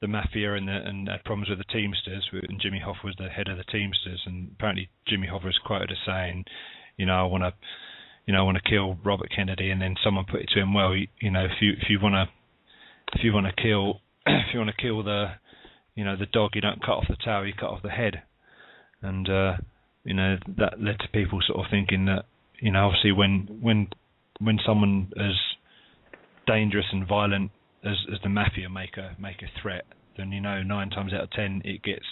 the 0.00 0.08
mafia 0.08 0.54
and 0.54 0.66
the, 0.66 0.72
and 0.72 1.08
had 1.08 1.24
problems 1.24 1.50
with 1.50 1.58
the 1.58 1.64
Teamsters. 1.64 2.28
And 2.32 2.60
Jimmy 2.60 2.82
Hoffa 2.84 3.04
was 3.04 3.16
the 3.18 3.28
head 3.28 3.48
of 3.48 3.58
the 3.58 3.64
Teamsters, 3.64 4.22
and 4.26 4.50
apparently 4.52 4.88
Jimmy 5.06 5.28
Hoffa 5.28 5.44
was 5.44 5.60
quoted 5.64 5.92
as 5.92 5.98
saying, 6.06 6.44
"You 6.96 7.06
know, 7.06 7.20
I 7.20 7.24
want 7.24 7.44
to, 7.44 7.52
you 8.26 8.32
know, 8.32 8.40
I 8.40 8.42
want 8.42 8.58
to 8.62 8.70
kill 8.70 8.98
Robert 9.04 9.30
Kennedy." 9.34 9.70
And 9.70 9.80
then 9.80 9.96
someone 10.02 10.24
put 10.24 10.40
it 10.40 10.48
to 10.54 10.60
him, 10.60 10.72
"Well, 10.72 10.94
you, 10.94 11.08
you 11.20 11.30
know, 11.30 11.44
if 11.44 11.60
you 11.60 11.72
if 11.72 11.90
you 11.90 11.98
want 12.00 12.14
to 12.14 12.28
if 13.18 13.24
you 13.24 13.32
want 13.32 13.46
to 13.46 13.62
kill 13.62 14.00
if 14.26 14.52
you 14.52 14.58
want 14.58 14.70
to 14.74 14.82
kill 14.82 15.02
the 15.02 15.32
you 15.94 16.04
know 16.04 16.16
the 16.16 16.26
dog, 16.26 16.52
you 16.54 16.60
don't 16.60 16.80
cut 16.80 16.96
off 16.96 17.08
the 17.08 17.16
tail, 17.22 17.46
you 17.46 17.52
cut 17.52 17.70
off 17.70 17.82
the 17.82 17.90
head." 17.90 18.22
And 19.02 19.28
uh, 19.28 19.56
you 20.04 20.14
know 20.14 20.38
that 20.58 20.80
led 20.80 20.98
to 21.00 21.08
people 21.08 21.40
sort 21.46 21.64
of 21.64 21.70
thinking 21.70 22.06
that 22.06 22.24
you 22.58 22.72
know 22.72 22.86
obviously 22.86 23.12
when 23.12 23.58
when 23.60 23.88
when 24.40 24.58
someone 24.66 25.12
as 25.18 25.36
dangerous 26.46 26.86
and 26.92 27.06
violent 27.06 27.50
as 27.84 27.96
as 28.12 28.18
the 28.22 28.28
mafia 28.28 28.68
make 28.68 28.96
a 28.96 29.16
make 29.18 29.42
a 29.42 29.60
threat, 29.60 29.84
then 30.16 30.32
you 30.32 30.40
know 30.40 30.62
nine 30.62 30.90
times 30.90 31.12
out 31.12 31.22
of 31.22 31.30
ten 31.30 31.62
it 31.64 31.82
gets 31.82 32.04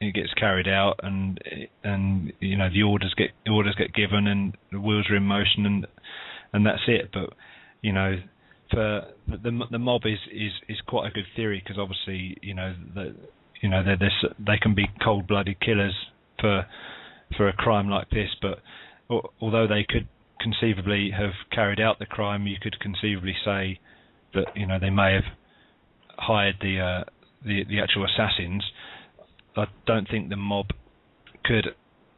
it 0.00 0.14
gets 0.14 0.32
carried 0.34 0.68
out 0.68 1.00
and 1.02 1.40
and 1.82 2.32
you 2.40 2.56
know 2.56 2.68
the 2.72 2.82
orders 2.82 3.14
get 3.16 3.30
the 3.44 3.52
orders 3.52 3.74
get 3.76 3.94
given 3.94 4.26
and 4.26 4.56
the 4.72 4.80
wheels 4.80 5.06
are 5.10 5.16
in 5.16 5.22
motion 5.24 5.66
and 5.66 5.86
and 6.52 6.66
that's 6.66 6.82
it. 6.86 7.10
But 7.12 7.30
you 7.82 7.92
know 7.92 8.16
for 8.70 9.02
the 9.28 9.66
the, 9.70 9.78
mob 9.78 10.02
is 10.04 10.18
is 10.32 10.52
is 10.68 10.80
quite 10.86 11.08
a 11.08 11.14
good 11.14 11.26
theory 11.36 11.62
because 11.64 11.78
obviously 11.78 12.36
you 12.42 12.54
know 12.54 12.74
the 12.94 13.14
you 13.60 13.68
know 13.68 13.82
they're, 13.84 13.98
they're, 13.98 14.34
they 14.38 14.58
can 14.60 14.74
be 14.74 14.86
cold 15.02 15.26
blooded 15.26 15.60
killers 15.60 15.94
for 16.40 16.66
for 17.36 17.48
a 17.48 17.52
crime 17.52 17.88
like 17.88 18.10
this, 18.10 18.28
but 18.40 18.58
although 19.40 19.66
they 19.66 19.84
could 19.88 20.08
conceivably 20.40 21.10
have 21.10 21.32
carried 21.50 21.80
out 21.80 21.98
the 21.98 22.06
crime, 22.06 22.46
you 22.46 22.56
could 22.60 22.78
conceivably 22.80 23.34
say 23.44 23.78
that 24.34 24.56
you 24.56 24.66
know 24.66 24.78
they 24.78 24.90
may 24.90 25.14
have 25.14 25.24
hired 26.18 26.56
the 26.60 26.80
uh, 26.80 27.04
the 27.44 27.64
the 27.68 27.80
actual 27.80 28.04
assassins. 28.04 28.64
I 29.56 29.66
don't 29.86 30.08
think 30.08 30.30
the 30.30 30.36
mob 30.36 30.66
could 31.44 31.68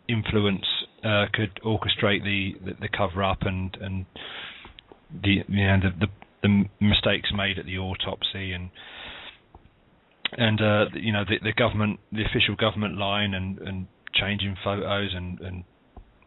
influence, 0.09 0.65
uh, 1.05 1.27
could 1.33 1.61
orchestrate 1.65 2.23
the, 2.23 2.55
the, 2.65 2.73
the 2.81 2.89
cover 2.89 3.23
up 3.23 3.43
and 3.43 3.77
and 3.81 4.07
the 5.23 5.43
you 5.49 5.67
know 5.67 5.79
the, 5.83 6.07
the 6.07 6.13
the 6.43 6.65
mistakes 6.81 7.31
made 7.35 7.59
at 7.59 7.67
the 7.67 7.79
autopsy 7.79 8.53
and 8.53 8.71
and 10.33 10.61
uh, 10.61 10.85
you 10.95 11.13
know 11.13 11.25
the, 11.25 11.37
the 11.43 11.53
government, 11.53 12.01
the 12.13 12.25
official 12.25 12.57
government 12.57 12.97
line 12.97 13.35
and 13.35 13.59
and 13.59 13.87
changing 14.15 14.57
photos 14.63 15.11
and 15.15 15.41
and 15.41 15.65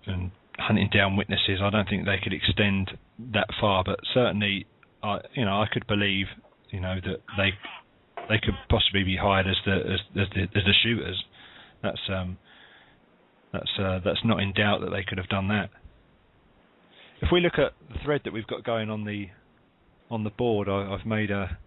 and 0.06 0.32
hunting 0.58 0.90
down 0.94 1.16
witnesses. 1.16 1.60
I 1.62 1.70
don't 1.70 1.88
think 1.90 2.06
they 2.06 2.18
could 2.22 2.34
extend 2.34 2.92
that 3.34 3.48
far, 3.60 3.84
but 3.84 4.00
certainly 4.14 4.66
I 5.04 5.20
you 5.34 5.46
know 5.46 5.62
I 5.62 5.68
could 5.72 5.88
believe 5.88 6.28
you 6.72 6.80
know 6.80 6.96
that 7.04 7.22
they 7.38 7.52
they 8.30 8.40
could 8.44 8.56
possibly 8.70 9.04
be 9.04 9.18
hired 9.18 9.48
as 9.48 9.56
the 9.66 9.76
as, 9.76 10.00
as 10.22 10.28
the 10.36 10.42
as 10.44 10.64
the 10.66 10.74
shooters. 10.84 11.24
That's 11.82 12.02
um 12.10 12.38
that's 13.52 13.72
uh, 13.80 14.00
that's 14.04 14.24
not 14.24 14.42
in 14.42 14.54
doubt 14.54 14.82
that 14.82 14.92
they 14.92 15.04
could 15.08 15.18
have 15.18 15.30
done 15.30 15.48
that. 15.50 15.70
If 17.22 17.30
we 17.32 17.42
look 17.42 17.58
at 17.58 17.74
the 17.92 18.00
thread 18.06 18.22
that 18.26 18.34
we've 18.34 18.48
got 18.48 18.64
going 18.64 18.90
on 18.90 19.06
the 19.06 19.28
on 20.10 20.24
the 20.24 20.30
board, 20.30 20.70
I, 20.70 20.94
I've 20.94 21.06
made 21.06 21.32
a 21.32 21.58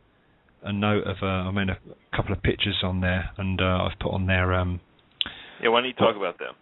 a 0.63 0.73
note 0.73 1.05
of 1.07 1.17
uh, 1.23 1.27
I 1.27 1.51
made 1.51 1.69
a 1.71 1.79
couple 2.17 2.33
of 2.33 2.43
pictures 2.43 2.81
on 2.85 3.01
there, 3.01 3.31
and 3.37 3.61
uh, 3.61 3.85
I've 3.85 3.99
put 3.99 4.13
on 4.13 4.27
there 4.27 4.53
um 4.55 4.81
Yeah, 5.63 5.71
why 5.71 5.81
don't 5.81 5.89
you 5.89 5.95
talk 5.95 6.17
about 6.17 6.39
them? 6.39 6.55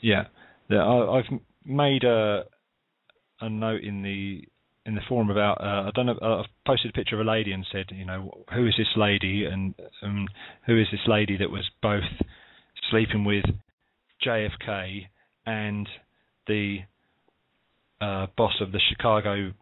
yeah, 0.00 0.24
I, 0.70 1.18
I've 1.18 1.40
made 1.64 2.04
a 2.04 2.44
a 3.40 3.48
note 3.48 3.82
in 3.82 4.02
the 4.02 4.42
in 4.86 4.94
the 4.94 5.00
forum 5.08 5.30
about 5.30 5.60
uh, 5.60 5.88
I 5.88 5.90
don't 5.94 6.06
know 6.06 6.18
uh, 6.20 6.40
I've 6.40 6.50
posted 6.66 6.90
a 6.90 6.94
picture 6.94 7.18
of 7.18 7.26
a 7.26 7.30
lady 7.30 7.52
and 7.52 7.66
said 7.72 7.86
you 7.90 8.04
know 8.04 8.44
who 8.54 8.66
is 8.66 8.74
this 8.76 8.88
lady? 8.96 9.44
And 9.44 9.74
um, 10.02 10.28
who 10.66 10.78
is 10.78 10.86
this 10.90 11.06
lady 11.06 11.36
that 11.38 11.50
was 11.50 11.68
both 11.82 12.04
sleeping 12.90 13.24
with 13.24 13.44
JFK 14.24 15.06
and 15.46 15.88
the 16.46 16.78
uh, 18.00 18.26
boss 18.36 18.54
of 18.60 18.72
the 18.72 18.80
Chicago 18.90 19.52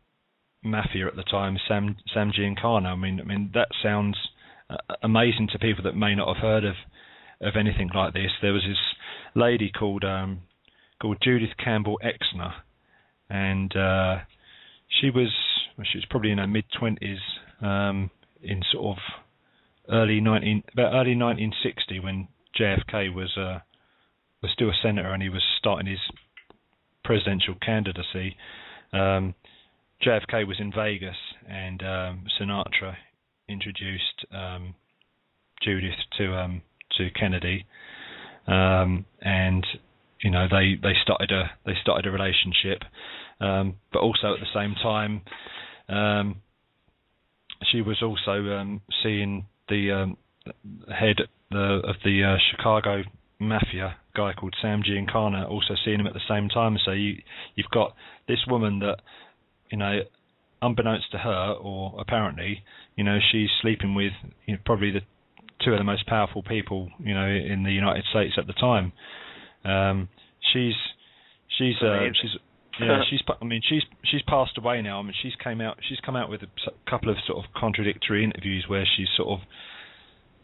mafia 0.65 1.07
at 1.07 1.17
the 1.17 1.25
time 1.25 1.57
Sam 1.69 1.97
Sam 2.13 2.33
Giancana? 2.33 2.87
I 2.87 2.97
mean 2.97 3.21
I 3.21 3.25
mean 3.25 3.51
that 3.55 3.69
sounds 3.83 4.17
uh, 4.69 4.77
amazing 5.03 5.49
to 5.53 5.59
people 5.59 5.85
that 5.85 5.97
may 5.97 6.15
not 6.15 6.35
have 6.35 6.43
heard 6.43 6.65
of 6.65 6.75
of 7.41 7.55
anything 7.57 7.91
like 7.95 8.13
this. 8.13 8.31
There 8.41 8.53
was 8.53 8.63
this 8.63 8.79
lady 9.35 9.71
called 9.71 10.05
um, 10.05 10.41
called 11.01 11.19
Judith 11.23 11.57
Campbell 11.63 11.99
Exner, 12.05 12.53
and 13.29 13.75
uh, 13.77 14.19
she 15.01 15.11
was 15.11 15.31
well, 15.77 15.87
she 15.91 15.99
was 15.99 16.05
probably 16.11 16.31
in 16.31 16.39
her 16.39 16.47
mid 16.47 16.65
twenties 16.79 17.19
um, 17.61 18.11
in 18.43 18.63
sort 18.73 18.97
of 18.97 19.03
early 19.91 20.21
nineteen 20.21 20.63
about 20.73 20.95
early 20.95 21.15
nineteen 21.15 21.53
sixty 21.63 22.01
when 22.01 22.29
JFK 22.59 23.15
was 23.15 23.37
uh, 23.37 23.61
was 24.43 24.51
still 24.53 24.69
a 24.69 24.75
senator 24.83 25.13
and 25.13 25.23
he 25.23 25.29
was 25.29 25.43
starting 25.59 25.87
his 25.87 26.01
presidential 27.05 27.55
candidacy. 27.61 28.37
Um, 28.93 29.35
JFK 30.05 30.47
was 30.47 30.57
in 30.59 30.73
Vegas 30.73 31.17
and 31.49 31.81
um, 31.83 32.25
Sinatra 32.39 32.97
introduced 33.49 34.27
um, 34.33 34.75
Judith 35.63 35.99
to 36.19 36.35
um, 36.35 36.63
to 36.99 37.09
Kennedy, 37.11 37.65
um, 38.47 39.07
and 39.21 39.65
you 40.23 40.31
know 40.31 40.47
they 40.51 40.75
they 40.83 40.95
started 41.03 41.31
a 41.31 41.51
they 41.65 41.75
started 41.81 42.07
a 42.07 42.11
relationship, 42.11 42.83
um, 43.43 43.75
but 43.93 44.01
also 44.01 44.35
at 44.35 44.41
the 44.41 44.53
same 44.55 44.75
time, 44.83 45.23
um, 45.89 46.37
she 47.71 47.81
was 47.81 48.03
also 48.03 48.33
um, 48.53 48.81
seeing 49.03 49.47
the 49.69 49.93
um, 49.93 50.17
head 50.89 51.17
the, 51.51 51.81
of 51.85 51.97
the 52.05 52.23
uh, 52.25 52.39
Chicago 52.51 53.03
mafia 53.39 53.97
guy 54.15 54.33
called 54.33 54.55
Sam 54.61 54.83
Giancana, 54.83 55.49
also 55.49 55.75
seeing 55.85 56.01
him 56.01 56.07
at 56.07 56.13
the 56.13 56.21
same 56.29 56.49
time. 56.49 56.77
So 56.85 56.93
you 56.93 57.17
you've 57.55 57.71
got 57.73 57.95
this 58.29 58.39
woman 58.49 58.79
that 58.81 58.99
you 59.73 59.79
know, 59.79 60.01
unbeknownst 60.61 61.11
to 61.13 61.19
her, 61.19 61.55
or 61.61 61.97
apparently, 61.99 62.63
you 62.95 63.03
know, 63.03 63.19
she's 63.33 63.49
sleeping 63.63 63.95
with 63.95 64.13
you 64.47 64.55
know, 64.55 64.61
probably 64.65 64.93
the 64.93 65.01
two 65.65 65.73
of 65.73 65.79
the 65.79 65.85
most 65.85 66.07
powerful 66.07 66.43
people, 66.43 66.91
you 67.01 67.15
know, 67.15 67.27
in 67.27 67.65
the 67.65 67.73
United 67.73 68.05
States 68.11 68.35
at 68.37 68.47
the 68.47 68.53
time. 68.53 68.93
Um, 69.65 70.09
she's 70.53 70.75
she's 71.59 71.75
uh, 71.83 71.99
she's 72.21 72.31
yeah, 72.81 73.03
she's. 73.09 73.21
I 73.41 73.45
mean, 73.45 73.61
she's 73.69 73.83
she's 74.05 74.23
passed 74.23 74.57
away 74.59 74.83
now. 74.83 74.99
I 74.99 75.03
mean, 75.03 75.15
she's 75.23 75.35
came 75.43 75.61
out. 75.61 75.77
She's 75.89 75.99
come 76.01 76.17
out 76.17 76.31
with 76.31 76.43
a 76.43 76.91
couple 76.91 77.11
of 77.11 77.17
sort 77.27 77.45
of 77.45 77.53
contradictory 77.55 78.25
interviews 78.25 78.65
where 78.69 78.85
she's 78.97 79.09
sort 79.17 79.29
of 79.29 79.47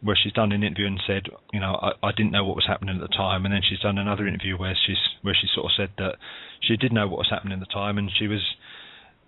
where 0.01 0.17
she's 0.23 0.33
done 0.33 0.53
an 0.53 0.63
interview 0.63 0.87
and 0.87 1.01
said, 1.07 1.23
you 1.53 1.59
know, 1.59 1.75
I, 1.75 2.07
I 2.07 2.13
didn't 2.13 2.31
know 2.31 2.45
what 2.45 2.55
was 2.55 2.67
happening 2.69 2.95
at 2.95 3.01
the 3.01 3.15
time, 3.15 3.45
and 3.45 3.53
then 3.53 3.63
she's 3.69 3.81
done 3.81 3.99
another 3.99 4.27
interview 4.27 4.57
where 4.57 4.77
she's 4.87 4.99
where 5.23 5.35
she 5.35 5.49
sort 5.55 5.67
of 5.67 5.73
said 5.77 5.91
that 5.99 6.17
she 6.61 6.77
did 6.77 6.93
know 6.93 7.09
what 7.09 7.19
was 7.19 7.29
happening 7.31 7.55
at 7.55 7.61
the 7.61 7.73
time, 7.73 7.99
and 7.99 8.11
she 8.19 8.29
was, 8.29 8.43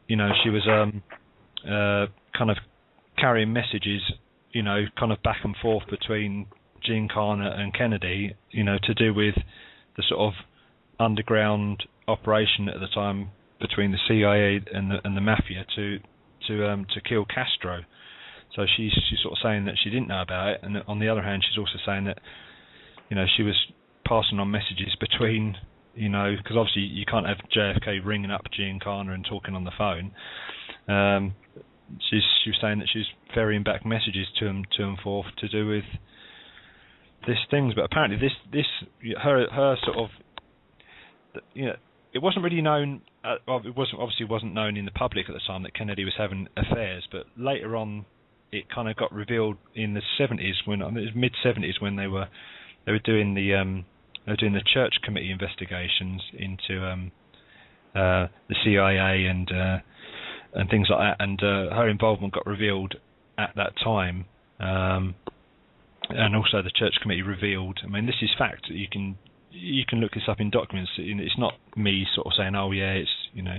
you 0.07 0.17
know, 0.17 0.31
she 0.45 0.51
was 0.51 0.67
um 0.69 1.03
uh 1.65 2.07
kind 2.37 2.51
of 2.51 2.59
carrying 3.19 3.53
messages, 3.53 4.03
you 4.53 4.63
know, 4.63 4.85
kind 4.99 5.13
of 5.13 5.23
back 5.23 5.39
and 5.45 5.57
forth 5.61 5.85
between 5.91 6.47
Giancana 6.89 7.59
and 7.59 7.75
Kennedy, 7.75 8.35
you 8.51 8.65
know, 8.65 8.79
to 8.85 8.95
do 8.95 9.13
with 9.13 9.35
the 9.97 10.03
sort 10.09 10.21
of 10.21 10.33
underground 10.99 11.83
operation 12.11 12.69
at 12.69 12.81
the 12.81 12.89
time 12.95 13.31
between 13.61 13.93
the 13.93 13.99
CIA 14.09 14.61
and 14.73 14.91
the 14.91 14.99
and 15.05 15.17
the 15.17 15.21
mafia 15.21 15.65
to 15.77 15.99
to 16.49 16.69
um 16.69 16.87
to 16.95 17.01
kill 17.01 17.25
Castro. 17.25 17.83
So 18.57 18.67
she's 18.77 18.93
she's 19.09 19.21
sort 19.23 19.33
of 19.33 19.39
saying 19.43 19.67
that 19.67 19.75
she 19.83 19.91
didn't 19.91 20.09
know 20.09 20.23
about 20.23 20.49
it, 20.49 20.61
and 20.63 20.77
on 20.89 20.99
the 20.99 21.09
other 21.09 21.23
hand, 21.23 21.45
she's 21.49 21.59
also 21.59 21.79
saying 21.87 22.05
that 22.05 22.19
you 23.09 23.17
know 23.17 23.27
she 23.37 23.43
was 23.43 23.57
passing 24.07 24.41
on 24.41 24.51
messages 24.51 24.97
between 24.99 25.57
you 25.95 26.09
know 26.09 26.35
because 26.37 26.57
obviously 26.57 26.83
you 26.83 27.05
can't 27.07 27.27
have 27.27 27.39
JFK 27.55 28.05
ringing 28.05 28.31
up 28.31 28.43
Giancana 28.59 29.15
and 29.15 29.25
talking 29.29 29.55
on 29.55 29.65
the 29.65 29.73
phone. 29.77 30.13
Um, 30.89 31.35
she's 32.11 32.25
she 32.45 32.51
was 32.51 32.59
saying 32.61 32.79
that 32.81 32.89
she's 32.93 33.07
ferrying 33.35 33.63
back 33.63 33.85
messages 33.87 34.27
to 34.39 34.47
him 34.47 34.65
to 34.77 34.85
and 34.85 34.99
forth 34.99 35.27
to 35.39 35.49
do 35.49 35.67
with 35.67 35.85
this 37.27 37.39
things, 37.51 37.75
but 37.75 37.85
apparently 37.85 38.19
this 38.19 38.37
this 38.53 38.67
her 39.23 39.47
her 39.51 39.77
sort 39.85 39.97
of 39.97 40.09
you 41.55 41.67
know 41.67 41.77
it 42.13 42.21
wasn't 42.21 42.45
really 42.45 42.63
known. 42.63 43.03
Uh, 43.25 43.37
well, 43.47 43.61
it 43.65 43.77
wasn't 43.77 44.01
obviously 44.01 44.27
wasn't 44.27 44.55
known 44.55 44.77
in 44.77 44.85
the 44.85 44.91
public 44.91 45.29
at 45.29 45.35
the 45.35 45.41
time 45.47 45.63
that 45.63 45.75
Kennedy 45.75 46.05
was 46.05 46.15
having 46.17 46.49
affairs, 46.57 47.07
but 47.11 47.27
later 47.37 47.77
on 47.77 48.07
it 48.53 48.65
kind 48.73 48.89
of 48.89 48.97
got 48.97 49.13
revealed 49.13 49.57
in 49.75 49.95
the 49.95 50.03
70s 50.19 50.67
when 50.67 50.83
I 50.83 50.91
mean, 50.91 51.11
mid 51.15 51.33
70s 51.45 51.81
when 51.81 51.97
they 51.97 52.09
were 52.09 52.27
they 52.85 52.93
were 52.93 52.99
doing 52.99 53.35
the 53.35 53.55
um, 53.55 53.85
they 54.27 54.33
were 54.33 54.37
doing 54.37 54.55
the 54.55 54.65
church 54.75 54.95
committee 55.05 55.31
investigations 55.31 56.23
into 56.37 56.85
um, 56.85 57.13
uh, 57.95 58.27
the 58.49 58.57
CIA 58.65 59.27
and 59.27 59.51
uh, 59.53 59.79
and 60.55 60.69
things 60.69 60.89
like 60.91 60.99
that, 60.99 61.23
and 61.23 61.41
uh, 61.43 61.75
her 61.75 61.89
involvement 61.89 62.35
got 62.35 62.47
revealed 62.47 62.95
at 63.39 63.51
that 63.57 63.73
time. 63.83 64.25
Um, 64.59 65.15
and 66.09 66.35
also 66.35 66.61
the 66.61 66.73
church 66.75 66.95
committee 67.01 67.23
revealed. 67.23 67.79
I 67.85 67.87
mean, 67.87 68.07
this 68.07 68.17
is 68.21 68.31
fact. 68.37 68.67
You 68.69 68.89
can 68.91 69.17
you 69.51 69.85
can 69.89 70.01
look 70.01 70.13
this 70.13 70.29
up 70.29 70.41
in 70.41 70.51
documents. 70.51 70.91
It's 70.99 71.39
not 71.39 71.55
me 71.77 72.07
sort 72.15 72.27
of 72.27 72.33
saying, 72.37 72.55
"Oh 72.55 72.71
yeah, 72.73 72.93
it's 72.93 73.11
you 73.33 73.43
know." 73.43 73.59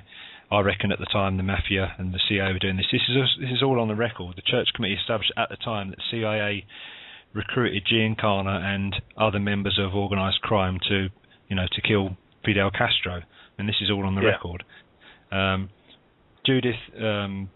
I 0.51 0.59
reckon 0.59 0.91
at 0.91 0.99
the 0.99 1.05
time 1.05 1.37
the 1.37 1.43
mafia 1.43 1.95
and 1.97 2.13
the 2.13 2.19
CIA 2.27 2.51
were 2.51 2.59
doing 2.59 2.75
this. 2.75 2.87
This 2.91 3.01
is 3.07 3.15
this 3.39 3.51
is 3.51 3.63
all 3.63 3.79
on 3.79 3.87
the 3.87 3.95
record. 3.95 4.35
The 4.35 4.41
church 4.41 4.67
committee 4.75 4.95
established 4.95 5.31
at 5.37 5.47
the 5.47 5.55
time 5.55 5.91
that 5.91 5.99
CIA 6.11 6.65
recruited 7.33 7.85
Giancana 7.85 8.61
and 8.61 8.93
other 9.17 9.39
members 9.39 9.79
of 9.81 9.95
organised 9.95 10.41
crime 10.41 10.77
to 10.89 11.07
you 11.47 11.55
know 11.55 11.67
to 11.71 11.81
kill 11.81 12.17
Fidel 12.43 12.69
Castro, 12.69 13.21
and 13.57 13.69
this 13.69 13.77
is 13.81 13.89
all 13.89 14.05
on 14.05 14.15
the 14.15 14.21
yeah. 14.21 14.27
record. 14.27 14.63
Um, 15.31 15.69
Judith 16.45 16.75
um, 17.01 17.49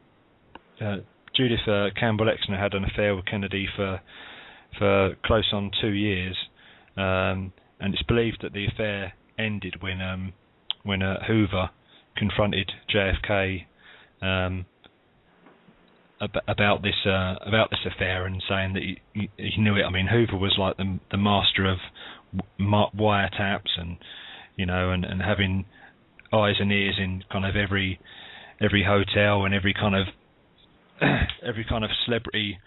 uh, 0.79 0.97
Judith 1.35 1.67
uh, 1.67 1.87
Campbell 1.99 2.27
Exner 2.27 2.59
had 2.59 2.73
an 2.73 2.85
affair 2.85 3.15
with 3.15 3.25
Kennedy 3.25 3.67
for 3.75 3.99
for 4.77 5.15
close 5.25 5.49
on 5.53 5.71
two 5.81 5.91
years, 5.91 6.35
um, 6.97 7.51
and 7.85 7.93
it's 7.93 8.03
believed 8.03 8.39
that 8.41 8.51
the 8.51 8.65
affair 8.65 9.13
ended 9.37 9.75
when 9.79 10.01
um, 10.01 10.33
when 10.83 11.03
uh, 11.03 11.23
Hoover 11.27 11.69
confronted 12.17 12.71
JFK 12.93 13.65
um, 14.23 14.65
ab- 16.19 16.41
about 16.47 16.81
this 16.81 17.05
uh, 17.05 17.35
about 17.45 17.69
this 17.69 17.85
affair 17.85 18.25
and 18.25 18.41
saying 18.49 18.73
that 18.73 18.81
he, 18.81 18.99
he, 19.13 19.29
he, 19.37 19.61
knew 19.61 19.75
it. 19.75 19.83
I 19.83 19.91
mean, 19.91 20.07
Hoover 20.07 20.35
was 20.35 20.55
like 20.57 20.77
the 20.77 20.99
the 21.11 21.17
master 21.17 21.69
of 21.69 21.77
wiretaps 22.59 23.77
and 23.77 23.97
you 24.55 24.65
know 24.65 24.89
and, 24.89 25.05
and 25.05 25.21
having 25.21 25.65
eyes 26.33 26.55
and 26.59 26.71
ears 26.71 26.95
in 26.97 27.23
kind 27.31 27.45
of 27.45 27.55
every 27.55 27.99
every 28.59 28.83
hotel 28.83 29.45
and 29.45 29.53
every 29.53 29.75
kind 29.75 29.93
of 29.95 30.07
every 31.47 31.65
kind 31.69 31.83
of 31.83 31.91
celebrity 32.03 32.57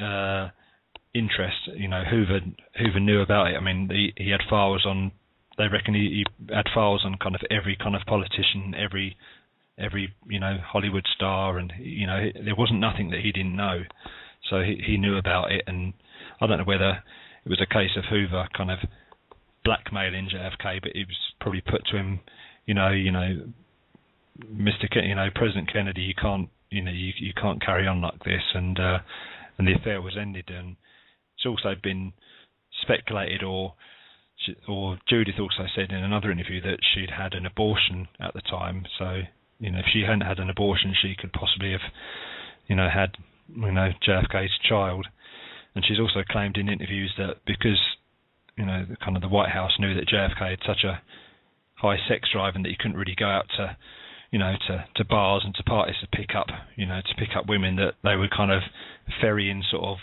uh, 0.00 0.50
interest. 1.16 1.56
You 1.74 1.88
know, 1.88 2.02
Hoover 2.04 2.40
Hoover 2.78 3.00
knew 3.00 3.20
about 3.20 3.48
it. 3.48 3.56
I 3.56 3.60
mean, 3.60 3.88
he, 3.90 4.12
he 4.16 4.30
had 4.30 4.40
files 4.48 4.84
on 4.86 5.12
they 5.58 5.68
reckon 5.68 5.94
he, 5.94 6.24
he 6.24 6.54
had 6.54 6.66
files 6.74 7.02
on 7.04 7.16
kind 7.16 7.34
of 7.34 7.40
every 7.50 7.76
kind 7.76 7.96
of 7.96 8.02
politician, 8.06 8.74
every 8.76 9.16
every 9.78 10.14
you 10.28 10.40
know 10.40 10.58
Hollywood 10.64 11.06
star, 11.14 11.58
and 11.58 11.72
you 11.78 12.06
know 12.06 12.28
there 12.34 12.56
wasn't 12.56 12.80
nothing 12.80 13.10
that 13.10 13.20
he 13.20 13.32
didn't 13.32 13.56
know. 13.56 13.82
So 14.50 14.60
he 14.60 14.80
he 14.84 14.96
knew 14.96 15.16
about 15.16 15.52
it, 15.52 15.62
and 15.66 15.94
I 16.40 16.46
don't 16.46 16.58
know 16.58 16.64
whether 16.64 17.02
it 17.44 17.48
was 17.48 17.60
a 17.60 17.72
case 17.72 17.96
of 17.96 18.04
Hoover 18.10 18.48
kind 18.56 18.70
of 18.70 18.78
blackmailing 19.64 20.28
JFK, 20.28 20.80
but 20.82 20.92
it 20.94 21.06
was 21.06 21.16
probably 21.40 21.60
put 21.60 21.84
to 21.90 21.96
him, 21.96 22.20
you 22.66 22.74
know, 22.74 22.90
you 22.90 23.10
know, 23.10 23.42
Mr. 24.40 24.88
Ken, 24.90 25.04
you 25.04 25.14
know, 25.14 25.28
President 25.34 25.72
Kennedy, 25.72 26.02
you 26.02 26.14
can't, 26.14 26.48
you 26.70 26.82
know, 26.82 26.92
you 26.92 27.12
you 27.18 27.32
can't 27.40 27.64
carry 27.64 27.86
on 27.86 28.00
like 28.00 28.22
this, 28.24 28.42
and 28.54 28.78
uh, 28.78 28.98
and 29.58 29.66
the 29.66 29.74
affair 29.74 30.02
was 30.02 30.16
ended, 30.20 30.48
and 30.48 30.76
it's 31.36 31.46
also 31.46 31.74
been 31.80 32.12
speculated 32.82 33.42
or 33.42 33.74
or 34.68 34.98
Judith 35.08 35.36
also 35.40 35.66
said 35.74 35.90
in 35.90 36.04
another 36.04 36.30
interview 36.30 36.60
that 36.60 36.78
she'd 36.94 37.10
had 37.10 37.32
an 37.34 37.46
abortion 37.46 38.06
at 38.20 38.34
the 38.34 38.42
time. 38.42 38.84
So 38.98 39.22
you 39.58 39.70
know, 39.70 39.78
if 39.78 39.86
she 39.92 40.02
hadn't 40.02 40.20
had 40.20 40.38
an 40.38 40.50
abortion, 40.50 40.94
she 41.00 41.14
could 41.18 41.32
possibly 41.32 41.72
have, 41.72 41.80
you 42.66 42.76
know, 42.76 42.88
had 42.92 43.16
you 43.48 43.72
know 43.72 43.90
JFK's 44.06 44.58
child. 44.68 45.06
And 45.74 45.84
she's 45.86 46.00
also 46.00 46.22
claimed 46.28 46.56
in 46.56 46.70
interviews 46.70 47.12
that 47.18 47.44
because 47.46 47.78
you 48.56 48.64
know, 48.64 48.86
kind 49.04 49.16
of 49.16 49.22
the 49.22 49.28
White 49.28 49.50
House 49.50 49.72
knew 49.78 49.94
that 49.94 50.08
JFK 50.08 50.50
had 50.50 50.58
such 50.66 50.84
a 50.84 51.02
high 51.74 51.96
sex 52.08 52.28
drive 52.32 52.54
and 52.54 52.64
that 52.64 52.70
he 52.70 52.76
couldn't 52.76 52.96
really 52.96 53.14
go 53.16 53.26
out 53.26 53.44
to, 53.56 53.76
you 54.30 54.38
know, 54.38 54.54
to 54.66 54.84
to 54.96 55.04
bars 55.04 55.42
and 55.44 55.54
to 55.54 55.62
parties 55.62 55.96
to 56.00 56.08
pick 56.08 56.30
up, 56.34 56.46
you 56.76 56.86
know, 56.86 57.00
to 57.00 57.14
pick 57.18 57.36
up 57.36 57.48
women 57.48 57.76
that 57.76 57.94
they 58.02 58.16
would 58.16 58.30
kind 58.30 58.50
of 58.50 58.62
ferry 59.20 59.50
in 59.50 59.62
sort 59.70 59.84
of, 59.84 59.98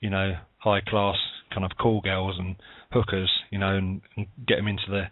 you 0.00 0.10
know, 0.10 0.34
high 0.62 0.80
class 0.80 1.16
kind 1.52 1.64
of 1.64 1.76
call 1.76 2.00
girls 2.00 2.36
and 2.38 2.56
hookers, 2.92 3.30
you 3.50 3.58
know, 3.58 3.76
and, 3.76 4.00
and 4.16 4.26
get 4.46 4.58
him 4.58 4.68
into 4.68 4.84
the 4.88 5.04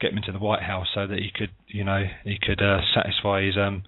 get 0.00 0.10
him 0.10 0.18
into 0.18 0.32
the 0.32 0.38
White 0.38 0.62
House 0.62 0.88
so 0.94 1.06
that 1.06 1.18
he 1.18 1.30
could, 1.34 1.50
you 1.68 1.84
know, 1.84 2.04
he 2.24 2.36
could 2.40 2.60
uh, 2.60 2.80
satisfy 2.94 3.44
his 3.44 3.56
um 3.56 3.84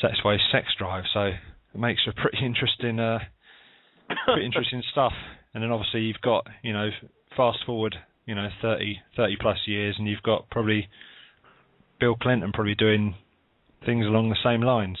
satisfy 0.00 0.32
his 0.32 0.42
sex 0.52 0.66
drive. 0.78 1.04
So 1.12 1.32
it 1.74 1.78
makes 1.78 2.02
for 2.04 2.12
pretty 2.12 2.44
interesting 2.44 3.00
uh 3.00 3.18
pretty 4.26 4.46
interesting 4.46 4.82
stuff. 4.92 5.14
And 5.54 5.62
then 5.62 5.70
obviously 5.70 6.00
you've 6.02 6.20
got, 6.22 6.46
you 6.62 6.74
know, 6.74 6.90
fast 7.34 7.58
forward, 7.64 7.94
you 8.26 8.34
know, 8.34 8.48
30, 8.60 8.98
30 9.16 9.36
plus 9.40 9.58
years, 9.66 9.96
and 9.98 10.06
you've 10.06 10.22
got 10.22 10.50
probably 10.50 10.88
Bill 11.98 12.14
Clinton 12.14 12.52
probably 12.52 12.74
doing 12.74 13.14
things 13.86 14.04
along 14.04 14.28
the 14.28 14.36
same 14.44 14.60
lines. 14.60 14.98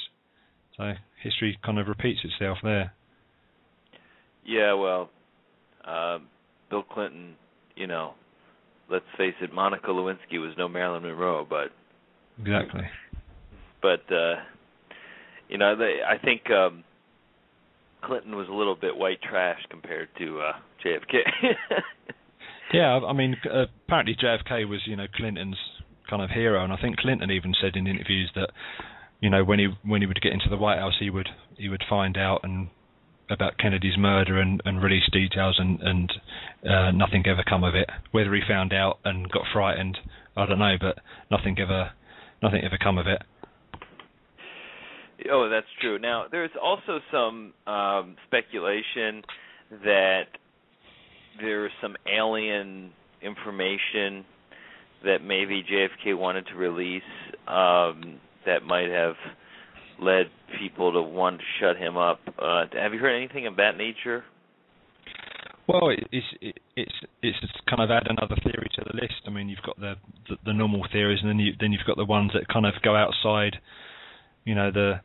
So 0.78 0.94
history 1.22 1.58
kind 1.64 1.78
of 1.78 1.88
repeats 1.88 2.20
itself 2.24 2.58
there. 2.62 2.94
Yeah, 4.46 4.74
well, 4.74 5.10
uh, 5.86 6.18
Bill 6.70 6.82
Clinton, 6.82 7.34
you 7.74 7.86
know, 7.86 8.14
let's 8.90 9.04
face 9.16 9.34
it, 9.40 9.52
Monica 9.52 9.88
Lewinsky 9.88 10.38
was 10.40 10.54
no 10.58 10.68
Marilyn 10.68 11.02
Monroe, 11.02 11.46
but 11.48 11.68
exactly. 12.40 12.84
But 13.82 14.12
uh, 14.12 14.36
you 15.48 15.58
know, 15.58 15.76
they, 15.76 15.98
I 16.06 16.18
think 16.18 16.50
um, 16.50 16.84
Clinton 18.02 18.36
was 18.36 18.48
a 18.48 18.54
little 18.54 18.76
bit 18.76 18.96
white 18.96 19.20
trash 19.22 19.60
compared 19.70 20.08
to 20.18 20.40
uh, 20.40 20.52
JFK. 20.84 21.20
yeah, 22.72 22.98
I 23.06 23.12
mean, 23.12 23.36
uh, 23.44 23.66
apparently 23.86 24.16
JFK 24.20 24.68
was, 24.68 24.80
you 24.86 24.96
know, 24.96 25.06
Clinton's 25.14 25.58
kind 26.08 26.22
of 26.22 26.30
hero, 26.30 26.62
and 26.62 26.72
I 26.72 26.76
think 26.80 26.96
Clinton 26.98 27.30
even 27.30 27.54
said 27.60 27.76
in 27.76 27.86
interviews 27.86 28.30
that, 28.34 28.50
you 29.20 29.30
know, 29.30 29.44
when 29.44 29.58
he 29.58 29.68
when 29.84 30.02
he 30.02 30.06
would 30.06 30.20
get 30.20 30.32
into 30.32 30.48
the 30.48 30.56
White 30.56 30.78
House, 30.78 30.94
he 31.00 31.10
would 31.10 31.28
he 31.56 31.68
would 31.68 31.82
find 31.88 32.16
out 32.16 32.40
and 32.42 32.68
about 33.30 33.58
Kennedy's 33.58 33.98
murder 33.98 34.38
and, 34.40 34.62
and 34.64 34.82
release 34.82 35.08
details, 35.12 35.56
and 35.58 35.80
and 35.80 36.12
uh, 36.68 36.90
nothing 36.92 37.24
ever 37.26 37.44
come 37.48 37.64
of 37.64 37.74
it. 37.74 37.88
Whether 38.12 38.34
he 38.34 38.40
found 38.46 38.72
out 38.72 38.98
and 39.04 39.30
got 39.30 39.42
frightened, 39.52 39.98
I 40.36 40.46
don't 40.46 40.58
know, 40.58 40.76
but 40.80 40.98
nothing 41.30 41.56
ever 41.58 41.90
nothing 42.42 42.62
ever 42.64 42.78
come 42.82 42.98
of 42.98 43.06
it. 43.06 43.22
Oh, 45.30 45.48
that's 45.48 45.66
true. 45.80 45.98
Now, 45.98 46.26
there's 46.30 46.50
also 46.62 47.00
some 47.10 47.52
um, 47.66 48.16
speculation 48.26 49.22
that 49.82 50.24
there's 51.40 51.72
some 51.80 51.96
alien 52.06 52.92
information 53.22 54.24
that 55.04 55.18
maybe 55.22 55.62
JFK 55.62 56.16
wanted 56.16 56.46
to 56.48 56.54
release 56.54 57.02
um, 57.46 58.20
that 58.44 58.62
might 58.64 58.88
have 58.88 59.14
led 60.00 60.26
people 60.58 60.92
to 60.92 61.02
want 61.02 61.38
to 61.38 61.44
shut 61.60 61.76
him 61.76 61.96
up. 61.96 62.20
Uh, 62.38 62.64
have 62.72 62.92
you 62.94 63.00
heard 63.00 63.16
anything 63.16 63.46
of 63.46 63.56
that 63.56 63.76
nature? 63.76 64.24
Well, 65.68 65.90
it's 65.90 66.26
it's 66.76 66.92
it's 67.22 67.38
kind 67.68 67.82
of 67.82 67.90
add 67.90 68.06
another 68.08 68.36
theory 68.42 68.70
to 68.76 68.84
the 68.86 68.94
list. 68.94 69.26
I 69.26 69.30
mean, 69.30 69.48
you've 69.48 69.66
got 69.66 69.78
the 69.80 69.94
the, 70.28 70.36
the 70.46 70.52
normal 70.52 70.86
theories, 70.92 71.18
and 71.22 71.28
then 71.28 71.40
you 71.40 71.54
then 71.58 71.72
you've 71.72 71.86
got 71.86 71.96
the 71.96 72.04
ones 72.04 72.30
that 72.34 72.46
kind 72.46 72.66
of 72.66 72.74
go 72.82 72.94
outside, 72.94 73.56
you 74.44 74.54
know, 74.54 74.70
the 74.70 75.00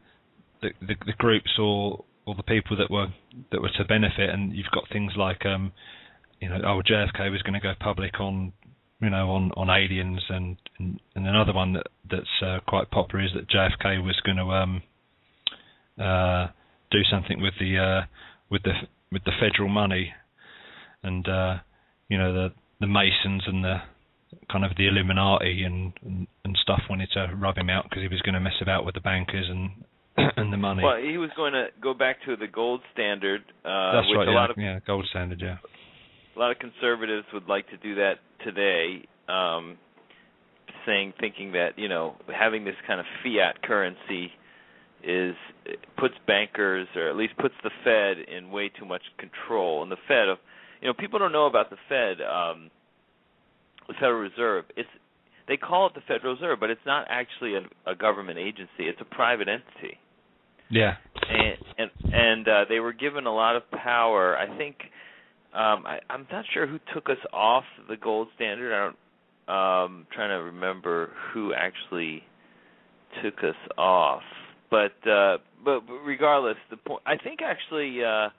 the, 0.62 0.70
the, 0.82 0.96
the 1.08 1.14
groups 1.18 1.50
or 1.58 2.06
or 2.28 2.36
the 2.36 2.44
people 2.44 2.78
that 2.78 2.92
were 2.92 3.08
that 3.52 3.62
were 3.62 3.72
to 3.78 3.86
benefit, 3.86 4.30
and 4.30 4.54
you've 4.56 4.72
got 4.72 4.84
things 4.94 5.14
like, 5.18 5.46
um, 5.48 5.72
you 6.40 6.50
know, 6.50 6.60
oh 6.64 6.82
JFK 6.88 7.32
was 7.32 7.42
going 7.42 7.56
to 7.56 7.60
go 7.60 7.74
public 7.80 8.20
on, 8.20 8.54
you 9.02 9.10
know, 9.10 9.32
on 9.32 9.52
on 9.58 9.70
aliens, 9.70 10.22
and 10.30 10.58
and, 10.80 11.00
and 11.16 11.28
another 11.28 11.54
one 11.54 11.74
that 11.74 11.88
that's 12.10 12.42
uh, 12.46 12.60
quite 12.68 12.92
popular 12.92 13.26
is 13.26 13.32
that 13.34 13.50
JFK 13.50 14.04
was 14.04 14.20
going 14.26 14.38
to 14.38 14.44
um, 14.44 14.82
uh, 16.00 16.48
do 16.92 17.00
something 17.10 17.42
with 17.42 17.54
the 17.60 17.78
uh, 17.78 18.06
with 18.50 18.64
the 18.64 18.74
with 19.12 19.24
the 19.24 19.32
federal 19.40 19.70
money, 19.70 20.14
and 21.04 21.28
uh, 21.28 21.56
you 22.10 22.18
know 22.18 22.34
the 22.34 22.54
the 22.80 22.88
Masons 22.88 23.44
and 23.48 23.64
the 23.64 23.78
kind 24.52 24.64
of 24.64 24.72
the 24.78 24.88
Illuminati 24.88 25.64
and, 25.64 25.94
and, 26.06 26.28
and 26.46 26.58
stuff 26.62 26.82
wanted 26.90 27.10
to 27.14 27.34
rub 27.36 27.58
him 27.58 27.70
out 27.70 27.86
because 27.90 28.02
he 28.02 28.08
was 28.08 28.22
going 28.22 28.34
to 28.34 28.40
mess 28.40 28.54
about 28.62 28.86
with 28.86 28.96
the 28.96 29.02
bankers 29.02 29.46
and 29.50 29.72
and 30.38 30.52
the 30.52 30.58
money. 30.58 30.84
Well, 30.84 30.98
he 30.98 31.18
was 31.18 31.30
going 31.36 31.54
to 31.54 31.68
go 31.82 31.94
back 31.94 32.18
to 32.26 32.36
the 32.36 32.48
gold 32.48 32.82
standard, 32.94 33.42
uh, 33.64 33.94
That's 33.94 34.08
which 34.08 34.18
right. 34.18 34.28
a 34.28 34.32
yeah, 34.32 34.38
lot 34.38 34.50
of 34.52 34.58
yeah, 34.58 34.80
gold 34.86 35.08
standard. 35.10 35.42
Yeah. 35.42 35.58
A 36.36 36.40
lot 36.40 36.52
of 36.52 36.60
conservatives 36.60 37.26
would 37.34 37.48
like 37.48 37.68
to 37.70 37.78
do 37.78 37.96
that 37.96 38.16
today, 38.44 39.08
um, 39.28 39.78
saying 40.86 41.14
thinking 41.20 41.52
that 41.54 41.78
you 41.78 41.88
know 41.90 42.16
having 42.34 42.64
this 42.66 42.76
kind 42.88 43.00
of 43.00 43.06
fiat 43.24 43.62
currency 43.64 44.32
is 45.04 45.36
puts 45.98 46.14
bankers 46.28 46.88
or 46.96 47.10
at 47.10 47.16
least 47.16 47.36
puts 47.38 47.56
the 47.64 47.72
Fed 47.84 48.18
in 48.34 48.52
way 48.52 48.70
too 48.70 48.86
much 48.86 49.02
control. 49.18 49.82
And 49.84 49.92
the 49.92 49.98
Fed, 50.08 50.28
you 50.82 50.88
know, 50.88 50.94
people 50.94 51.18
don't 51.20 51.32
know 51.32 51.48
about 51.48 51.70
the 51.70 51.78
Fed, 51.90 52.18
um, 52.22 52.70
the 53.88 53.94
Federal 53.96 54.20
Reserve. 54.22 54.66
It's 54.78 54.90
they 55.48 55.58
call 55.58 55.88
it 55.88 55.94
the 55.96 56.02
Federal 56.08 56.36
Reserve, 56.36 56.60
but 56.60 56.70
it's 56.70 56.86
not 56.86 57.08
actually 57.10 57.56
a, 57.56 57.92
a 57.92 57.96
government 57.96 58.38
agency. 58.38 58.82
It's 58.88 59.02
a 59.02 59.06
private 59.16 59.48
entity 59.50 59.98
Yeah. 60.70 60.96
and 61.30 61.58
and, 61.78 62.14
and 62.14 62.48
uh, 62.48 62.66
they 62.70 62.80
were 62.80 62.94
given 62.94 63.26
a 63.26 63.34
lot 63.34 63.56
of 63.56 63.64
power. 63.72 64.38
I 64.38 64.56
think 64.58 64.76
um, 65.54 65.86
I, 65.86 66.00
I'm 66.10 66.26
not 66.32 66.46
sure 66.54 66.66
who 66.66 66.80
took 66.94 67.10
us 67.10 67.18
off 67.34 67.66
the 67.90 67.98
gold 67.98 68.30
standard. 68.36 68.74
I 68.74 68.86
don't. 68.86 68.98
Um, 69.48 70.08
trying 70.14 70.30
to 70.30 70.44
remember 70.46 71.10
who 71.34 71.54
actually 71.54 72.24
took 73.22 73.40
us 73.40 73.56
off, 73.78 74.22
but 74.70 74.94
uh, 75.10 75.40
but, 75.66 75.82
regardless, 76.06 76.56
the 76.70 76.78
point. 76.78 77.02
I 77.06 77.18
think 77.18 77.42
actually. 77.42 78.04
Uh, 78.04 78.30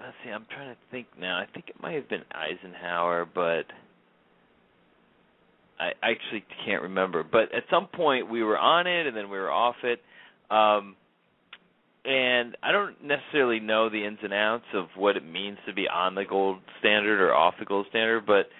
let's 0.00 0.16
see. 0.24 0.30
I'm 0.30 0.46
trying 0.54 0.74
to 0.74 0.80
think 0.90 1.08
now. 1.20 1.36
I 1.36 1.46
think 1.52 1.68
it 1.68 1.76
might 1.82 1.94
have 1.94 2.08
been 2.08 2.24
Eisenhower, 2.32 3.26
but. 3.32 3.64
I 5.78 5.90
actually 6.02 6.42
can't 6.64 6.80
remember, 6.80 7.22
but 7.22 7.54
at 7.54 7.64
some 7.68 7.86
point 7.88 8.30
we 8.30 8.42
were 8.42 8.56
on 8.56 8.86
it 8.86 9.06
and 9.06 9.14
then 9.14 9.28
we 9.28 9.36
were 9.36 9.50
off 9.50 9.76
it. 9.82 10.00
Um, 10.50 10.96
and 12.06 12.56
I 12.62 12.70
don't 12.72 13.02
necessarily 13.04 13.58
know 13.58 13.90
the 13.90 14.04
ins 14.04 14.18
and 14.22 14.32
outs 14.32 14.64
of 14.74 14.86
what 14.94 15.16
it 15.16 15.24
means 15.24 15.58
to 15.66 15.74
be 15.74 15.88
on 15.88 16.14
the 16.14 16.24
gold 16.24 16.58
standard 16.78 17.20
or 17.20 17.34
off 17.34 17.54
the 17.58 17.64
gold 17.64 17.86
standard, 17.90 18.24
but 18.24 18.40
it 18.40 18.50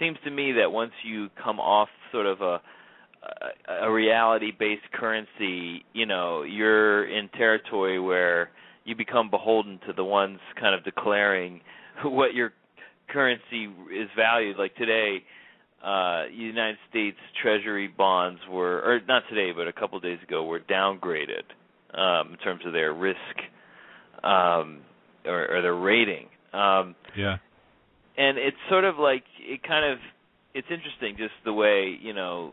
seems 0.00 0.18
to 0.24 0.30
me 0.30 0.52
that 0.52 0.72
once 0.72 0.92
you 1.04 1.28
come 1.42 1.60
off 1.60 1.88
sort 2.12 2.26
of 2.26 2.40
a 2.40 2.60
a, 3.80 3.90
reality-based 3.90 4.92
currency, 4.92 5.84
you 5.92 6.06
know, 6.06 6.42
you're 6.42 7.08
in 7.08 7.28
territory 7.30 7.98
where 7.98 8.50
you 8.84 8.94
become 8.94 9.30
beholden 9.30 9.80
to 9.84 9.92
the 9.92 10.04
ones 10.04 10.38
kind 10.60 10.76
of 10.76 10.84
declaring 10.84 11.60
what 12.04 12.34
your 12.34 12.52
currency 13.08 13.64
is 13.92 14.08
valued. 14.16 14.56
Like 14.58 14.76
today, 14.76 15.24
uh 15.84 16.24
United 16.32 16.78
States 16.88 17.18
Treasury 17.42 17.88
bonds 17.88 18.40
were 18.50 18.78
or 18.78 19.00
not 19.06 19.24
today 19.28 19.52
but 19.54 19.68
a 19.68 19.72
couple 19.72 20.00
days 20.00 20.18
ago 20.26 20.44
were 20.44 20.60
downgraded 20.60 21.44
um 21.96 22.32
in 22.32 22.38
terms 22.38 22.62
of 22.66 22.72
their 22.72 22.92
risk 22.92 23.18
um 24.22 24.80
or, 25.24 25.56
or 25.56 25.62
their 25.62 25.74
rating. 25.74 26.26
Um 26.52 26.94
Yeah. 27.16 27.38
and 28.16 28.38
it's 28.38 28.56
sort 28.68 28.84
of 28.84 28.98
like 28.98 29.24
it 29.40 29.62
kind 29.62 29.84
of 29.92 29.98
it's 30.54 30.68
interesting 30.70 31.16
just 31.18 31.34
the 31.44 31.52
way, 31.52 31.98
you 32.00 32.14
know, 32.14 32.52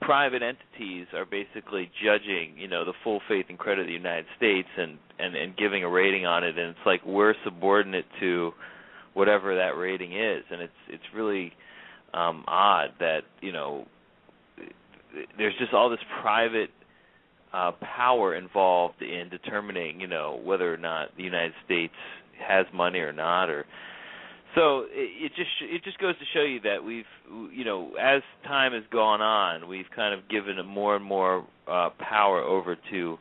private 0.00 0.42
entities 0.42 1.06
are 1.14 1.24
basically 1.24 1.90
judging, 2.04 2.56
you 2.56 2.66
know, 2.68 2.84
the 2.84 2.92
full 3.04 3.20
faith 3.28 3.46
and 3.48 3.58
credit 3.58 3.82
of 3.82 3.86
the 3.86 3.92
United 3.92 4.26
States 4.36 4.68
and 4.76 4.98
and 5.18 5.34
and 5.34 5.56
giving 5.56 5.84
a 5.84 5.88
rating 5.88 6.26
on 6.26 6.44
it 6.44 6.56
and 6.58 6.70
it's 6.70 6.86
like 6.86 7.04
we're 7.04 7.34
subordinate 7.44 8.06
to 8.20 8.52
whatever 9.14 9.56
that 9.56 9.76
rating 9.76 10.12
is 10.12 10.44
and 10.50 10.60
it's 10.62 10.72
it's 10.88 11.02
really 11.14 11.52
um 12.14 12.44
odd 12.46 12.90
that 13.00 13.20
you 13.40 13.52
know 13.52 13.84
there's 15.36 15.54
just 15.58 15.72
all 15.72 15.90
this 15.90 15.98
private 16.20 16.70
uh 17.52 17.72
power 17.96 18.34
involved 18.34 19.00
in 19.02 19.28
determining 19.30 20.00
you 20.00 20.06
know 20.06 20.40
whether 20.44 20.72
or 20.72 20.76
not 20.76 21.08
the 21.16 21.22
United 21.22 21.52
States 21.64 21.94
has 22.46 22.66
money 22.72 22.98
or 23.00 23.12
not 23.12 23.48
or 23.48 23.64
so 24.54 24.80
it, 24.90 25.26
it 25.26 25.32
just 25.36 25.50
it 25.62 25.82
just 25.84 25.98
goes 25.98 26.14
to 26.18 26.24
show 26.34 26.42
you 26.44 26.60
that 26.60 26.82
we've 26.84 27.04
you 27.52 27.64
know 27.64 27.92
as 28.00 28.22
time 28.44 28.72
has 28.72 28.84
gone 28.90 29.20
on 29.20 29.68
we've 29.68 29.90
kind 29.94 30.14
of 30.14 30.28
given 30.28 30.56
more 30.66 30.96
and 30.96 31.04
more 31.04 31.46
uh 31.66 31.90
power 31.98 32.42
over 32.42 32.76
to 32.90 33.18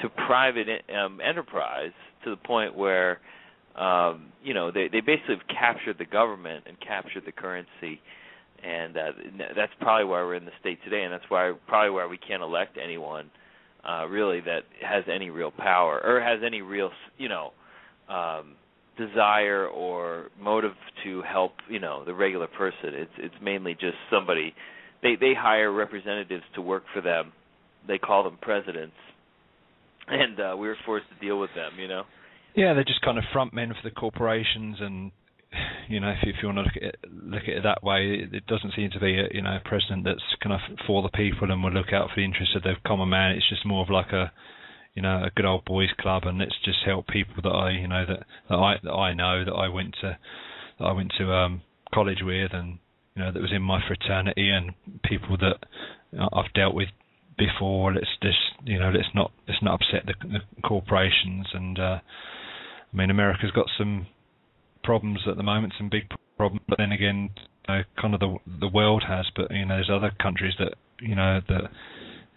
to 0.00 0.08
private 0.26 0.66
um 0.94 1.20
enterprise 1.20 1.92
to 2.24 2.30
the 2.30 2.36
point 2.36 2.76
where 2.76 3.20
um, 3.76 4.32
you 4.42 4.54
know, 4.54 4.70
they 4.70 4.88
they 4.88 5.00
basically 5.00 5.36
have 5.36 5.48
captured 5.48 5.98
the 5.98 6.06
government 6.06 6.64
and 6.66 6.80
captured 6.80 7.24
the 7.26 7.32
currency, 7.32 8.00
and 8.64 8.96
uh, 8.96 9.12
that's 9.54 9.72
probably 9.80 10.06
why 10.06 10.22
we're 10.22 10.34
in 10.34 10.46
the 10.46 10.56
state 10.60 10.82
today, 10.82 11.02
and 11.02 11.12
that's 11.12 11.28
why 11.28 11.52
probably 11.68 11.90
why 11.90 12.06
we 12.06 12.16
can't 12.16 12.42
elect 12.42 12.78
anyone 12.82 13.30
uh, 13.84 14.06
really 14.06 14.40
that 14.40 14.62
has 14.82 15.04
any 15.12 15.30
real 15.30 15.50
power 15.50 16.00
or 16.04 16.20
has 16.20 16.40
any 16.44 16.62
real, 16.62 16.90
you 17.18 17.28
know, 17.28 17.52
um, 18.08 18.54
desire 18.98 19.66
or 19.66 20.28
motive 20.40 20.72
to 21.04 21.22
help, 21.22 21.52
you 21.68 21.78
know, 21.78 22.04
the 22.04 22.14
regular 22.14 22.46
person. 22.46 22.94
It's 22.94 23.10
it's 23.18 23.34
mainly 23.42 23.74
just 23.74 23.96
somebody. 24.10 24.54
They 25.02 25.16
they 25.16 25.34
hire 25.36 25.70
representatives 25.72 26.44
to 26.54 26.62
work 26.62 26.84
for 26.94 27.00
them. 27.00 27.32
They 27.86 27.98
call 27.98 28.24
them 28.24 28.38
presidents, 28.40 28.96
and 30.08 30.40
uh, 30.40 30.56
we 30.58 30.68
were 30.68 30.76
forced 30.84 31.06
to 31.08 31.26
deal 31.26 31.38
with 31.38 31.50
them. 31.54 31.72
You 31.78 31.88
know. 31.88 32.02
Yeah, 32.54 32.72
they're 32.72 32.84
just 32.84 33.02
kind 33.02 33.18
of 33.18 33.24
front 33.32 33.52
men 33.52 33.68
for 33.68 33.86
the 33.86 33.94
corporations, 33.94 34.78
and 34.80 35.12
you 35.88 36.00
know, 36.00 36.10
if, 36.10 36.18
if 36.22 36.36
you 36.42 36.48
want 36.48 36.58
to 36.58 36.62
look 36.62 36.76
at 36.76 36.82
it, 36.82 36.96
look 37.10 37.42
at 37.42 37.56
it 37.56 37.62
that 37.62 37.82
way, 37.82 38.28
it, 38.32 38.46
doesn't 38.46 38.74
seem 38.74 38.90
to 38.90 39.00
be 39.00 39.18
a 39.18 39.28
you 39.30 39.42
know 39.42 39.56
a 39.56 39.68
president 39.68 40.04
that's 40.04 40.22
kind 40.42 40.54
of 40.54 40.60
for 40.86 41.02
the 41.02 41.08
people 41.10 41.50
and 41.50 41.62
will 41.62 41.72
look 41.72 41.92
out 41.92 42.08
for 42.10 42.16
the 42.16 42.24
interests 42.24 42.56
of 42.56 42.62
the 42.62 42.74
common 42.86 43.08
man. 43.08 43.32
It's 43.32 43.48
just 43.48 43.66
more 43.66 43.82
of 43.82 43.90
like 43.90 44.12
a 44.12 44.32
you 44.94 45.02
know 45.02 45.24
a 45.24 45.30
good 45.34 45.44
old 45.46 45.64
boys 45.64 45.90
club, 46.00 46.24
and 46.24 46.38
let's 46.38 46.56
just 46.64 46.78
help 46.84 47.06
people 47.08 47.34
that 47.42 47.48
I 47.48 47.70
you 47.70 47.88
know 47.88 48.04
that 48.06 48.26
that 48.48 48.56
I 48.56 48.74
that 48.82 48.92
I 48.92 49.14
know 49.14 49.44
that 49.44 49.52
I 49.52 49.68
went 49.68 49.94
to 50.00 50.18
that 50.78 50.84
I 50.84 50.92
went 50.92 51.12
to 51.18 51.32
um 51.32 51.62
college 51.94 52.22
with, 52.22 52.52
and 52.52 52.78
you 53.14 53.22
know 53.22 53.32
that 53.32 53.40
was 53.40 53.52
in 53.54 53.62
my 53.62 53.80
fraternity, 53.86 54.50
and 54.50 54.72
people 55.04 55.36
that 55.38 55.58
I've 56.32 56.52
dealt 56.54 56.74
with 56.74 56.88
before. 57.38 57.94
Let's 57.94 58.06
just 58.22 58.38
you 58.64 58.80
know 58.80 58.90
let's 58.90 59.14
not 59.14 59.30
let's 59.46 59.62
not 59.62 59.80
upset 59.80 60.06
the, 60.06 60.14
the 60.28 60.62
corporations 60.62 61.46
and. 61.54 61.78
uh 61.78 61.98
I 62.92 62.96
mean, 62.96 63.10
America's 63.10 63.50
got 63.50 63.66
some 63.76 64.06
problems 64.86 65.18
at 65.28 65.36
the 65.36 65.42
moment, 65.42 65.74
some 65.76 65.90
big 65.90 66.04
problems. 66.36 66.62
But 66.68 66.78
then 66.78 66.92
again, 66.92 67.30
you 67.68 67.74
know, 67.74 67.82
kind 68.00 68.14
of 68.14 68.20
the 68.20 68.36
the 68.60 68.68
world 68.68 69.04
has. 69.06 69.26
But 69.34 69.50
you 69.50 69.66
know, 69.66 69.76
there's 69.76 69.90
other 69.92 70.12
countries 70.22 70.54
that 70.58 70.74
you 71.00 71.14
know 71.14 71.40
that, 71.48 71.62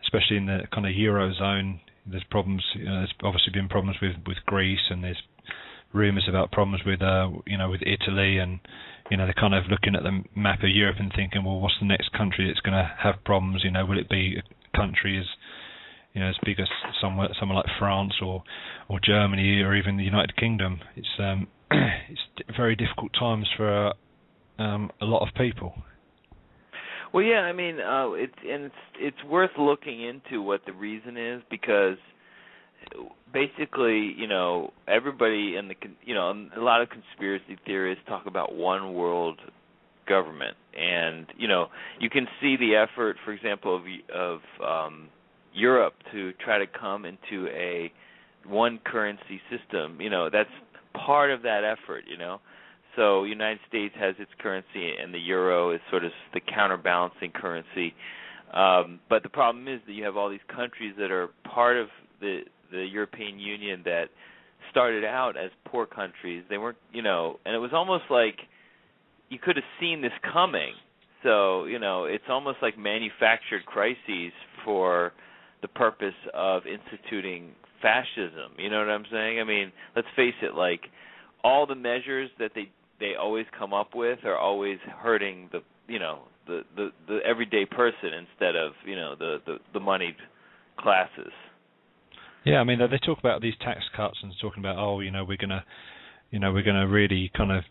especially 0.04 0.38
in 0.38 0.48
the 0.48 0.62
kind 0.74 0.86
of 0.86 0.94
eurozone, 0.94 1.80
there's 2.06 2.26
problems. 2.30 2.64
You 2.76 2.86
know, 2.86 2.98
there's 2.98 3.14
obviously 3.24 3.54
been 3.54 3.70
problems 3.70 3.98
with 4.02 4.16
with 4.26 4.38
Greece, 4.46 4.90
and 4.90 5.04
there's 5.04 5.22
rumours 5.94 6.28
about 6.30 6.52
problems 6.52 6.84
with 6.86 7.02
uh 7.02 7.30
you 7.46 7.58
know 7.58 7.70
with 7.70 7.82
Italy, 7.86 8.40
and 8.40 8.60
you 9.12 9.18
know 9.18 9.26
they're 9.26 9.40
kind 9.40 9.54
of 9.54 9.64
looking 9.70 9.96
at 9.96 10.04
the 10.04 10.24
map 10.36 10.64
of 10.64 10.70
Europe 10.70 10.98
and 11.00 11.14
thinking, 11.16 11.46
well, 11.46 11.60
what's 11.60 11.80
the 11.80 11.88
next 11.88 12.12
country 12.14 12.48
that's 12.48 12.62
going 12.62 12.78
to 12.78 12.92
have 13.00 13.24
problems? 13.24 13.64
You 13.64 13.72
know, 13.72 13.86
will 13.86 14.00
it 14.00 14.10
be 14.10 14.38
a 14.42 14.78
country 14.78 15.18
as 15.20 15.26
you 16.14 16.22
know, 16.22 16.30
as 16.30 16.36
big 16.44 16.60
as 16.60 16.68
somewhere 17.02 17.30
somewhere 17.40 17.58
like 17.58 17.78
France 17.78 18.14
or 18.22 18.44
or 18.90 19.00
Germany 19.04 19.62
or 19.62 19.76
even 19.76 19.98
the 19.98 20.04
United 20.04 20.36
Kingdom. 20.36 20.80
It's 20.96 21.08
um 21.20 21.48
it's 22.10 22.58
very 22.58 22.76
difficult 22.76 23.12
times 23.18 23.48
for 23.56 23.94
um 24.58 24.92
a 25.02 25.06
lot 25.06 25.28
of 25.28 25.34
people. 25.36 25.74
Well, 27.14 27.24
yeah, 27.24 27.42
I 27.42 27.54
mean, 27.54 27.80
uh 27.80 28.12
it's 28.12 28.34
and 28.48 28.66
it's 28.66 28.76
it's 29.00 29.24
worth 29.24 29.52
looking 29.58 30.02
into 30.02 30.42
what 30.42 30.62
the 30.66 30.74
reason 30.74 31.18
is 31.18 31.42
because 31.50 31.98
basically, 33.34 34.14
you 34.18 34.28
know, 34.28 34.72
everybody 34.88 35.56
in 35.56 35.68
the 35.68 35.76
you 36.04 36.16
know, 36.16 36.48
a 36.56 36.62
lot 36.62 36.82
of 36.82 36.90
conspiracy 36.90 37.58
theorists 37.66 38.04
talk 38.08 38.26
about 38.26 38.54
one 38.56 38.94
world 38.94 39.40
government 40.08 40.58
and 40.78 41.28
you 41.38 41.48
know, 41.48 41.68
you 42.00 42.10
can 42.10 42.28
see 42.42 42.58
the 42.58 42.76
effort 42.76 43.18
for 43.24 43.32
example 43.32 43.76
of 43.76 43.84
of 44.14 44.40
um 44.64 45.10
Europe 45.54 45.94
to 46.12 46.32
try 46.34 46.60
to 46.60 46.66
come 46.68 47.06
into 47.06 47.48
a 47.48 47.92
one 48.48 48.80
currency 48.84 49.42
system, 49.50 50.00
you 50.00 50.10
know, 50.10 50.30
that's 50.32 50.50
part 51.06 51.32
of 51.32 51.42
that 51.44 51.64
effort, 51.64 52.04
you 52.08 52.18
know. 52.18 52.40
So 52.96 53.24
United 53.24 53.60
States 53.68 53.94
has 54.00 54.16
its 54.20 54.32
currency, 54.40 54.94
and 55.02 55.14
the 55.14 55.20
euro 55.20 55.72
is 55.72 55.80
sort 55.90 56.04
of 56.04 56.12
the 56.34 56.42
counterbalancing 56.42 57.32
currency. 57.32 57.94
Um, 58.54 59.00
but 59.10 59.24
the 59.24 59.30
problem 59.30 59.68
is 59.68 59.80
that 59.86 59.94
you 59.94 60.04
have 60.06 60.18
all 60.18 60.30
these 60.30 60.40
countries 60.54 60.96
that 60.98 61.12
are 61.12 61.30
part 61.44 61.78
of 61.78 61.88
the 62.20 62.42
the 62.72 62.86
European 62.86 63.40
Union 63.40 63.82
that 63.86 64.10
started 64.72 65.04
out 65.04 65.38
as 65.38 65.50
poor 65.66 65.86
countries. 65.86 66.44
They 66.50 66.58
weren't, 66.58 66.78
you 66.92 67.02
know, 67.02 67.40
and 67.46 67.56
it 67.56 67.60
was 67.60 67.72
almost 67.74 68.04
like 68.10 68.36
you 69.30 69.40
could 69.40 69.56
have 69.56 69.66
seen 69.80 70.02
this 70.02 70.12
coming. 70.34 70.74
So, 71.24 71.66
you 71.66 71.80
know, 71.80 72.06
it's 72.06 72.24
almost 72.30 72.58
like 72.62 72.78
manufactured 72.78 73.66
crises 73.66 74.32
for 74.64 75.14
the 75.62 75.68
purpose 75.68 76.14
of 76.34 76.64
instituting 76.66 77.52
fascism. 77.82 78.54
You 78.58 78.70
know 78.70 78.80
what 78.80 78.90
I'm 78.90 79.06
saying? 79.12 79.40
I 79.40 79.44
mean, 79.44 79.72
let's 79.96 80.08
face 80.16 80.36
it, 80.42 80.56
like 80.56 80.82
all 81.44 81.66
the 81.66 81.76
measures 81.76 82.30
that 82.40 82.52
they 82.56 82.70
they 83.00 83.14
always 83.20 83.46
come 83.58 83.74
up 83.74 83.96
with 83.96 84.20
are 84.26 84.38
always 84.38 84.78
hurting 85.02 85.50
the, 85.52 85.60
you 85.88 86.00
know, 86.00 86.24
the 86.48 86.62
the 86.76 86.90
the 87.08 87.20
everyday 87.26 87.66
person 87.66 88.12
instead 88.18 88.56
of, 88.56 88.74
you 88.86 88.96
know, 88.96 89.16
the 89.18 89.38
the 89.46 89.58
the 89.74 89.80
moneyed 89.80 90.16
classes. 90.78 91.32
Yeah, 92.46 92.60
I 92.60 92.64
mean 92.64 92.80
they, 92.80 92.98
talk 93.06 93.20
about 93.20 93.42
these 93.42 93.54
tax 93.62 93.82
cuts 93.96 94.18
and 94.24 94.34
talking 94.42 94.62
about 94.62 94.78
oh 94.78 95.02
you 95.02 95.12
know 95.12 95.26
we're 95.26 95.38
gonna 95.38 95.64
you 96.32 96.40
know 96.40 96.52
we're 96.54 96.64
gonna 96.64 96.88
really 96.88 97.32
kind 97.36 97.52
of 97.52 97.64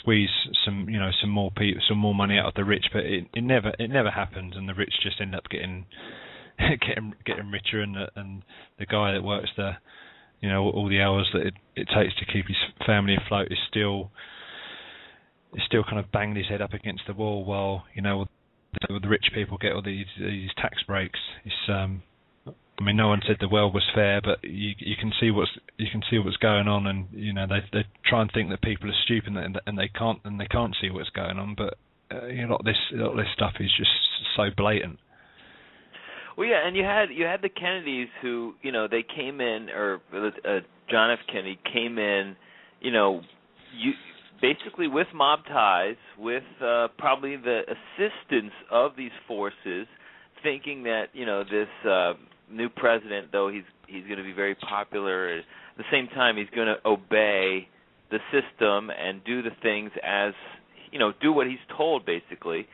squeeze 0.00 0.30
some 0.64 0.88
you 0.88 0.98
know 0.98 1.10
some 1.20 1.30
more 1.30 1.50
people 1.50 1.82
some 1.88 1.98
more 1.98 2.14
money 2.14 2.38
out 2.38 2.46
of 2.46 2.54
the 2.54 2.64
rich, 2.64 2.86
but 2.92 3.04
it, 3.04 3.26
it 3.34 3.42
never 3.42 3.72
it 3.78 3.90
never 3.90 4.10
happens, 4.10 4.54
and 4.56 4.68
the 4.68 4.74
rich 4.74 4.92
just 5.02 5.20
end 5.20 5.34
up 5.34 5.44
getting 5.50 5.86
getting 6.86 7.14
getting 7.24 7.50
richer, 7.50 7.80
and 7.80 7.94
the, 7.94 8.08
and 8.16 8.42
the 8.78 8.86
guy 8.86 9.12
that 9.12 9.22
works 9.22 9.50
the 9.56 9.72
you 10.40 10.48
know 10.48 10.64
all 10.64 10.88
the 10.88 11.00
hours 11.00 11.28
that 11.32 11.46
it, 11.46 11.54
it 11.76 11.88
takes 11.94 12.14
to 12.16 12.32
keep 12.32 12.46
his 12.46 12.56
family 12.86 13.16
afloat 13.16 13.48
is 13.50 13.58
still 13.68 14.10
is 15.54 15.62
still 15.66 15.84
kind 15.84 15.98
of 15.98 16.10
banging 16.12 16.36
his 16.36 16.48
head 16.48 16.60
up 16.60 16.72
against 16.72 17.02
the 17.06 17.14
wall 17.14 17.44
while 17.44 17.84
you 17.94 18.02
know 18.02 18.26
the, 18.88 19.00
the 19.00 19.08
rich 19.08 19.26
people 19.34 19.58
get 19.58 19.72
all 19.72 19.82
these 19.82 20.06
these 20.18 20.50
tax 20.56 20.82
breaks. 20.86 21.18
It's 21.44 21.68
um 21.68 22.02
I 22.80 22.84
mean, 22.84 22.96
no 22.96 23.08
one 23.08 23.20
said 23.26 23.38
the 23.40 23.48
world 23.48 23.74
was 23.74 23.82
fair, 23.92 24.20
but 24.20 24.38
you 24.44 24.74
you 24.78 24.94
can 24.96 25.12
see 25.20 25.30
what's 25.30 25.50
you 25.78 25.88
can 25.90 26.02
see 26.08 26.18
what's 26.18 26.36
going 26.36 26.68
on, 26.68 26.86
and 26.86 27.08
you 27.12 27.32
know 27.32 27.46
they 27.46 27.60
they 27.72 27.84
try 28.04 28.22
and 28.22 28.30
think 28.32 28.50
that 28.50 28.62
people 28.62 28.88
are 28.88 29.02
stupid 29.04 29.36
and, 29.36 29.60
and 29.66 29.78
they 29.78 29.88
can't 29.88 30.20
and 30.24 30.38
they 30.38 30.46
can't 30.46 30.76
see 30.80 30.90
what's 30.90 31.10
going 31.10 31.38
on. 31.38 31.56
But 31.56 31.74
uh, 32.12 32.26
you 32.26 32.42
know, 32.42 32.48
a 32.48 32.52
lot 32.52 32.60
of 32.60 32.66
this 32.66 32.76
a 32.94 32.96
lot 32.96 33.10
of 33.10 33.16
this 33.16 33.32
stuff 33.34 33.54
is 33.58 33.70
just 33.76 33.90
so 34.36 34.50
blatant. 34.56 35.00
Well, 36.38 36.46
yeah, 36.46 36.66
and 36.66 36.76
you 36.76 36.84
had 36.84 37.06
you 37.12 37.24
had 37.24 37.42
the 37.42 37.48
Kennedys 37.48 38.08
who 38.22 38.54
you 38.62 38.70
know 38.72 38.86
they 38.88 39.02
came 39.02 39.40
in, 39.40 39.68
or 39.70 40.00
uh, 40.14 40.60
John 40.88 41.10
F. 41.10 41.18
Kennedy 41.26 41.58
came 41.72 41.98
in, 41.98 42.36
you 42.80 42.92
know, 42.92 43.22
you 43.76 43.92
basically 44.40 44.86
with 44.86 45.08
mob 45.12 45.40
ties, 45.48 45.96
with 46.16 46.44
uh, 46.64 46.88
probably 46.96 47.36
the 47.36 47.62
assistance 47.66 48.52
of 48.70 48.92
these 48.96 49.10
forces, 49.26 49.88
thinking 50.42 50.84
that 50.84 51.06
you 51.12 51.26
know 51.26 51.42
this. 51.42 51.68
Uh, 51.84 52.14
new 52.50 52.68
president, 52.68 53.28
though 53.32 53.50
he's 53.50 53.64
he's 53.86 54.04
going 54.04 54.18
to 54.18 54.24
be 54.24 54.32
very 54.32 54.54
popular, 54.54 55.38
at 55.38 55.44
the 55.76 55.84
same 55.90 56.08
time 56.08 56.36
he's 56.36 56.48
going 56.54 56.66
to 56.66 56.76
obey 56.88 57.68
the 58.10 58.18
system 58.32 58.90
and 58.90 59.22
do 59.24 59.42
the 59.42 59.50
things 59.62 59.90
as 60.02 60.32
you 60.90 60.98
know, 60.98 61.12
do 61.20 61.32
what 61.32 61.46
he's 61.46 61.58
told 61.76 62.06
basically. 62.06 62.66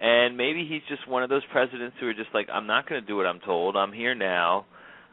And 0.00 0.36
maybe 0.36 0.66
he's 0.66 0.82
just 0.88 1.06
one 1.06 1.22
of 1.22 1.28
those 1.28 1.42
presidents 1.52 1.96
who 2.00 2.06
are 2.06 2.14
just 2.14 2.30
like, 2.32 2.48
I'm 2.52 2.66
not 2.66 2.88
going 2.88 3.00
to 3.00 3.06
do 3.06 3.16
what 3.16 3.26
I'm 3.26 3.40
told. 3.40 3.76
I'm 3.76 3.92
here 3.92 4.14
now. 4.14 4.64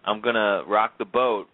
I'm 0.06 0.21
going 0.21 0.36
to 0.36 0.63
rock 0.65 0.97
the 0.97 1.06
boat. 1.06 1.47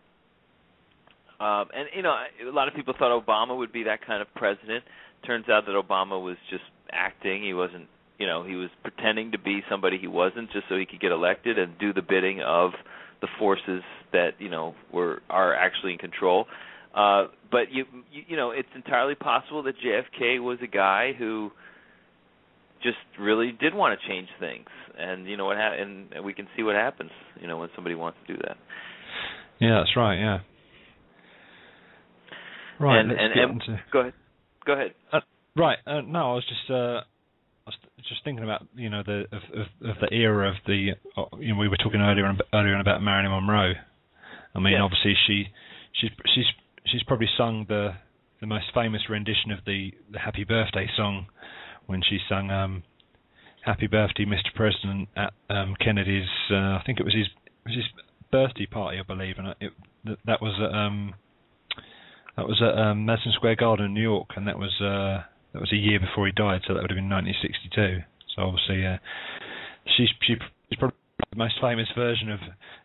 Um, 1.39 1.65
and 1.75 1.89
you 1.95 2.03
know, 2.03 2.15
a 2.47 2.51
lot 2.51 2.67
of 2.67 2.75
people 2.75 2.93
thought 2.97 3.11
Obama 3.11 3.57
would 3.57 3.73
be 3.73 3.83
that 3.83 4.05
kind 4.05 4.21
of 4.21 4.27
president. 4.35 4.83
Turns 5.25 5.49
out 5.49 5.65
that 5.65 5.71
Obama 5.71 6.21
was 6.23 6.37
just 6.51 6.63
acting. 6.91 7.43
He 7.43 7.53
wasn't 7.53 7.87
you 8.19 8.27
know 8.27 8.43
he 8.43 8.55
was 8.55 8.69
pretending 8.81 9.31
to 9.31 9.37
be 9.37 9.61
somebody 9.69 9.97
he 9.97 10.07
wasn't 10.07 10.51
just 10.51 10.65
so 10.69 10.77
he 10.77 10.85
could 10.85 10.99
get 10.99 11.11
elected 11.11 11.57
and 11.57 11.77
do 11.77 11.93
the 11.93 12.01
bidding 12.01 12.41
of 12.41 12.71
the 13.21 13.27
forces 13.39 13.81
that 14.11 14.31
you 14.39 14.49
know 14.49 14.75
were 14.91 15.21
are 15.29 15.53
actually 15.55 15.93
in 15.93 15.97
control 15.97 16.45
uh 16.95 17.25
but 17.51 17.71
you 17.71 17.85
you, 18.11 18.23
you 18.29 18.37
know 18.37 18.51
it's 18.51 18.69
entirely 18.75 19.15
possible 19.15 19.63
that 19.63 19.75
JFK 19.79 20.41
was 20.41 20.59
a 20.61 20.67
guy 20.67 21.13
who 21.17 21.51
just 22.83 22.97
really 23.19 23.51
did 23.51 23.73
want 23.73 23.99
to 23.99 24.07
change 24.07 24.27
things. 24.39 24.67
And 24.97 25.27
you 25.27 25.37
know 25.37 25.45
what 25.45 25.57
ha- 25.57 25.75
and 25.77 26.09
we 26.23 26.33
can 26.33 26.47
see 26.55 26.63
what 26.63 26.75
happens 26.75 27.11
you 27.41 27.47
know 27.47 27.57
when 27.57 27.69
somebody 27.75 27.95
wants 27.95 28.19
to 28.27 28.33
do 28.33 28.39
that. 28.45 28.57
Yeah 29.59 29.79
that's 29.79 29.95
right 29.95 30.19
yeah. 30.19 30.39
Right 32.79 32.99
and, 32.99 33.11
and, 33.11 33.39
and 33.39 33.61
to... 33.61 33.79
go 33.91 33.99
ahead. 34.01 34.13
Go 34.65 34.73
ahead. 34.73 34.93
Uh, 35.11 35.19
right 35.55 35.77
uh, 35.85 36.01
no 36.01 36.31
i 36.31 36.33
was 36.33 36.45
just 36.47 36.71
uh 36.71 37.01
I 37.65 37.71
was 37.71 38.05
just 38.09 38.23
thinking 38.25 38.43
about 38.43 38.67
you 38.75 38.89
know 38.89 39.03
the 39.05 39.23
of, 39.31 39.41
of, 39.55 39.89
of 39.89 39.95
the 40.01 40.13
era 40.13 40.49
of 40.49 40.55
the 40.67 40.91
uh, 41.15 41.23
you 41.39 41.53
know 41.53 41.59
we 41.59 41.69
were 41.69 41.77
talking 41.77 42.01
earlier 42.01 42.29
earlier 42.53 42.75
on 42.75 42.81
about 42.81 43.01
Marilyn 43.01 43.31
Monroe. 43.31 43.73
I 44.53 44.59
mean, 44.59 44.73
yeah. 44.73 44.81
obviously 44.81 45.13
she 45.25 45.45
she's 45.99 46.11
she's 46.35 46.45
she's 46.91 47.03
probably 47.03 47.29
sung 47.37 47.65
the 47.69 47.91
the 48.41 48.47
most 48.47 48.65
famous 48.73 49.01
rendition 49.09 49.51
of 49.51 49.59
the 49.65 49.93
the 50.11 50.19
Happy 50.19 50.43
Birthday 50.43 50.89
song 50.97 51.27
when 51.85 52.01
she 52.07 52.19
sung 52.29 52.49
um, 52.51 52.83
Happy 53.65 53.87
Birthday, 53.87 54.25
Mr. 54.25 54.53
President 54.55 55.09
at 55.15 55.33
um, 55.49 55.75
Kennedy's. 55.83 56.29
Uh, 56.51 56.77
I 56.77 56.83
think 56.85 56.99
it 56.99 57.03
was 57.03 57.13
his 57.13 57.27
it 57.45 57.69
was 57.69 57.75
his 57.75 57.85
birthday 58.31 58.65
party, 58.65 58.99
I 58.99 59.03
believe, 59.03 59.35
and 59.37 59.55
it, 59.59 59.71
that 60.25 60.41
was 60.41 60.59
at 60.59 60.75
um, 60.75 61.13
that 62.35 62.47
was 62.47 62.61
at 62.61 62.77
um, 62.77 63.05
Madison 63.05 63.31
Square 63.33 63.55
Garden 63.57 63.85
in 63.87 63.93
New 63.93 64.01
York, 64.01 64.29
and 64.35 64.47
that 64.47 64.57
was. 64.57 64.73
Uh, 64.81 65.23
that 65.53 65.59
was 65.59 65.71
a 65.71 65.77
year 65.77 65.99
before 65.99 66.25
he 66.25 66.33
died, 66.33 66.61
so 66.67 66.73
that 66.73 66.81
would 66.81 66.89
have 66.89 66.97
been 66.97 67.09
1962. 67.09 68.01
So 68.35 68.41
obviously, 68.41 68.85
uh, 68.85 68.97
she's 69.95 70.09
she's 70.25 70.37
probably 70.77 70.97
the 71.29 71.37
most 71.37 71.55
famous 71.61 71.87
version 71.95 72.31
of 72.31 72.39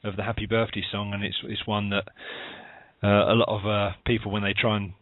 of 0.04 0.16
the 0.16 0.22
Happy 0.22 0.46
Birthday 0.46 0.84
song, 0.92 1.14
and 1.14 1.24
it's 1.24 1.36
it's 1.44 1.66
one 1.66 1.90
that 1.90 2.04
uh, 3.02 3.32
a 3.32 3.34
lot 3.34 3.48
of 3.48 3.66
uh, 3.66 3.96
people 4.06 4.30
when 4.30 4.42
they 4.42 4.52
try 4.52 4.76
and 4.76 4.92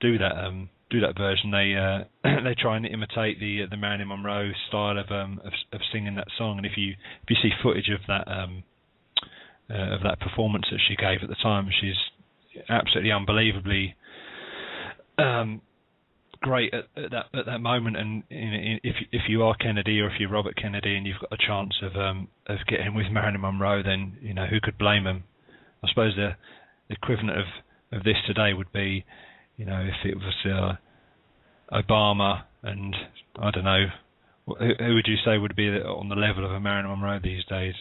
do 0.00 0.16
that 0.18 0.32
um, 0.38 0.70
do 0.90 1.00
that 1.00 1.16
version, 1.16 1.50
they 1.50 1.74
uh, 1.74 2.04
they 2.44 2.54
try 2.54 2.76
and 2.76 2.86
imitate 2.86 3.40
the 3.40 3.66
the 3.70 3.76
Marilyn 3.76 4.08
Monroe 4.08 4.50
style 4.68 4.98
of 4.98 5.10
um 5.10 5.40
of, 5.44 5.52
of 5.72 5.80
singing 5.92 6.14
that 6.16 6.28
song. 6.36 6.56
And 6.58 6.66
if 6.66 6.72
you 6.76 6.92
if 6.92 7.30
you 7.30 7.36
see 7.42 7.50
footage 7.62 7.90
of 7.90 8.00
that 8.08 8.30
um 8.30 8.64
uh, 9.70 9.94
of 9.94 10.02
that 10.02 10.20
performance 10.20 10.66
that 10.70 10.80
she 10.88 10.96
gave 10.96 11.22
at 11.22 11.28
the 11.28 11.36
time, 11.42 11.68
she's 11.80 12.62
absolutely 12.68 13.12
unbelievably 13.12 13.94
um 15.18 15.60
great 16.40 16.72
at, 16.72 16.86
at, 16.96 17.10
that 17.10 17.26
at 17.34 17.46
that 17.46 17.58
moment. 17.60 17.96
And 17.96 18.22
if 18.30 18.96
if 19.12 19.22
you 19.28 19.42
are 19.42 19.54
Kennedy 19.56 20.00
or 20.00 20.06
if 20.06 20.14
you're 20.18 20.30
Robert 20.30 20.56
Kennedy 20.56 20.96
and 20.96 21.06
you've 21.06 21.20
got 21.20 21.32
a 21.32 21.46
chance 21.46 21.74
of 21.82 21.96
um 21.96 22.28
of 22.46 22.58
getting 22.66 22.94
with 22.94 23.06
Marilyn 23.10 23.40
Monroe, 23.40 23.82
then 23.82 24.16
you 24.20 24.34
know 24.34 24.46
who 24.46 24.60
could 24.60 24.78
blame 24.78 25.06
him? 25.06 25.24
I 25.82 25.88
suppose 25.88 26.14
the, 26.16 26.30
the 26.88 26.94
equivalent 26.94 27.38
of 27.38 27.46
of 27.92 28.04
this 28.04 28.16
today 28.26 28.52
would 28.52 28.70
be, 28.72 29.04
you 29.58 29.66
know, 29.66 29.80
if 29.80 30.10
it 30.10 30.16
was 30.16 30.78
uh, 31.70 31.76
Obama 31.76 32.44
and 32.62 32.96
I 33.38 33.50
don't 33.50 33.64
know, 33.64 33.84
who, 34.46 34.54
who 34.78 34.94
would 34.94 35.06
you 35.06 35.16
say 35.24 35.36
would 35.36 35.54
be 35.54 35.68
on 35.68 36.08
the 36.08 36.14
level 36.14 36.46
of 36.46 36.52
a 36.52 36.60
Marilyn 36.60 36.88
Monroe 36.90 37.20
these 37.22 37.44
days? 37.44 37.74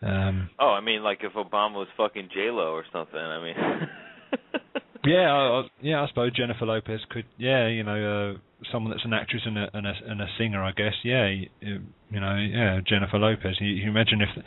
Um, 0.00 0.48
oh, 0.58 0.68
I 0.70 0.80
mean, 0.80 1.02
like 1.02 1.18
if 1.22 1.32
Obama 1.32 1.74
was 1.74 1.88
fucking 1.96 2.30
J 2.32 2.50
Lo 2.50 2.72
or 2.72 2.84
something. 2.92 3.18
I 3.18 3.42
mean. 3.44 3.54
Yeah, 5.06 5.30
I, 5.30 5.60
I, 5.60 5.62
yeah, 5.82 6.02
I 6.02 6.08
suppose 6.08 6.32
Jennifer 6.34 6.64
Lopez 6.64 7.00
could. 7.10 7.26
Yeah, 7.36 7.68
you 7.68 7.82
know, 7.82 8.34
uh, 8.34 8.38
someone 8.72 8.90
that's 8.90 9.04
an 9.04 9.12
actress 9.12 9.42
and 9.44 9.58
a, 9.58 9.68
and 9.74 9.86
a 9.86 9.92
and 10.06 10.20
a 10.22 10.26
singer, 10.38 10.62
I 10.62 10.72
guess. 10.72 10.94
Yeah, 11.04 11.28
you, 11.28 11.80
you 12.10 12.20
know, 12.20 12.36
yeah, 12.36 12.80
Jennifer 12.88 13.18
Lopez. 13.18 13.56
You, 13.60 13.68
you 13.68 13.90
imagine 13.90 14.22
if 14.22 14.44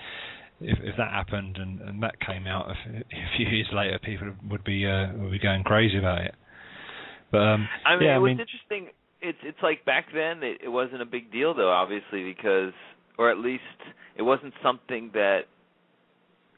if 0.60 0.78
if 0.82 0.96
that 0.98 1.12
happened 1.12 1.58
and 1.58 1.82
and 1.82 2.04
that 2.04 2.20
came 2.20 2.48
out 2.48 2.70
a, 2.70 2.72
a 2.98 3.38
few 3.38 3.48
years 3.48 3.67
later, 3.72 4.00
people 4.04 4.34
would 4.50 4.63
be 4.63 4.86
uh, 4.86 5.13
would 5.15 5.32
be 5.32 5.39
going 5.39 5.63
crazy 5.63 5.98
about 5.98 6.22
it. 6.22 6.36
But 7.32 7.39
um, 7.39 7.67
I 7.86 7.96
mean, 7.96 8.06
yeah, 8.06 8.15
it 8.15 8.20
I 8.20 8.24
mean, 8.24 8.39
interesting. 8.39 8.88
It's 9.22 9.38
it's 9.43 9.58
like 9.62 9.86
back 9.86 10.08
then 10.13 10.43
it, 10.43 10.62
it 10.63 10.70
wasn't 10.70 11.02
a 11.02 11.06
big 11.06 11.32
deal 11.32 11.54
though, 11.54 11.72
obviously 11.72 12.24
because, 12.24 12.74
or 13.17 13.32
at 13.32 13.38
least 13.38 13.63
it 14.15 14.22
wasn't 14.22 14.54
something 14.63 15.12
that, 15.13 15.41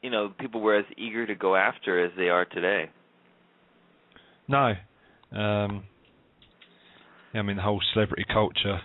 you 0.02 0.10
know, 0.10 0.32
people 0.38 0.60
were 0.60 0.76
as 0.76 0.84
eager 0.96 1.26
to 1.26 1.34
go 1.34 1.56
after 1.56 2.04
as 2.04 2.12
they 2.16 2.28
are 2.28 2.44
today. 2.44 2.90
No. 4.48 4.74
Um, 5.32 5.84
yeah, 7.32 7.40
I 7.40 7.42
mean 7.42 7.56
the 7.56 7.62
whole 7.62 7.80
celebrity 7.92 8.24
culture. 8.32 8.80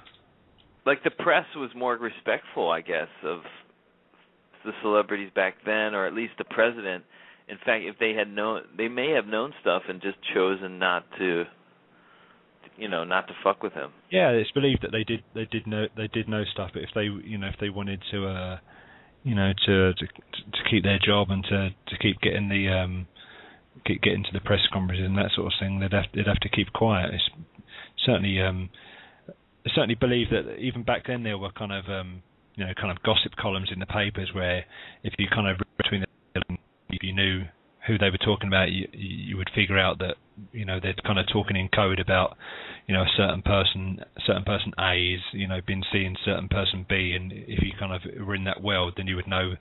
Like 0.85 1.03
the 1.03 1.11
press 1.11 1.45
was 1.55 1.71
more 1.75 1.97
respectful, 1.97 2.69
I 2.69 2.81
guess, 2.81 3.07
of 3.23 3.39
the 4.65 4.73
celebrities 4.81 5.31
back 5.35 5.55
then, 5.65 5.93
or 5.93 6.05
at 6.05 6.13
least 6.13 6.33
the 6.37 6.43
president. 6.45 7.03
In 7.47 7.57
fact, 7.57 7.83
if 7.85 7.97
they 7.99 8.13
had 8.13 8.27
known, 8.27 8.63
they 8.77 8.87
may 8.87 9.11
have 9.11 9.27
known 9.27 9.53
stuff 9.61 9.83
and 9.87 10.01
just 10.01 10.17
chosen 10.33 10.79
not 10.79 11.05
to, 11.19 11.43
you 12.75 12.89
know, 12.89 13.03
not 13.03 13.27
to 13.27 13.33
fuck 13.43 13.61
with 13.61 13.73
him. 13.73 13.91
Yeah, 14.09 14.29
it's 14.29 14.51
believed 14.51 14.81
that 14.81 14.91
they 14.91 15.03
did. 15.03 15.23
They 15.33 15.45
did 15.45 15.67
know. 15.67 15.85
They 15.95 16.07
did 16.07 16.27
know 16.27 16.43
stuff, 16.51 16.71
but 16.73 16.81
if 16.83 16.89
they, 16.95 17.03
you 17.03 17.37
know, 17.37 17.47
if 17.47 17.55
they 17.59 17.69
wanted 17.69 18.01
to, 18.11 18.27
uh, 18.27 18.57
you 19.23 19.35
know, 19.35 19.53
to 19.67 19.93
to 19.93 20.05
to 20.07 20.69
keep 20.69 20.83
their 20.83 20.99
job 20.99 21.29
and 21.29 21.43
to 21.43 21.69
to 21.69 21.97
keep 22.01 22.19
getting 22.21 22.49
the 22.49 22.67
um 22.69 23.07
get, 23.85 24.01
get 24.01 24.13
into 24.13 24.29
the 24.33 24.39
press 24.39 24.61
conferences 24.71 25.05
and 25.05 25.17
that 25.17 25.31
sort 25.35 25.47
of 25.47 25.53
thing, 25.59 25.79
they'd 25.79 25.93
have 25.93 26.05
they'd 26.13 26.27
have 26.27 26.39
to 26.39 26.49
keep 26.49 26.71
quiet. 26.73 27.13
It's 27.13 27.29
certainly 28.05 28.41
um, 28.41 28.69
certainly 29.73 29.95
believe 29.95 30.27
that 30.31 30.57
even 30.59 30.83
back 30.83 31.07
then 31.07 31.23
there 31.23 31.37
were 31.37 31.51
kind 31.51 31.71
of 31.71 31.85
um, 31.89 32.23
you 32.55 32.65
know 32.65 32.73
kind 32.79 32.91
of 32.91 33.03
gossip 33.03 33.35
columns 33.39 33.69
in 33.71 33.79
the 33.79 33.85
papers 33.85 34.31
where 34.33 34.65
if 35.03 35.13
you 35.17 35.27
kind 35.33 35.47
of 35.47 35.57
between 35.77 36.01
the, 36.01 36.57
if 36.89 37.03
you 37.03 37.13
knew 37.13 37.43
who 37.87 37.97
they 37.97 38.09
were 38.09 38.17
talking 38.17 38.47
about, 38.47 38.71
you 38.71 38.87
you 38.93 39.37
would 39.37 39.49
figure 39.53 39.77
out 39.77 39.99
that 39.99 40.15
you 40.51 40.65
know 40.65 40.79
they're 40.81 40.95
kind 41.05 41.19
of 41.19 41.25
talking 41.31 41.55
in 41.55 41.69
code 41.69 41.99
about 41.99 42.37
you 42.87 42.93
know 42.93 43.01
a 43.01 43.11
certain 43.15 43.41
person, 43.41 43.99
certain 44.25 44.43
person 44.43 44.73
A 44.79 45.13
is 45.13 45.21
you 45.31 45.47
know 45.47 45.59
been 45.65 45.83
seeing 45.91 46.15
certain 46.25 46.49
person 46.49 46.85
B, 46.87 47.13
and 47.15 47.31
if 47.31 47.61
you 47.61 47.71
kind 47.79 47.93
of 47.93 48.01
were 48.25 48.35
in 48.35 48.45
that 48.45 48.61
world, 48.61 48.93
then 48.97 49.07
you 49.07 49.15
would 49.15 49.27
know 49.27 49.53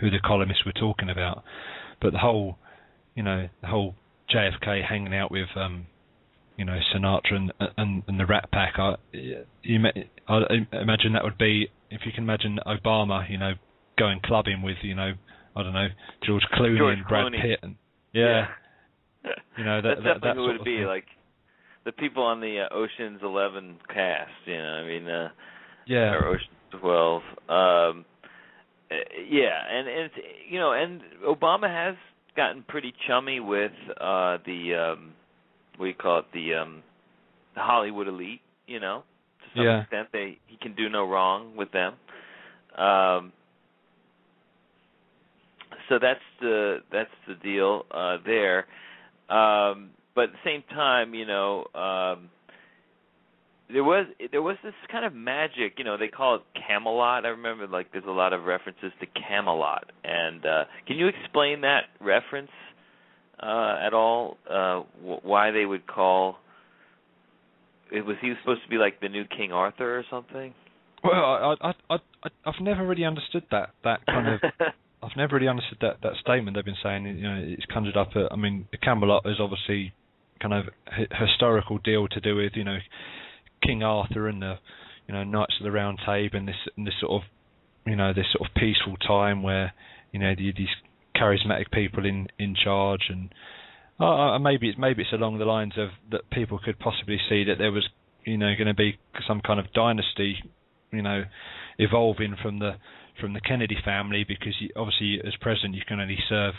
who 0.00 0.10
the 0.10 0.20
columnists 0.20 0.64
were 0.64 0.72
talking 0.72 1.08
about. 1.08 1.42
But 2.00 2.12
the 2.12 2.18
whole, 2.18 2.58
you 3.14 3.22
know, 3.22 3.48
the 3.60 3.66
whole 3.66 3.94
JFK 4.34 4.86
hanging 4.86 5.14
out 5.14 5.30
with 5.30 5.48
um, 5.56 5.86
you 6.56 6.64
know 6.64 6.78
Sinatra 6.94 7.32
and 7.32 7.52
and, 7.76 8.02
and 8.06 8.20
the 8.20 8.26
Rat 8.26 8.50
Pack. 8.52 8.74
I 8.78 8.96
you 9.62 9.80
I 10.28 10.40
imagine 10.72 11.14
that 11.14 11.24
would 11.24 11.38
be 11.38 11.70
if 11.90 12.00
you 12.04 12.12
can 12.12 12.24
imagine 12.24 12.58
Obama, 12.66 13.28
you 13.30 13.38
know, 13.38 13.52
going 13.98 14.20
clubbing 14.24 14.62
with 14.62 14.76
you 14.82 14.94
know 14.94 15.12
I 15.56 15.62
don't 15.62 15.72
know 15.72 15.88
George 16.26 16.42
Clooney 16.54 16.78
George 16.78 16.98
and 16.98 17.06
Brad 17.06 17.26
Clooney. 17.26 17.42
Pitt 17.42 17.58
and 17.62 17.76
yeah, 18.12 18.46
yeah. 19.24 19.30
you 19.58 19.64
know 19.64 19.82
that 19.82 19.88
That's 19.96 20.04
that, 20.04 20.14
definitely 20.14 20.52
that 20.52 20.58
would 20.58 20.64
be 20.64 20.76
thing. 20.78 20.86
like 20.86 21.04
the 21.84 21.92
people 21.92 22.22
on 22.22 22.40
the 22.40 22.66
uh, 22.70 22.74
Ocean's 22.74 23.20
Eleven 23.22 23.76
cast. 23.92 24.30
You 24.46 24.58
know, 24.58 24.62
I 24.62 24.86
mean, 24.86 25.08
uh, 25.08 25.28
yeah 25.86 26.14
or 26.14 26.28
Ocean's 26.28 26.80
Twelve. 26.80 27.22
Um, 27.48 28.04
uh, 28.90 28.94
yeah, 29.28 29.58
and 29.70 29.88
and 29.88 30.00
it's, 30.06 30.14
you 30.48 30.58
know, 30.58 30.72
and 30.72 31.00
Obama 31.26 31.68
has 31.68 31.96
gotten 32.36 32.64
pretty 32.68 32.94
chummy 33.08 33.40
with 33.40 33.72
uh 34.00 34.38
the 34.46 34.74
um 34.74 35.12
what 35.76 35.86
do 35.86 35.88
you 35.88 35.94
call 35.94 36.20
it 36.20 36.26
the 36.32 36.54
um 36.54 36.82
the 37.54 37.60
Hollywood 37.60 38.08
elite. 38.08 38.40
You 38.66 38.80
know, 38.80 39.02
some 39.54 39.64
Yeah. 39.64 39.80
extent, 39.82 40.08
they 40.12 40.38
he 40.46 40.56
can 40.56 40.74
do 40.74 40.88
no 40.88 41.06
wrong 41.08 41.56
with 41.56 41.70
them. 41.72 41.94
Um, 42.76 43.32
so 45.88 45.98
that's 45.98 46.20
the 46.40 46.78
that's 46.92 47.10
the 47.26 47.34
deal 47.34 47.84
uh, 47.90 48.18
there. 48.24 48.66
Um, 49.28 49.90
but 50.14 50.24
at 50.24 50.32
the 50.32 50.38
same 50.44 50.62
time, 50.70 51.14
you 51.14 51.26
know, 51.26 51.64
um, 51.74 52.30
there 53.72 53.84
was 53.84 54.06
there 54.32 54.42
was 54.42 54.56
this 54.64 54.74
kind 54.90 55.04
of 55.04 55.14
magic. 55.14 55.74
You 55.78 55.84
know, 55.84 55.96
they 55.96 56.08
call 56.08 56.36
it 56.36 56.42
Camelot. 56.66 57.24
I 57.24 57.28
remember 57.28 57.66
like 57.66 57.92
there's 57.92 58.04
a 58.06 58.10
lot 58.10 58.32
of 58.32 58.44
references 58.44 58.92
to 59.00 59.06
Camelot. 59.28 59.90
And 60.04 60.44
uh, 60.44 60.64
can 60.86 60.96
you 60.96 61.08
explain 61.08 61.60
that 61.62 61.84
reference 62.00 62.50
uh, 63.40 63.76
at 63.80 63.94
all? 63.94 64.36
Uh, 64.48 64.80
wh- 65.04 65.24
why 65.24 65.50
they 65.52 65.66
would 65.66 65.86
call 65.86 66.38
it 67.92 68.04
was 68.04 68.16
he 68.20 68.28
was 68.28 68.38
supposed 68.42 68.62
to 68.62 68.68
be 68.68 68.76
like 68.76 69.00
the 69.00 69.08
new 69.08 69.24
King 69.24 69.52
Arthur 69.52 69.98
or 69.98 70.04
something? 70.10 70.54
Well, 71.02 71.14
I, 71.14 71.54
I, 71.60 71.72
I, 71.88 71.96
I, 72.24 72.28
I've 72.44 72.60
never 72.60 72.86
really 72.86 73.04
understood 73.04 73.44
that 73.50 73.70
that 73.84 74.06
kind 74.06 74.28
of. 74.34 74.40
I've 75.02 75.16
never 75.16 75.36
really 75.36 75.48
understood 75.48 75.78
that 75.80 75.96
that 76.02 76.12
statement 76.20 76.56
they've 76.56 76.64
been 76.64 76.74
saying. 76.82 77.06
You 77.06 77.22
know, 77.22 77.42
it's 77.42 77.64
conjured 77.72 77.96
up. 77.96 78.14
A, 78.16 78.28
I 78.30 78.36
mean, 78.36 78.68
the 78.70 78.78
Camelot 78.78 79.24
is 79.24 79.36
obviously 79.40 79.94
kind 80.40 80.54
of 80.54 80.66
hi- 80.86 81.08
historical 81.26 81.78
deal 81.78 82.06
to 82.08 82.20
do 82.20 82.36
with 82.36 82.52
you 82.54 82.64
know 82.64 82.78
King 83.62 83.82
Arthur 83.82 84.28
and 84.28 84.42
the 84.42 84.54
you 85.08 85.14
know 85.14 85.24
Knights 85.24 85.54
of 85.60 85.64
the 85.64 85.70
Round 85.70 85.98
Table 86.04 86.36
and 86.36 86.48
this 86.48 86.56
and 86.76 86.86
this 86.86 86.94
sort 87.00 87.22
of 87.22 87.28
you 87.86 87.96
know 87.96 88.12
this 88.12 88.26
sort 88.32 88.48
of 88.48 88.54
peaceful 88.54 88.96
time 88.96 89.42
where 89.42 89.72
you 90.12 90.20
know 90.20 90.34
the, 90.36 90.52
these 90.56 90.68
charismatic 91.16 91.70
people 91.72 92.04
in 92.04 92.28
in 92.38 92.54
charge 92.54 93.06
and 93.08 93.32
uh, 94.00 94.04
uh, 94.04 94.38
maybe 94.38 94.68
it's 94.68 94.78
maybe 94.78 95.02
it's 95.02 95.12
along 95.12 95.38
the 95.38 95.44
lines 95.44 95.74
of 95.76 95.90
that 96.10 96.28
people 96.30 96.58
could 96.58 96.78
possibly 96.78 97.18
see 97.28 97.44
that 97.44 97.58
there 97.58 97.72
was 97.72 97.88
you 98.24 98.38
know 98.38 98.54
going 98.56 98.68
to 98.68 98.74
be 98.74 98.98
some 99.26 99.40
kind 99.40 99.60
of 99.60 99.72
dynasty 99.72 100.36
you 100.90 101.02
know 101.02 101.24
evolving 101.78 102.36
from 102.42 102.58
the 102.58 102.72
from 103.20 103.34
the 103.34 103.40
Kennedy 103.40 103.76
family 103.84 104.24
because 104.26 104.54
you, 104.60 104.70
obviously 104.76 105.20
as 105.26 105.34
president 105.40 105.74
you 105.74 105.82
can 105.86 106.00
only 106.00 106.18
serve 106.28 106.54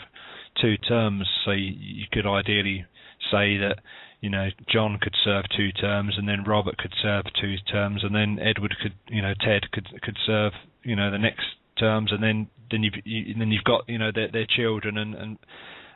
two 0.60 0.76
terms. 0.76 1.26
So 1.44 1.50
you, 1.50 1.72
you 1.76 2.04
could 2.12 2.26
ideally 2.26 2.84
say 3.30 3.56
that 3.58 3.78
you 4.20 4.30
know 4.30 4.48
John 4.72 4.98
could 5.00 5.14
serve 5.24 5.44
two 5.56 5.72
terms 5.72 6.14
and 6.16 6.28
then 6.28 6.44
Robert 6.44 6.78
could 6.78 6.94
serve 7.02 7.24
two 7.40 7.56
terms 7.70 8.02
and 8.04 8.14
then 8.14 8.38
Edward 8.40 8.76
could 8.80 8.94
you 9.08 9.22
know 9.22 9.34
Ted 9.40 9.70
could 9.72 9.88
could 10.02 10.18
serve 10.24 10.52
you 10.82 10.96
know 10.96 11.10
the 11.10 11.18
next 11.18 11.46
terms 11.78 12.12
and 12.12 12.22
then 12.22 12.48
then 12.70 12.82
you've 12.82 12.94
you, 13.04 13.34
then 13.38 13.50
you've 13.50 13.64
got 13.64 13.82
you 13.88 13.98
know 13.98 14.10
their 14.14 14.30
their 14.30 14.46
children 14.46 14.98
and 14.98 15.14
and 15.14 15.38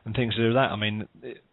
and 0.06 0.14
things 0.14 0.34
like 0.38 0.54
that. 0.54 0.72
I 0.72 0.76
mean 0.76 1.08
it, 1.22 1.44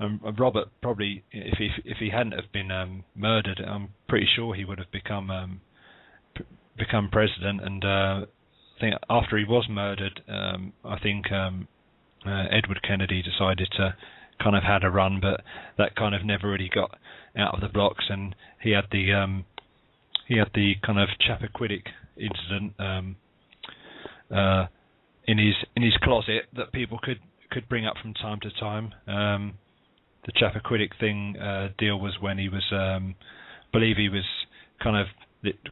um, 0.00 0.20
Robert 0.38 0.68
probably 0.80 1.24
if 1.30 1.58
he 1.58 1.68
if 1.84 1.98
he 1.98 2.08
hadn't 2.08 2.32
have 2.32 2.50
been 2.52 2.70
um, 2.70 3.04
murdered 3.14 3.60
I'm 3.66 3.90
pretty 4.08 4.26
sure 4.34 4.54
he 4.54 4.64
would 4.64 4.78
have 4.78 4.90
become 4.90 5.30
um, 5.30 5.60
p- 6.34 6.44
become 6.78 7.10
president. 7.10 7.60
And 7.62 7.84
uh, 7.84 8.26
I 8.78 8.80
think 8.80 8.94
after 9.10 9.36
he 9.36 9.44
was 9.44 9.66
murdered 9.68 10.22
um, 10.28 10.72
I 10.84 10.98
think 10.98 11.30
um, 11.30 11.68
uh, 12.26 12.44
Edward 12.50 12.80
Kennedy 12.82 13.22
decided 13.22 13.68
to 13.76 13.94
kind 14.42 14.56
of 14.56 14.62
had 14.62 14.84
a 14.84 14.90
run, 14.90 15.20
but 15.20 15.42
that 15.78 15.96
kind 15.96 16.14
of 16.14 16.24
never 16.24 16.50
really 16.50 16.70
got 16.72 16.98
out 17.36 17.54
of 17.54 17.60
the 17.60 17.68
blocks, 17.68 18.04
and 18.08 18.34
he 18.62 18.70
had 18.70 18.84
the 18.90 19.12
um, 19.12 19.44
he 20.26 20.38
had 20.38 20.48
the 20.54 20.74
kind 20.84 20.98
of 20.98 21.08
Chappaquiddick 21.20 21.84
incident 22.16 22.72
um, 22.78 23.16
uh, 24.34 24.66
in 25.26 25.38
his 25.38 25.54
in 25.74 25.82
his 25.82 25.96
closet 26.02 26.44
that 26.54 26.72
people 26.72 26.98
could 27.02 27.20
could 27.56 27.68
bring 27.70 27.86
up 27.86 27.94
from 28.02 28.12
time 28.12 28.38
to 28.40 28.50
time. 28.60 28.92
Um, 29.06 29.54
the 30.26 30.32
Chappaquiddick 30.32 30.90
thing 31.00 31.38
uh, 31.38 31.68
deal 31.78 31.98
was 31.98 32.12
when 32.20 32.36
he 32.36 32.50
was, 32.50 32.64
um, 32.70 33.14
believe 33.72 33.96
he 33.96 34.10
was 34.10 34.24
kind 34.82 34.96
of 34.96 35.06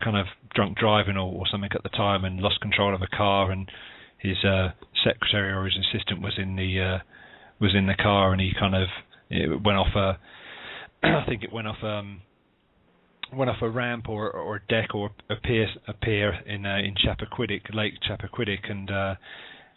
kind 0.03 0.17
of 0.17 0.27
drunk 0.55 0.79
driving 0.79 1.17
or, 1.17 1.31
or 1.31 1.45
something 1.51 1.69
at 1.75 1.83
the 1.83 1.91
time 1.91 2.25
and 2.25 2.41
lost 2.41 2.59
control 2.63 2.95
of 2.95 3.03
a 3.03 3.17
car, 3.17 3.51
and 3.51 3.71
his 4.17 4.37
uh, 4.45 4.69
secretary 5.05 5.53
or 5.53 5.67
his 5.67 5.77
assistant 5.77 6.23
was 6.23 6.33
in 6.39 6.57
the 6.57 6.81
uh, 6.81 6.99
was 7.61 7.75
in 7.75 7.87
the 7.87 7.95
car 7.95 8.33
and 8.33 8.41
he 8.41 8.53
kind 8.59 8.75
of 8.75 8.89
went 9.63 9.77
off 9.77 9.95
a 9.95 10.19
I 11.07 11.25
think 11.27 11.43
it 11.43 11.53
went 11.53 11.67
off 11.67 11.83
um 11.83 12.23
went 13.33 13.51
off 13.51 13.61
a 13.61 13.69
ramp 13.69 14.09
or 14.09 14.31
or 14.31 14.57
a 14.57 14.67
deck 14.69 14.95
or 14.95 15.11
a 15.29 15.37
pier 15.37 15.67
a 15.87 15.93
pier 15.93 16.33
in 16.47 16.65
uh, 16.65 16.79
in 16.79 16.95
Chappaquiddick 16.95 17.75
Lake 17.75 17.95
Chappaquiddick 18.09 18.71
and 18.71 18.91
uh 18.91 19.15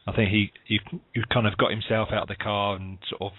I 0.08 0.16
think 0.16 0.30
he, 0.32 0.52
he 0.66 0.80
he 1.14 1.22
kind 1.34 1.46
of 1.46 1.58
got 1.58 1.72
himself 1.72 2.10
out 2.12 2.24
of 2.24 2.28
the 2.30 2.36
car 2.36 2.78
and 2.78 2.98
sort 3.10 3.22
of 3.22 3.32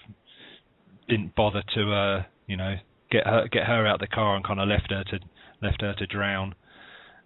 didn't 1.09 1.35
bother 1.35 1.62
to 1.75 1.93
uh 1.93 2.23
you 2.47 2.57
know 2.57 2.75
get 3.11 3.27
her 3.27 3.49
get 3.51 3.64
her 3.64 3.87
out 3.87 3.95
of 3.95 4.01
the 4.01 4.14
car 4.14 4.37
and 4.37 4.45
kind 4.45 4.61
of 4.61 4.69
left 4.69 4.91
her 4.91 5.03
to 5.05 5.19
left 5.62 5.81
her 5.81 5.95
to 5.95 6.07
drown. 6.07 6.55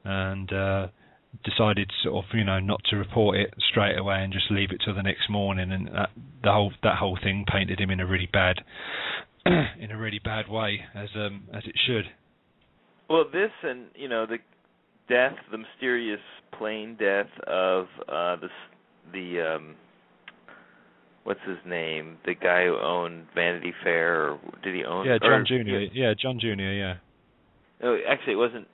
And 0.05 0.53
uh 0.53 0.87
decided 1.45 1.91
sort 2.05 2.25
of 2.25 2.31
you 2.35 2.45
know 2.45 2.61
not 2.61 2.81
to 2.91 2.97
report 2.97 3.39
it 3.39 3.55
straight 3.71 3.99
away 3.99 4.23
and 4.23 4.33
just 4.33 4.51
leave 4.51 4.71
it 4.71 4.81
till 4.85 4.95
the 4.95 5.03
next 5.03 5.29
morning. 5.29 5.73
And 5.73 5.89
that 5.89 6.11
the 6.43 6.53
whole 6.53 6.73
that 6.83 6.99
whole 6.99 7.19
thing 7.23 7.45
painted 7.51 7.81
him 7.81 7.91
in 7.91 8.01
a 8.01 8.07
really 8.07 8.29
bad 8.33 8.57
in 9.47 9.91
a 9.91 9.99
really 9.99 10.21
bad 10.23 10.49
way 10.49 10.81
as 10.95 11.09
um 11.17 11.45
as 11.53 11.65
it 11.67 11.75
should. 11.87 12.05
Well, 13.11 13.25
this 13.25 13.51
and 13.65 13.87
you 13.97 14.09
know 14.09 14.25
the 14.25 14.39
death, 15.09 15.37
the 15.51 15.59
mysterious 15.59 16.21
plane 16.57 16.97
death 16.99 17.31
of 17.47 17.87
uh 18.09 18.37
the 18.37 18.49
the 19.13 19.55
um 19.57 19.75
what's 21.25 21.41
his 21.47 21.59
name? 21.67 22.19
The 22.25 22.35
guy 22.35 22.65
who 22.65 22.77
owned 22.77 23.27
Vanity 23.35 23.73
Fair, 23.83 24.33
or 24.33 24.41
did 24.63 24.75
he 24.75 24.85
own? 24.85 25.07
yeah 25.07 25.19
John 25.19 25.45
Junior 25.47 25.81
yeah 25.81 26.15
John 26.21 26.39
Junior 26.41 26.73
yeah 26.73 26.95
No, 27.83 27.99
actually, 28.09 28.35
it 28.35 28.37
wasn't. 28.37 28.67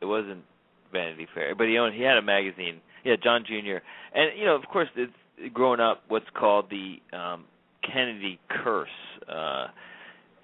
It 0.00 0.06
wasn't 0.06 0.44
Vanity 0.92 1.26
Fair, 1.34 1.54
but 1.54 1.66
he 1.66 1.78
owned. 1.78 1.94
He 1.94 2.02
had 2.02 2.16
a 2.16 2.22
magazine. 2.22 2.80
Yeah, 3.04 3.16
John 3.22 3.44
Jr. 3.46 3.78
And 4.14 4.38
you 4.38 4.44
know, 4.44 4.54
of 4.56 4.64
course, 4.64 4.88
it's 4.96 5.12
growing 5.52 5.80
up 5.80 6.02
what's 6.08 6.26
called 6.34 6.70
the 6.70 6.96
um 7.16 7.44
Kennedy 7.82 8.38
curse. 8.48 8.88
Uh 9.28 9.68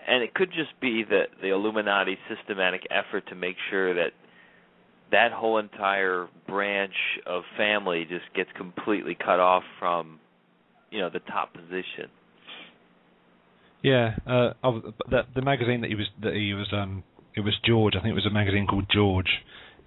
and 0.07 0.23
it 0.23 0.35
could 0.35 0.51
just 0.51 0.79
be 0.81 1.03
that 1.09 1.29
the 1.41 1.49
Illuminati 1.49 2.19
systematic 2.29 2.83
effort 2.91 3.27
to 3.29 3.35
make 3.35 3.57
sure 3.71 3.95
that 3.95 4.13
that 5.15 5.31
whole 5.33 5.59
entire 5.59 6.27
branch 6.49 6.95
of 7.25 7.45
family 7.57 8.05
just 8.09 8.25
gets 8.35 8.51
completely 8.57 9.15
cut 9.15 9.39
off 9.39 9.63
from 9.79 10.19
you 10.91 11.01
know 11.01 11.09
the 11.09 11.21
top 11.21 11.55
position. 11.55 12.11
yeah 13.83 14.17
uh 14.27 14.53
that 15.11 15.27
the 15.35 15.43
magazine 15.43 15.81
that 15.83 15.89
he 15.89 15.95
was 15.95 16.07
that 16.21 16.35
he 16.35 16.53
was 16.53 16.67
um 16.73 17.05
it 17.37 17.41
was 17.41 17.55
George 17.65 17.95
I 17.97 18.01
think 18.03 18.11
it 18.11 18.15
was 18.15 18.27
a 18.27 18.31
magazine 18.31 18.67
called 18.67 18.87
George 18.93 19.31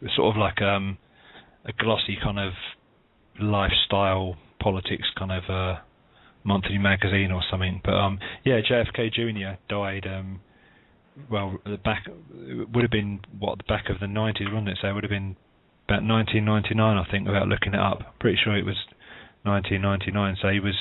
it 0.01 0.05
was 0.05 0.11
sort 0.15 0.33
of 0.35 0.39
like 0.39 0.61
um 0.61 0.97
a 1.65 1.73
glossy 1.73 2.17
kind 2.23 2.39
of 2.39 2.53
lifestyle 3.39 4.37
politics 4.59 5.07
kind 5.17 5.31
of 5.31 5.43
uh 5.49 5.79
monthly 6.47 6.77
magazine 6.77 7.31
or 7.31 7.41
something. 7.51 7.81
But 7.83 7.93
um, 7.93 8.19
yeah, 8.45 8.61
JFK 8.61 9.13
Jr. 9.13 9.59
died. 9.69 10.07
Um, 10.07 10.39
well, 11.29 11.57
the 11.65 11.77
back 11.77 12.07
it 12.07 12.69
would 12.73 12.83
have 12.83 12.91
been 12.91 13.19
what 13.37 13.57
the 13.57 13.63
back 13.67 13.89
of 13.89 13.99
the 13.99 14.07
nineties, 14.07 14.47
wasn't 14.51 14.69
it? 14.69 14.77
So 14.81 14.87
it 14.87 14.93
would 14.93 15.03
have 15.03 15.11
been 15.11 15.35
about 15.87 16.03
1999, 16.03 16.79
I 16.79 17.09
think, 17.09 17.27
without 17.27 17.47
looking 17.47 17.73
it 17.73 17.79
up. 17.79 18.19
Pretty 18.19 18.37
sure 18.43 18.57
it 18.57 18.65
was 18.65 18.75
1999. 19.43 20.37
So 20.41 20.49
he 20.49 20.59
was 20.59 20.75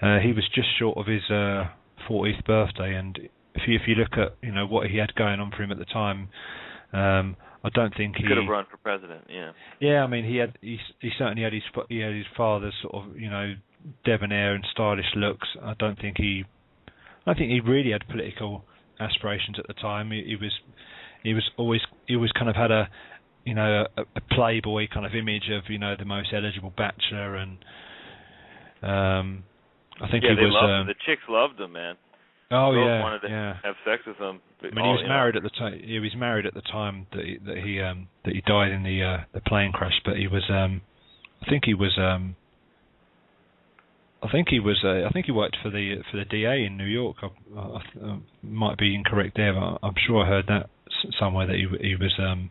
uh, 0.00 0.18
he 0.22 0.32
was 0.32 0.44
just 0.54 0.68
short 0.78 0.96
of 0.96 1.06
his 1.06 1.22
uh, 1.30 1.68
40th 2.08 2.44
birthday, 2.44 2.94
and 2.94 3.18
if 3.54 3.62
you 3.66 3.76
if 3.76 3.82
you 3.86 3.94
look 3.94 4.12
at 4.12 4.36
you 4.42 4.52
know 4.52 4.66
what 4.66 4.88
he 4.88 4.98
had 4.98 5.14
going 5.14 5.40
on 5.40 5.50
for 5.50 5.62
him 5.62 5.72
at 5.72 5.78
the 5.78 5.84
time, 5.86 6.28
um, 6.92 7.36
I 7.64 7.70
don't 7.74 7.94
think 7.96 8.16
he, 8.16 8.22
he 8.22 8.28
could 8.28 8.38
have 8.38 8.48
run 8.48 8.66
for 8.70 8.76
president. 8.78 9.24
Yeah. 9.28 9.52
Yeah, 9.80 10.04
I 10.04 10.06
mean 10.06 10.24
he 10.24 10.36
had 10.36 10.56
he 10.60 10.78
he 11.00 11.10
certainly 11.18 11.42
had 11.42 11.52
his 11.52 11.62
he 11.88 11.98
had 11.98 12.14
his 12.14 12.26
father's 12.36 12.74
sort 12.82 12.94
of 12.94 13.16
you 13.16 13.28
know 13.28 13.54
debonair 14.04 14.54
and 14.54 14.64
stylish 14.70 15.12
looks. 15.16 15.48
I 15.62 15.74
don't 15.78 16.00
think 16.00 16.16
he 16.16 16.44
I 16.86 17.32
don't 17.32 17.38
think 17.38 17.50
he 17.50 17.60
really 17.60 17.90
had 17.90 18.06
political 18.08 18.64
aspirations 19.00 19.58
at 19.58 19.66
the 19.66 19.74
time. 19.74 20.10
He, 20.10 20.24
he 20.26 20.36
was 20.36 20.52
he 21.22 21.34
was 21.34 21.48
always 21.56 21.80
he 22.06 22.14
always 22.14 22.32
kind 22.32 22.48
of 22.48 22.56
had 22.56 22.70
a 22.70 22.88
you 23.44 23.54
know 23.54 23.86
a, 23.96 24.02
a 24.02 24.20
playboy 24.32 24.86
kind 24.92 25.06
of 25.06 25.14
image 25.14 25.50
of 25.50 25.64
you 25.68 25.78
know 25.78 25.94
the 25.98 26.04
most 26.04 26.28
eligible 26.34 26.72
bachelor 26.76 27.36
and 27.36 27.58
um 28.82 29.44
I 30.00 30.08
think 30.10 30.22
yeah, 30.22 30.30
he 30.30 30.36
they 30.36 30.46
was 30.46 30.54
loved 30.54 30.70
um, 30.70 30.80
him. 30.82 30.86
The 30.86 30.94
chicks 31.06 31.22
loved 31.28 31.60
him, 31.60 31.72
man. 31.72 31.96
Oh 32.50 32.72
Girls 32.72 32.86
yeah, 32.86 33.02
wanted 33.02 33.20
to 33.20 33.28
yeah. 33.28 33.54
have 33.62 33.74
sex 33.84 34.02
with 34.06 34.16
him. 34.16 34.40
I 34.62 34.74
mean, 34.74 34.84
he 34.84 34.92
was 34.94 35.04
married 35.06 35.36
at 35.36 35.42
the 35.42 35.50
time. 35.50 35.80
He 35.84 35.98
was 35.98 36.14
married 36.16 36.46
at 36.46 36.54
the 36.54 36.62
time 36.62 37.06
that 37.12 37.24
he, 37.24 37.38
that 37.44 37.58
he 37.58 37.80
um 37.80 38.08
that 38.24 38.34
he 38.34 38.40
died 38.46 38.70
in 38.70 38.82
the 38.84 39.02
uh, 39.02 39.24
the 39.34 39.40
plane 39.40 39.72
crash. 39.72 40.00
But 40.04 40.16
he 40.16 40.28
was 40.28 40.44
um, 40.48 40.80
I 41.42 41.50
think 41.50 41.64
he 41.66 41.74
was 41.74 41.92
um, 41.98 42.36
I 44.22 44.28
think 44.30 44.48
he 44.48 44.58
was 44.60 44.78
uh, 44.84 45.06
I 45.06 45.10
think 45.10 45.26
he 45.26 45.32
worked 45.32 45.56
for 45.62 45.70
the 45.70 45.96
for 46.10 46.16
the 46.18 46.24
DA 46.24 46.64
in 46.66 46.76
New 46.76 46.86
York. 46.86 47.16
I, 47.22 47.28
I, 47.58 47.80
I 48.04 48.18
might 48.42 48.76
be 48.76 48.94
incorrect 48.94 49.36
there, 49.36 49.52
but 49.54 49.78
I'm 49.82 49.94
sure 50.06 50.24
I 50.24 50.28
heard 50.28 50.46
that 50.48 50.70
somewhere 51.18 51.46
that 51.46 51.54
he 51.56 51.66
he 51.88 51.94
was 51.94 52.12
um, 52.18 52.50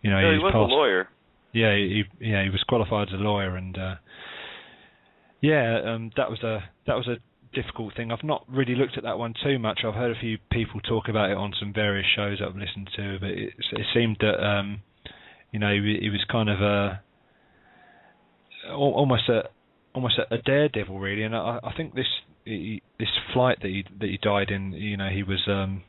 you 0.00 0.10
know, 0.10 0.20
No, 0.20 0.32
he 0.32 0.38
was 0.38 0.52
was 0.54 0.68
a 0.70 0.72
lawyer. 0.72 1.08
yeah, 1.52 1.74
he 1.76 2.04
yeah 2.20 2.42
he 2.44 2.50
was 2.50 2.62
qualified 2.66 3.08
as 3.08 3.14
a 3.14 3.22
lawyer, 3.22 3.56
and 3.56 3.76
uh, 3.78 3.94
yeah, 5.40 5.80
um, 5.84 6.10
that 6.16 6.30
was 6.30 6.42
a 6.42 6.64
that 6.86 6.94
was 6.96 7.06
a 7.08 7.16
difficult 7.54 7.94
thing. 7.94 8.10
I've 8.10 8.24
not 8.24 8.44
really 8.48 8.74
looked 8.74 8.96
at 8.96 9.02
that 9.04 9.18
one 9.18 9.34
too 9.44 9.58
much. 9.58 9.80
I've 9.84 9.94
heard 9.94 10.16
a 10.16 10.18
few 10.20 10.38
people 10.50 10.80
talk 10.80 11.08
about 11.08 11.30
it 11.30 11.36
on 11.36 11.52
some 11.60 11.72
various 11.74 12.06
shows 12.16 12.38
that 12.38 12.48
I've 12.48 12.56
listened 12.56 12.88
to, 12.96 13.18
but 13.20 13.28
it, 13.28 13.52
it 13.72 13.86
seemed 13.94 14.16
that 14.20 14.42
um, 14.42 14.80
you 15.50 15.58
know 15.58 15.72
he, 15.74 15.98
he 16.00 16.08
was 16.08 16.24
kind 16.30 16.48
of 16.48 16.62
a 16.62 17.02
almost 18.74 19.28
a 19.28 19.42
almost 19.94 20.18
a, 20.18 20.34
a 20.34 20.38
daredevil 20.38 20.98
really, 20.98 21.22
and 21.22 21.34
I, 21.36 21.58
I 21.62 21.72
think 21.76 21.94
this 21.94 22.06
he, 22.44 22.82
this 22.98 23.08
flight 23.32 23.58
that 23.62 23.68
he 23.68 23.84
that 24.00 24.08
he 24.08 24.18
died 24.22 24.50
in, 24.50 24.72
you 24.72 24.96
know, 24.96 25.08
he 25.08 25.22
was 25.22 25.40
um, 25.48 25.82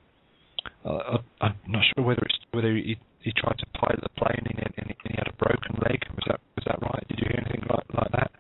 I, 0.86 1.18
I'm 1.42 1.56
not 1.68 1.84
sure 1.96 2.04
whether 2.06 2.22
it's 2.24 2.38
whether 2.52 2.74
he 2.76 2.98
he 3.22 3.32
tried 3.38 3.58
to 3.60 3.66
pilot 3.80 4.02
the 4.02 4.10
plane 4.18 4.44
and, 4.46 4.58
he- 4.60 4.74
and 4.78 4.88
he 4.88 4.96
and 5.06 5.12
he 5.12 5.16
had 5.18 5.28
a 5.28 5.38
broken 5.38 5.76
leg. 5.90 6.00
Was 6.16 6.24
that 6.28 6.40
was 6.56 6.64
that 6.66 6.82
right? 6.82 7.08
Did 7.08 7.20
you 7.20 7.28
hear 7.30 7.40
anything 7.46 7.64
like 7.70 7.86
like 7.94 8.12
that? 8.12 8.32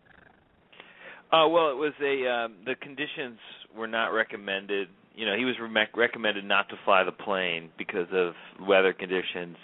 Uh, 1.32 1.48
well, 1.48 1.72
it 1.72 1.78
was 1.78 1.94
a 2.02 2.30
um, 2.30 2.56
the 2.66 2.76
conditions 2.76 3.40
were 3.76 3.88
not 3.88 4.08
recommended. 4.08 4.88
You 5.16 5.26
know, 5.26 5.36
he 5.38 5.46
was 5.46 5.56
re- 5.60 5.88
recommended 5.96 6.46
not 6.46 6.70
to 6.70 6.76
fly 6.86 7.04
the 7.04 7.12
plane 7.12 7.70
because 7.78 8.08
of 8.12 8.34
weather 8.68 8.94
conditions, 8.94 9.58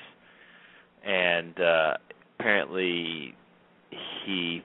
and 1.06 1.60
uh, 1.60 1.94
apparently 2.40 3.36
he, 4.26 4.64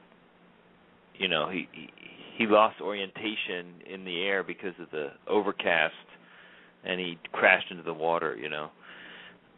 you 1.19 1.29
know, 1.29 1.49
he 1.49 1.69
he- 1.73 1.91
he 2.37 2.47
lost 2.49 2.81
orientation 2.81 3.81
in 3.87 4.05
the 4.05 4.25
air 4.25 4.43
because 4.43 4.75
of 4.81 4.91
the 4.91 5.13
overcast, 5.29 5.95
and 6.83 6.99
he 6.99 7.17
crashed 7.33 7.71
into 7.71 7.83
the 7.85 7.95
water. 7.95 8.37
You 8.37 8.49
know. 8.49 8.71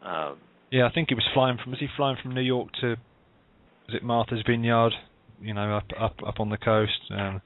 Um, 0.03 0.37
Yeah, 0.69 0.85
I 0.85 0.89
think 0.89 1.09
he 1.09 1.15
was 1.15 1.25
flying 1.33 1.57
from. 1.57 1.71
Was 1.71 1.79
he 1.79 1.87
flying 1.95 2.17
from 2.21 2.33
New 2.35 2.41
York 2.41 2.69
to? 2.81 2.97
Was 3.87 3.95
it 3.95 4.03
Martha's 4.03 4.43
Vineyard? 4.45 4.93
You 5.41 5.53
know, 5.53 5.77
up 5.77 5.85
up 5.99 6.15
up 6.25 6.39
on 6.39 6.49
the 6.49 6.57
coast. 6.57 6.99
Um, 7.11 7.41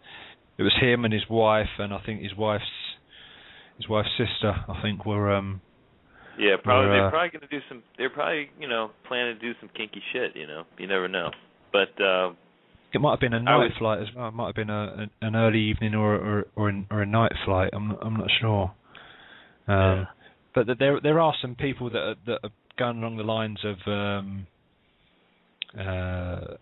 it 0.58 0.64
was 0.64 0.74
him 0.80 1.06
and 1.06 1.14
his 1.14 1.30
wife, 1.30 1.70
and 1.80 1.94
I 1.94 2.00
think 2.06 2.22
his 2.22 2.36
wife's 2.36 2.66
his 3.78 3.88
wife's 3.88 4.10
sister. 4.18 4.54
I 4.68 4.82
think 4.82 5.06
were 5.06 5.32
um 5.32 5.62
yeah, 6.38 6.56
probably 6.64 6.90
uh, 6.90 6.94
they're 6.94 7.10
probably 7.10 7.30
going 7.30 7.48
to 7.50 7.60
do 7.60 7.62
some. 7.70 7.84
They're 7.98 8.10
probably 8.10 8.50
you 8.60 8.68
know 8.68 8.92
planning 9.08 9.36
to 9.36 9.40
do 9.40 9.54
some 9.60 9.70
kinky 9.76 10.02
shit. 10.12 10.36
You 10.36 10.48
know, 10.48 10.64
you 10.78 10.88
never 10.88 11.08
know. 11.08 11.32
But 11.72 12.00
uh, 12.02 12.32
It 12.94 13.00
might 13.02 13.12
have 13.12 13.20
been 13.20 13.34
a 13.34 13.40
night 13.40 13.58
was- 13.58 13.78
flight 13.78 14.00
as 14.02 14.08
well. 14.16 14.28
It 14.28 14.34
might 14.34 14.48
have 14.48 14.56
been 14.56 14.70
a, 14.70 15.08
a 15.22 15.26
an 15.28 15.36
early 15.36 15.60
evening 15.60 15.96
or 15.96 16.16
or 16.16 16.46
or, 16.56 16.70
an, 16.70 16.88
or 16.92 17.02
a 17.02 17.06
night 17.06 17.32
flight. 17.46 17.70
I'm 17.74 17.90
not, 17.90 18.00
I'm 18.02 18.16
not 18.18 18.28
sure. 18.40 18.72
Um, 19.68 19.76
Yeah. 20.00 20.06
But 20.54 20.68
there 20.80 21.00
there 21.02 21.20
are 21.20 21.34
some 21.42 21.56
people 21.56 21.90
that 21.92 22.00
are, 22.00 22.16
that 22.26 22.40
are 22.44 22.50
going 22.78 22.98
along 22.98 23.16
the 23.18 23.24
lines 23.24 23.60
of 23.64 23.78
um, 23.88 24.48
uh, 25.78 26.56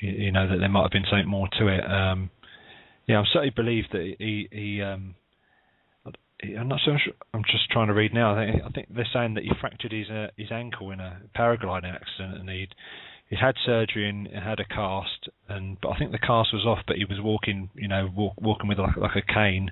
you, 0.00 0.10
you 0.10 0.32
know 0.32 0.46
that 0.48 0.58
there 0.58 0.68
might 0.68 0.82
have 0.82 0.90
been 0.90 1.06
something 1.10 1.28
more 1.28 1.48
to 1.58 1.68
it. 1.68 1.84
Um, 1.90 2.30
yeah, 3.06 3.20
I 3.20 3.24
certainly 3.32 3.50
believe 3.56 3.84
that 3.92 4.14
he 4.18 4.48
he. 4.52 4.82
Um, 4.82 5.14
I'm 6.58 6.68
not 6.68 6.80
so 6.86 6.92
sure. 7.02 7.12
I'm 7.34 7.42
just 7.44 7.70
trying 7.70 7.88
to 7.88 7.92
read 7.94 8.14
now. 8.14 8.34
I 8.34 8.46
think, 8.50 8.62
I 8.64 8.68
think 8.70 8.88
they're 8.94 9.08
saying 9.12 9.34
that 9.34 9.44
he 9.44 9.50
fractured 9.60 9.92
his 9.92 10.08
uh, 10.08 10.28
his 10.36 10.50
ankle 10.50 10.90
in 10.90 11.00
a 11.00 11.20
paragliding 11.36 11.94
accident, 11.94 12.38
and 12.40 12.48
he'd 12.48 12.74
he'd 13.30 13.38
had 13.38 13.54
surgery 13.64 14.08
and 14.08 14.28
had 14.28 14.60
a 14.60 14.64
cast, 14.64 15.28
and 15.48 15.78
but 15.80 15.90
I 15.90 15.98
think 15.98 16.12
the 16.12 16.18
cast 16.18 16.52
was 16.52 16.66
off, 16.66 16.80
but 16.86 16.96
he 16.96 17.04
was 17.04 17.18
walking, 17.20 17.70
you 17.74 17.88
know, 17.88 18.10
walk, 18.14 18.34
walking 18.40 18.68
with 18.68 18.78
like 18.78 18.96
like 18.96 19.16
a 19.16 19.32
cane 19.32 19.70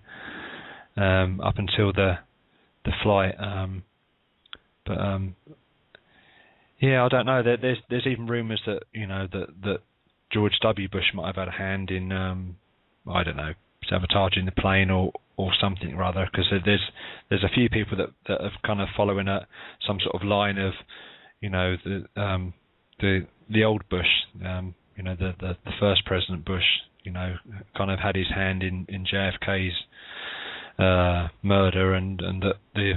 um, 0.97 1.41
up 1.41 1.59
until 1.59 1.93
the 1.93 2.19
the 2.85 2.93
flight. 3.03 3.35
Um, 3.39 3.83
but 4.87 4.99
um, 4.99 5.37
yeah, 6.81 7.05
I 7.05 7.09
don't 7.09 7.27
know. 7.27 7.43
There, 7.43 7.57
there's 7.57 7.79
there's 7.91 8.07
even 8.07 8.27
rumours 8.27 8.63
that 8.67 8.85
you 8.95 9.07
know 9.07 9.27
that 9.31 9.49
that 9.65 9.79
George 10.33 10.59
W. 10.63 10.89
Bush 10.89 11.13
might 11.13 11.27
have 11.27 11.37
had 11.37 11.49
a 11.49 11.59
hand 11.59 11.91
in 11.91 12.13
um, 12.13 12.57
I 13.07 13.25
don't 13.25 13.37
know 13.37 13.53
sabotaging 13.89 14.45
the 14.45 14.53
plane 14.53 14.91
or 14.91 15.13
or 15.37 15.53
something 15.61 15.97
rather 15.97 16.29
because 16.31 16.47
there's 16.65 16.91
there's 17.29 17.45
a 17.45 17.55
few 17.55 17.69
people 17.69 17.97
that 17.97 18.11
that 18.29 18.41
have 18.41 18.61
kind 18.65 18.81
of 18.81 18.89
following 18.97 19.29
a 19.29 19.47
some 19.87 19.99
sort 20.01 20.15
of 20.15 20.27
line 20.27 20.59
of 20.59 20.73
you 21.41 21.49
know 21.49 21.77
the 21.85 22.21
um 22.21 22.53
the 23.01 23.27
the 23.51 23.65
old 23.65 23.83
Bush 23.89 24.07
um 24.45 24.75
you 24.97 25.03
know 25.03 25.15
the 25.15 25.35
the, 25.41 25.57
the 25.65 25.73
first 25.81 26.05
president 26.05 26.45
Bush 26.45 26.65
you 27.05 27.13
know 27.13 27.37
kind 27.77 27.91
of 27.91 27.99
had 27.99 28.17
his 28.17 28.29
hand 28.35 28.63
in 28.63 28.87
in 28.89 29.05
JFK's 29.05 29.75
uh 30.79 31.29
murder 31.43 31.95
and 31.95 32.21
and 32.21 32.43
that 32.43 32.57
the 32.75 32.95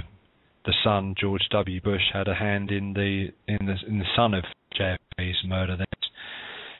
the 0.64 0.74
son 0.84 1.14
George 1.18 1.42
W 1.50 1.80
Bush 1.80 2.02
had 2.12 2.28
a 2.28 2.34
hand 2.34 2.70
in 2.70 2.92
the 2.94 3.28
in 3.48 3.66
the 3.66 3.76
in 3.86 3.98
the 3.98 4.06
son 4.16 4.34
of 4.34 4.44
JFK's 4.78 5.44
murder 5.44 5.76
there's 5.76 6.10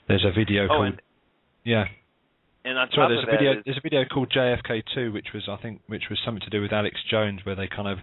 there's 0.08 0.24
a 0.24 0.32
video 0.38 0.64
oh, 0.64 0.68
called 0.68 0.86
and, 0.86 1.02
yeah 1.64 1.84
and 2.64 2.78
on 2.78 2.88
Sorry, 2.94 3.14
there's 3.14 3.26
a 3.26 3.30
video. 3.30 3.52
is- 3.58 3.64
There's 3.64 3.78
a 3.78 3.80
video 3.80 4.04
called 4.04 4.30
JFK 4.30 4.84
Two, 4.94 5.12
which 5.12 5.28
was 5.34 5.48
I 5.48 5.56
think, 5.56 5.80
which 5.88 6.04
was 6.08 6.18
something 6.24 6.42
to 6.42 6.50
do 6.50 6.62
with 6.62 6.72
Alex 6.72 6.96
Jones, 7.10 7.40
where 7.44 7.56
they 7.56 7.66
kind 7.66 7.88
of, 7.88 7.98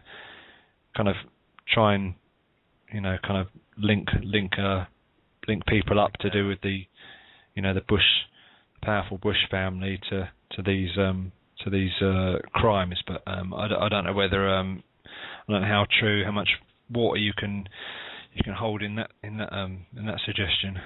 kind 0.97 1.07
of 1.07 1.15
try 1.74 1.95
and, 1.95 2.15
you 2.91 2.99
know, 2.99 3.17
kind 3.26 3.39
of 3.39 3.47
link 3.78 4.09
link 4.22 4.51
uh 4.59 4.84
link 5.50 5.66
people 5.66 6.00
up 6.00 6.14
to 6.22 6.30
do 6.30 6.47
with 6.47 6.62
the, 6.62 6.86
you 7.56 7.62
know, 7.62 7.74
the 7.74 7.82
Bush, 7.82 8.10
powerful 8.82 9.18
Bush 9.18 9.38
family 9.52 10.00
to 10.10 10.30
to 10.56 10.62
these 10.62 10.89
um 10.97 11.32
to 11.64 11.70
these 11.70 11.91
uh 12.02 12.38
crimes. 12.54 13.02
But 13.06 13.22
um 13.28 13.54
I, 13.54 13.68
don't- 13.68 13.82
I 13.82 13.89
don't 13.89 14.06
know 14.06 14.14
whether 14.14 14.47
um 14.50 14.84
I 15.06 15.52
don't 15.52 15.62
know 15.62 15.68
how 15.68 15.86
true, 16.00 16.24
how 16.24 16.32
much 16.32 16.50
water 16.89 17.20
you 17.20 17.34
can 17.38 17.68
you 18.34 18.43
can 18.43 18.54
hold 18.54 18.82
in 18.82 18.95
that 18.95 19.12
in 19.24 19.38
that 19.38 19.52
um 19.52 19.86
in 19.97 20.06
that 20.06 20.20
suggestion. 20.26 20.80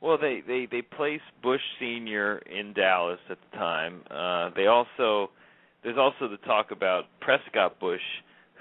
Well, 0.00 0.18
they 0.18 0.42
they 0.46 0.66
they 0.70 0.82
placed 0.82 1.24
Bush 1.42 1.60
Senior 1.80 2.38
in 2.38 2.72
Dallas 2.72 3.18
at 3.30 3.38
the 3.50 3.56
time. 3.56 4.02
Uh, 4.10 4.50
they 4.54 4.66
also 4.66 5.30
there's 5.82 5.98
also 5.98 6.28
the 6.28 6.36
talk 6.46 6.70
about 6.70 7.04
Prescott 7.20 7.80
Bush, 7.80 8.00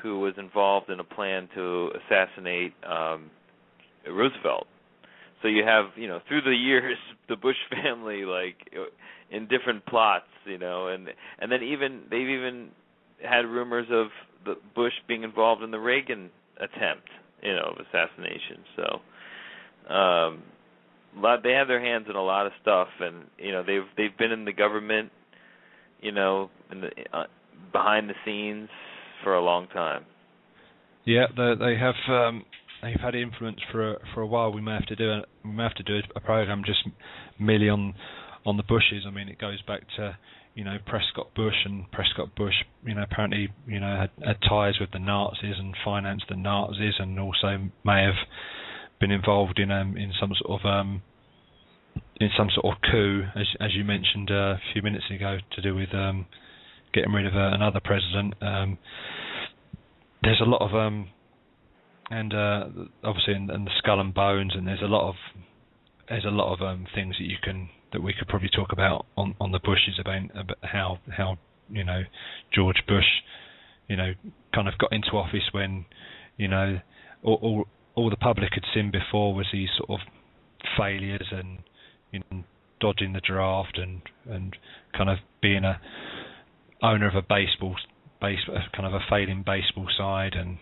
who 0.02 0.20
was 0.20 0.34
involved 0.38 0.90
in 0.90 1.00
a 1.00 1.04
plan 1.04 1.48
to 1.56 1.92
assassinate 2.00 2.74
um, 2.88 3.30
Roosevelt. 4.08 4.68
So 5.42 5.48
you 5.48 5.64
have 5.64 5.86
you 5.96 6.08
know 6.08 6.20
through 6.28 6.42
the 6.42 6.56
years 6.56 6.98
the 7.30 7.36
Bush 7.36 7.58
family 7.70 8.26
like 8.26 8.56
in 9.32 9.48
different 9.48 9.86
plots, 9.86 10.26
you 10.46 10.58
know, 10.58 10.88
and 10.88 11.10
and 11.40 11.52
then 11.52 11.64
even 11.64 12.04
they've 12.10 12.28
even 12.28 12.70
had 13.24 13.46
rumors 13.46 13.88
of 13.92 14.08
the 14.46 14.56
Bush 14.76 14.94
being 15.08 15.24
involved 15.24 15.64
in 15.64 15.72
the 15.72 15.80
Reagan 15.80 16.30
attempt, 16.58 17.10
you 17.42 17.54
know, 17.54 17.74
of 17.74 17.86
assassination. 17.86 18.64
So. 18.76 19.94
um 19.94 20.44
lot 21.16 21.42
they 21.44 21.54
have 21.54 21.68
their 21.68 21.82
hands 21.84 22.06
in 22.10 22.16
a 22.16 22.24
lot 22.24 22.46
of 22.46 22.52
stuff 22.62 22.90
and 23.00 23.26
you 23.38 23.52
know 23.52 23.64
they've 23.64 23.88
they've 23.96 24.18
been 24.18 24.32
in 24.32 24.46
the 24.46 24.54
government 24.54 25.12
you 26.02 26.12
know 26.12 26.50
in 26.72 26.82
the 26.82 26.90
uh, 27.14 27.24
behind 27.72 28.10
the 28.10 28.14
scenes 28.26 28.70
for 29.24 29.36
a 29.36 29.42
long 29.42 29.68
time 29.70 30.06
Yeah, 31.06 31.28
they 31.36 31.54
they 31.58 31.76
have 31.78 31.96
um, 32.10 32.44
they've 32.82 33.00
had 33.00 33.16
influence 33.16 33.60
for 33.72 33.94
a, 33.94 33.96
for 34.14 34.22
a 34.22 34.28
while. 34.28 34.52
We 34.52 34.62
may 34.62 34.74
have 34.74 34.86
to 34.88 34.96
do 34.96 35.10
a, 35.10 35.22
we 35.44 35.52
may 35.52 35.64
have 35.64 35.76
to 35.76 35.84
do 35.84 36.00
a 36.16 36.20
program 36.20 36.64
just 36.66 36.80
merely 37.40 37.70
on 37.70 37.94
on 38.46 38.58
the 38.58 38.64
Bushes. 38.64 39.04
I 39.06 39.12
mean, 39.12 39.28
it 39.28 39.40
goes 39.40 39.62
back 39.64 39.82
to 39.98 40.18
you 40.56 40.64
know 40.64 40.78
Prescott 40.86 41.34
Bush 41.36 41.66
and 41.66 41.92
Prescott 41.92 42.36
Bush. 42.36 42.54
You 42.86 42.96
know, 42.96 43.04
apparently 43.04 43.50
you 43.68 43.80
know 43.80 43.98
had, 44.00 44.26
had 44.26 44.38
ties 44.48 44.76
with 44.80 44.92
the 44.92 45.00
Nazis 45.00 45.56
and 45.58 45.76
financed 45.84 46.26
the 46.30 46.36
Nazis, 46.36 46.96
and 47.00 47.20
also 47.20 47.70
may 47.84 48.04
have 48.04 48.28
been 49.00 49.12
involved 49.12 49.60
in 49.60 49.72
um 49.72 49.98
in 49.98 50.14
some 50.20 50.32
sort 50.42 50.62
of 50.62 50.66
um 50.66 51.02
in 52.20 52.30
some 52.38 52.50
sort 52.54 52.76
of 52.76 52.82
coup, 52.92 53.24
as 53.36 53.48
as 53.60 53.76
you 53.76 53.84
mentioned 53.84 54.32
uh, 54.32 54.56
a 54.56 54.62
few 54.74 54.82
minutes 54.82 55.06
ago, 55.14 55.38
to 55.56 55.62
do 55.62 55.76
with 55.76 55.94
um 55.94 56.26
getting 56.94 57.12
rid 57.14 57.26
of 57.28 57.36
uh, 57.36 57.54
another 57.54 57.80
president. 57.84 58.34
Um, 58.42 58.78
there's 60.24 60.42
a 60.42 60.50
lot 60.50 60.62
of 60.62 60.74
um, 60.74 61.10
and 62.10 62.34
uh, 62.34 62.66
obviously 63.04 63.36
in, 63.36 63.50
in 63.50 63.66
the 63.66 63.72
skull 63.78 64.00
and 64.00 64.14
bones, 64.14 64.54
and 64.56 64.68
there's 64.68 64.82
a 64.82 64.88
lot 64.88 65.10
of 65.10 65.16
there's 66.10 66.26
a 66.26 66.30
lot 66.30 66.54
of 66.54 66.62
um, 66.62 66.86
things 66.96 67.16
that 67.20 67.26
you 67.26 67.38
can 67.44 67.70
that 67.94 68.02
we 68.02 68.14
could 68.14 68.28
probably 68.28 68.50
talk 68.50 68.72
about 68.72 69.06
on 69.16 69.36
on 69.40 69.52
the 69.52 69.60
Bushes 69.60 70.00
about, 70.00 70.24
about 70.34 70.58
how 70.62 71.00
how 71.16 71.38
you 71.70 71.84
know 71.84 72.04
George 72.54 72.82
Bush, 72.88 73.06
you 73.88 73.96
know, 73.96 74.14
kind 74.54 74.68
of 74.68 74.78
got 74.78 74.92
into 74.92 75.10
office 75.10 75.50
when 75.52 75.86
you 76.38 76.48
know 76.48 76.80
all 77.24 77.40
all, 77.42 77.68
all 77.96 78.10
the 78.10 78.18
public 78.18 78.54
had 78.54 78.64
seen 78.74 78.92
before 78.92 79.34
was 79.34 79.48
these 79.52 79.70
sort 79.78 80.00
of 80.02 80.08
failures 80.78 81.28
and 81.32 81.60
you 82.12 82.22
know 82.32 82.44
dodging 82.80 83.14
the 83.14 83.22
draft 83.22 83.78
and 83.78 84.02
and 84.30 84.56
kind 84.96 85.10
of 85.10 85.18
being 85.42 85.64
a 85.64 85.80
owner 86.82 87.08
of 87.08 87.16
a 87.16 87.22
baseball 87.22 87.76
base 88.22 88.40
kind 88.74 88.86
of 88.86 88.94
a 88.94 89.00
failing 89.10 89.44
baseball 89.46 89.88
side 89.98 90.34
and 90.34 90.58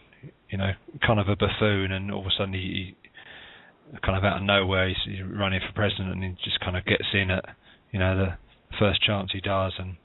you 0.49 0.57
know 0.57 0.71
kind 1.05 1.19
of 1.19 1.27
a 1.27 1.35
buffoon 1.35 1.91
and 1.91 2.11
all 2.11 2.21
of 2.21 2.27
a 2.27 2.29
sudden 2.37 2.53
he, 2.53 2.95
he 3.01 3.97
kind 4.03 4.17
of 4.17 4.23
out 4.23 4.37
of 4.37 4.43
nowhere 4.43 4.87
he's, 4.87 4.97
he's 5.05 5.23
running 5.23 5.59
for 5.59 5.73
president 5.73 6.11
and 6.11 6.23
he 6.23 6.29
just 6.43 6.59
kind 6.59 6.77
of 6.77 6.85
gets 6.85 7.05
in 7.13 7.29
at 7.31 7.45
you 7.91 7.99
know 7.99 8.15
the 8.15 8.37
first 8.79 9.01
chance 9.01 9.29
he 9.31 9.41
does 9.41 9.73
and 9.77 9.95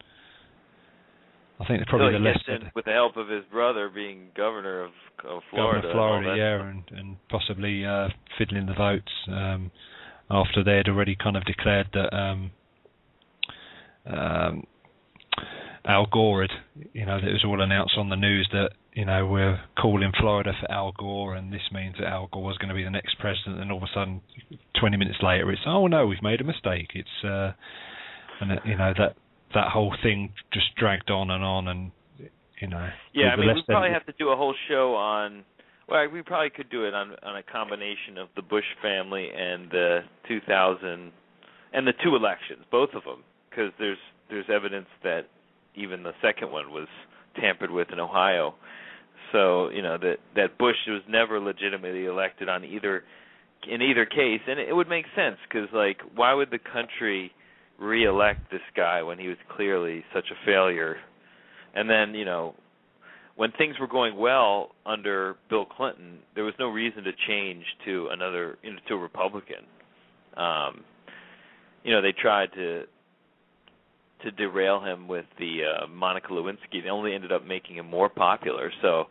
I 1.61 1.67
think 1.67 1.83
it's 1.83 1.91
probably 1.91 2.15
so 2.15 2.19
the 2.19 2.25
less 2.25 2.39
in 2.49 2.71
with 2.75 2.87
the 2.87 2.93
help 2.93 3.17
of 3.19 3.29
his 3.29 3.45
brother 3.53 3.91
being 3.91 4.29
governor 4.35 4.83
of, 4.83 4.93
of 5.29 5.43
Florida. 5.51 5.89
Governor 5.89 5.89
of 5.89 5.95
Florida, 5.95 6.35
yeah, 6.37 6.71
and 6.71 6.99
and 6.99 7.17
possibly 7.29 7.85
uh, 7.85 8.09
fiddling 8.39 8.65
the 8.65 8.73
votes 8.73 9.13
um, 9.29 9.71
after 10.31 10.65
they 10.65 10.77
had 10.77 10.89
already 10.89 11.15
kind 11.23 11.37
of 11.37 11.45
declared 11.45 11.89
that 11.93 12.17
um, 12.17 12.51
um, 14.07 14.65
Al 15.85 16.07
Gore 16.07 16.43
had, 16.43 16.51
you 16.93 17.05
know, 17.05 17.17
it 17.17 17.25
was 17.25 17.45
all 17.47 17.61
announced 17.61 17.95
on 17.99 18.09
the 18.09 18.17
news 18.17 18.49
that 18.53 18.71
you 18.95 19.05
know 19.05 19.27
we're 19.27 19.61
calling 19.81 20.13
Florida 20.19 20.53
for 20.61 20.71
Al 20.71 20.93
Gore, 20.93 21.35
and 21.35 21.53
this 21.53 21.63
means 21.73 21.97
that 21.99 22.09
Al 22.09 22.29
Gore 22.33 22.51
is 22.51 22.59
going 22.59 22.71
to 22.71 22.75
be 22.75 22.85
the 22.85 22.91
next 22.91 23.19
president. 23.19 23.61
And 23.61 23.71
all 23.71 23.79
of 23.79 23.85
a 23.85 23.93
sudden, 23.95 24.21
20 24.79 24.97
minutes 24.97 25.19
later, 25.23 25.51
it's 25.51 25.63
oh 25.67 25.87
no, 25.87 26.07
we've 26.07 26.23
made 26.23 26.41
a 26.41 26.45
mistake. 26.45 26.91
It's 26.95 27.25
uh, 27.25 27.53
and 28.41 28.53
it, 28.53 28.61
you 28.65 28.77
know 28.77 28.93
that 28.99 29.17
that 29.55 29.69
whole 29.69 29.95
thing 30.03 30.33
just 30.53 30.75
dragged 30.77 31.11
on 31.11 31.31
and 31.31 31.45
on, 31.45 31.69
and 31.69 31.91
you 32.61 32.69
know. 32.69 32.89
Yeah, 33.15 33.29
I 33.29 33.37
mean, 33.37 33.55
we 33.55 33.63
probably 33.67 33.89
than- 33.89 33.95
have 33.95 34.07
to 34.07 34.15
do 34.19 34.31
a 34.31 34.37
whole 34.37 34.55
show 34.69 34.95
on. 34.95 35.45
Well, 35.89 36.09
we 36.09 36.23
probably 36.23 36.51
could 36.51 36.71
do 36.71 36.85
it 36.85 36.95
on 36.95 37.15
on 37.23 37.37
a 37.37 37.43
combination 37.43 38.19
of 38.19 38.29
the 38.37 38.43
Bush 38.43 38.65
family 38.83 39.29
and 39.35 39.71
the 39.71 40.01
2000 40.29 41.13
and 41.73 41.87
the 41.87 41.93
two 42.03 42.17
elections, 42.17 42.65
both 42.71 42.91
of 42.95 43.05
them, 43.05 43.23
because 43.49 43.73
there's 43.79 43.99
there's 44.29 44.47
evidence 44.53 44.87
that 45.03 45.23
even 45.75 46.03
the 46.03 46.13
second 46.23 46.51
one 46.51 46.71
was 46.71 46.89
tampered 47.41 47.71
with 47.71 47.89
in 47.93 48.01
Ohio. 48.01 48.55
So 49.33 49.71
you 49.71 49.83
know 49.83 49.97
that 49.99 50.17
that 50.37 50.59
Bush 50.59 50.77
was 50.89 51.03
never 51.09 51.41
legitimately 51.41 52.07
elected 52.07 52.49
on 52.49 52.65
either 52.65 53.05
in 53.69 53.83
either 53.83 54.07
case, 54.07 54.41
and 54.49 54.59
it 54.59 54.75
would 54.75 54.89
make 54.89 55.05
sense 55.15 55.37
because 55.49 55.69
like 55.73 55.99
why 56.15 56.35
would 56.35 56.51
the 56.51 56.59
country 56.59 57.33
re-elect 57.79 58.51
this 58.51 58.61
guy 58.77 59.03
when 59.03 59.19
he 59.19 59.29
was 59.29 59.37
clearly 59.55 60.05
such 60.15 60.27
a 60.31 60.47
failure? 60.47 60.97
And 61.75 61.89
then 61.89 62.15
you 62.15 62.25
know 62.25 62.55
when 63.37 63.53
things 63.53 63.77
were 63.81 63.89
going 63.89 64.17
well 64.17 64.73
under 64.85 65.37
Bill 65.49 65.65
Clinton, 65.65 66.19
there 66.35 66.45
was 66.45 66.55
no 66.59 66.69
reason 66.69 67.05
to 67.05 67.13
change 67.27 67.65
to 67.87 68.09
another 68.11 68.59
you 68.63 68.73
know, 68.73 68.79
to 68.89 68.95
a 68.95 68.99
Republican. 68.99 69.65
Um, 70.37 70.85
you 71.85 71.93
know 71.93 72.03
they 72.03 72.13
tried 72.13 72.53
to 72.55 72.85
to 74.25 74.31
derail 74.31 74.81
him 74.81 75.09
with 75.09 75.25
the 75.39 75.61
uh, 75.65 75.87
Monica 75.87 76.29
Lewinsky. 76.29 76.83
They 76.83 76.91
only 76.91 77.15
ended 77.15 77.33
up 77.33 77.45
making 77.47 77.77
him 77.77 77.87
more 77.89 78.09
popular. 78.09 78.71
So 78.83 79.05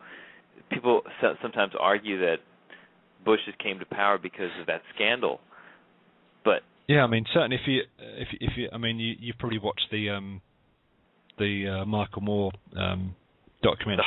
people 0.72 1.02
sometimes 1.42 1.74
argue 1.80 2.20
that 2.20 2.38
Bush 3.26 3.40
came 3.62 3.80
to 3.80 3.86
power 3.86 4.18
because 4.18 4.52
of 4.60 4.68
that 4.68 4.82
scandal. 4.96 5.40
But 6.46 6.62
Yeah, 6.88 7.04
I 7.04 7.08
mean, 7.08 7.26
certainly 7.34 7.58
if 7.58 7.68
you 7.68 7.82
if 8.00 8.28
you- 8.34 8.48
if 8.48 8.58
you, 8.58 8.70
I 8.72 8.78
mean, 8.78 9.00
you 9.00 9.16
you've 9.20 9.38
probably 9.38 9.60
watched 9.60 9.88
the 9.92 10.10
um 10.10 10.42
the 11.38 11.82
uh, 11.82 11.86
Michael 11.86 12.22
Moore 12.22 12.52
um 12.78 13.16
documentary. 13.62 14.06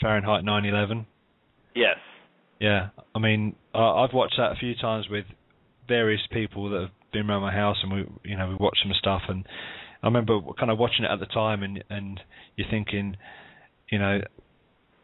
Fahrenheit 0.00 0.44
9/11. 0.44 1.04
yes, 1.74 1.96
Yeah, 2.60 2.88
I 3.14 3.18
mean, 3.18 3.54
I, 3.74 3.78
I've 3.80 4.12
watched 4.14 4.34
that 4.38 4.52
a 4.52 4.56
few 4.56 4.74
times 4.74 5.08
with 5.10 5.24
various 5.88 6.20
people 6.32 6.70
that 6.70 6.80
have 6.82 6.90
been 7.12 7.28
around 7.28 7.42
my 7.42 7.52
house, 7.52 7.76
and 7.82 7.92
we, 7.92 8.06
you 8.30 8.36
know, 8.36 8.48
we 8.48 8.54
watched 8.54 8.80
some 8.82 8.92
stuff, 8.98 9.22
and 9.28 9.44
I 10.02 10.06
remember 10.06 10.40
kind 10.58 10.70
of 10.70 10.78
watching 10.78 11.04
it 11.04 11.10
at 11.10 11.20
the 11.20 11.26
time, 11.26 11.62
and 11.62 11.84
and 11.90 12.20
you're 12.56 12.68
thinking, 12.70 13.16
you 13.90 13.98
know, 13.98 14.20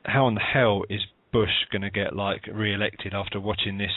how 0.04 0.28
in 0.28 0.34
the 0.34 0.40
hell 0.40 0.84
is 0.88 1.00
Bush 1.32 1.66
going 1.70 1.82
to 1.82 1.90
get 1.90 2.14
like 2.14 2.46
re-elected 2.52 3.12
after 3.14 3.40
watching 3.40 3.78
this 3.78 3.92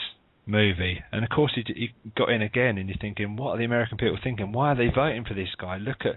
movie? 0.46 1.02
And 1.12 1.24
of 1.24 1.30
course, 1.30 1.52
he, 1.54 1.64
he 1.74 1.88
got 2.16 2.30
in 2.30 2.42
again, 2.42 2.78
and 2.78 2.88
you're 2.88 2.98
thinking, 3.00 3.36
what 3.36 3.52
are 3.52 3.58
the 3.58 3.64
American 3.64 3.98
people 3.98 4.18
thinking? 4.22 4.52
Why 4.52 4.72
are 4.72 4.76
they 4.76 4.88
voting 4.94 5.24
for 5.24 5.34
this 5.34 5.48
guy? 5.58 5.78
Look 5.78 6.04
at 6.04 6.16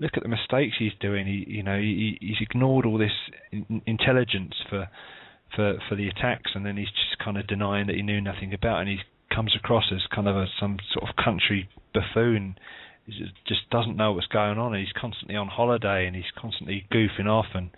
look 0.00 0.12
at 0.16 0.22
the 0.22 0.28
mistakes 0.28 0.76
he's 0.78 0.92
doing. 1.00 1.26
He, 1.26 1.44
you 1.46 1.62
know, 1.62 1.78
he, 1.78 2.18
he's 2.20 2.40
ignored 2.40 2.86
all 2.86 2.98
this 2.98 3.12
in, 3.52 3.82
intelligence 3.86 4.54
for 4.68 4.88
for 5.54 5.78
for 5.88 5.96
the 5.96 6.08
attacks, 6.08 6.52
and 6.54 6.64
then 6.64 6.76
he's 6.76 6.88
just 6.88 7.22
kind 7.22 7.36
of 7.36 7.46
denying 7.46 7.86
that 7.88 7.96
he 7.96 8.02
knew 8.02 8.20
nothing 8.20 8.54
about, 8.54 8.80
and 8.80 8.88
he 8.88 8.98
comes 9.34 9.54
across 9.56 9.84
as 9.92 10.00
kind 10.14 10.28
of 10.28 10.36
a, 10.36 10.46
some 10.60 10.78
sort 10.92 11.08
of 11.08 11.16
country 11.22 11.68
buffoon. 11.92 12.56
He 13.06 13.12
just- 13.46 13.70
doesn't 13.70 13.96
know 13.96 14.12
what's 14.12 14.26
going 14.28 14.58
on, 14.58 14.74
and 14.74 14.84
he's 14.84 14.92
constantly 14.92 15.36
on 15.36 15.48
holiday, 15.48 16.06
and 16.06 16.14
he's 16.14 16.30
constantly 16.36 16.86
goofing 16.92 17.26
off, 17.26 17.46
and 17.54 17.70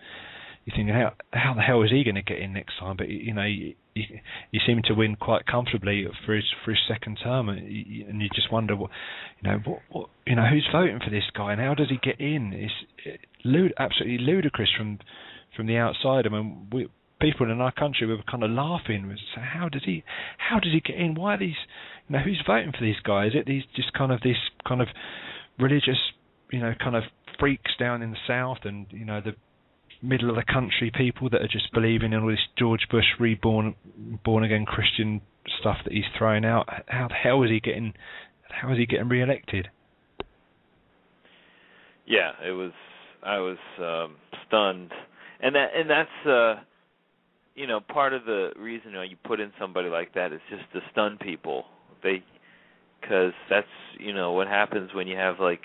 you're 0.65 0.77
thinking, 0.77 0.95
how 0.95 1.15
how 1.33 1.55
the 1.55 1.63
hell 1.63 1.83
is 1.83 1.91
he 1.91 2.05
going 2.05 2.17
to 2.17 2.23
get 2.23 2.39
in 2.39 2.53
next 2.53 2.77
time? 2.79 2.97
But 2.97 3.09
you 3.09 3.33
know, 3.33 3.45
he, 3.45 3.77
he 3.95 4.61
seemed 4.67 4.85
to 4.85 4.95
win 4.95 5.17
quite 5.17 5.47
comfortably 5.47 6.07
for 6.25 6.35
his 6.35 6.45
for 6.65 6.73
his 6.73 6.81
second 6.87 7.19
term, 7.23 7.49
and 7.49 7.67
you, 7.71 8.07
and 8.09 8.21
you 8.21 8.29
just 8.35 8.53
wonder, 8.53 8.77
what 8.77 8.91
you 9.41 9.51
know, 9.51 9.59
what, 9.65 9.81
what 9.91 10.09
you 10.27 10.37
know, 10.37 10.47
who's 10.47 10.69
voting 10.71 10.99
for 11.03 11.11
this 11.11 11.25
guy, 11.35 11.53
and 11.53 11.61
how 11.61 11.75
does 11.75 11.89
he 11.89 11.97
get 12.03 12.21
in? 12.21 12.53
It's 12.53 12.73
it, 13.05 13.21
lud- 13.45 13.75
absolutely 13.79 14.19
ludicrous 14.19 14.71
from 14.77 14.99
from 15.57 15.67
the 15.67 15.77
outside. 15.77 16.27
I 16.27 16.31
mean, 16.31 16.69
we 16.73 16.89
people 17.21 17.51
in 17.51 17.61
our 17.61 17.73
country 17.73 18.07
we 18.07 18.15
were 18.15 18.23
kind 18.31 18.43
of 18.43 18.51
laughing. 18.51 19.09
Was 19.09 19.19
how 19.35 19.69
does 19.69 19.83
he 19.85 20.05
how 20.37 20.59
does 20.61 20.73
he 20.73 20.81
get 20.81 20.97
in? 20.97 21.15
Why 21.15 21.35
are 21.35 21.39
these 21.39 21.57
know 22.09 22.19
who's 22.19 22.43
voting 22.47 22.73
for 22.73 22.85
these 22.85 23.01
guys? 23.05 23.29
Is 23.29 23.41
it 23.41 23.47
these 23.47 23.63
just 23.75 23.93
kind 23.93 24.13
of 24.13 24.21
these 24.23 24.37
kind 24.67 24.81
of 24.81 24.89
religious 25.59 25.99
you 26.51 26.61
know 26.61 26.75
kind 26.83 26.97
of 26.97 27.03
freaks 27.39 27.73
down 27.79 28.03
in 28.03 28.13
the 28.13 28.17
south 28.27 28.59
and 28.65 28.87
you 28.91 29.05
know 29.05 29.21
the 29.21 29.35
middle 30.03 30.29
of 30.31 30.37
the 30.37 30.45
country 30.45 30.93
people 30.95 31.29
that 31.31 31.41
are 31.41 31.49
just 31.49 31.73
believing 31.73 32.13
in 32.13 32.23
all 32.23 32.29
this 32.29 32.39
George 32.59 32.87
Bush 32.91 33.07
reborn 33.19 33.75
born 34.25 34.45
again 34.45 34.67
Christian 34.67 35.21
stuff 35.61 35.79
that 35.85 35.93
he's 35.93 36.05
throwing 36.17 36.45
out. 36.45 36.69
How 36.87 37.09
the 37.09 37.15
hell 37.15 37.43
is 37.43 37.51
he 37.51 37.61
getting 37.61 37.95
how 38.49 38.73
is 38.73 38.79
he 38.79 38.87
getting 38.87 39.09
re-elected? 39.09 39.69
yeah, 42.07 42.33
it 42.45 42.53
was. 42.53 42.73
I 43.23 43.39
was 43.39 43.59
um, 43.79 44.17
stunned, 44.47 44.93
and 45.41 45.55
that 45.55 45.71
and 45.75 45.91
that's 45.91 46.27
uh, 46.27 46.63
you 47.55 47.67
know 47.67 47.81
part 47.81 48.13
of 48.13 48.25
the 48.25 48.51
reason 48.57 48.95
why 48.95 49.05
you 49.05 49.17
put 49.25 49.41
in 49.41 49.53
somebody 49.61 49.89
like 49.89 50.15
that 50.15 50.33
is 50.33 50.41
just 50.49 50.63
to 50.73 50.81
stun 50.93 51.19
people. 51.21 51.65
They 52.03 52.23
because 53.01 53.33
that's 53.49 53.67
you 53.99 54.13
know 54.13 54.33
what 54.33 54.49
happens 54.49 54.91
when 54.95 55.07
you 55.07 55.17
have 55.17 55.39
like 55.41 55.63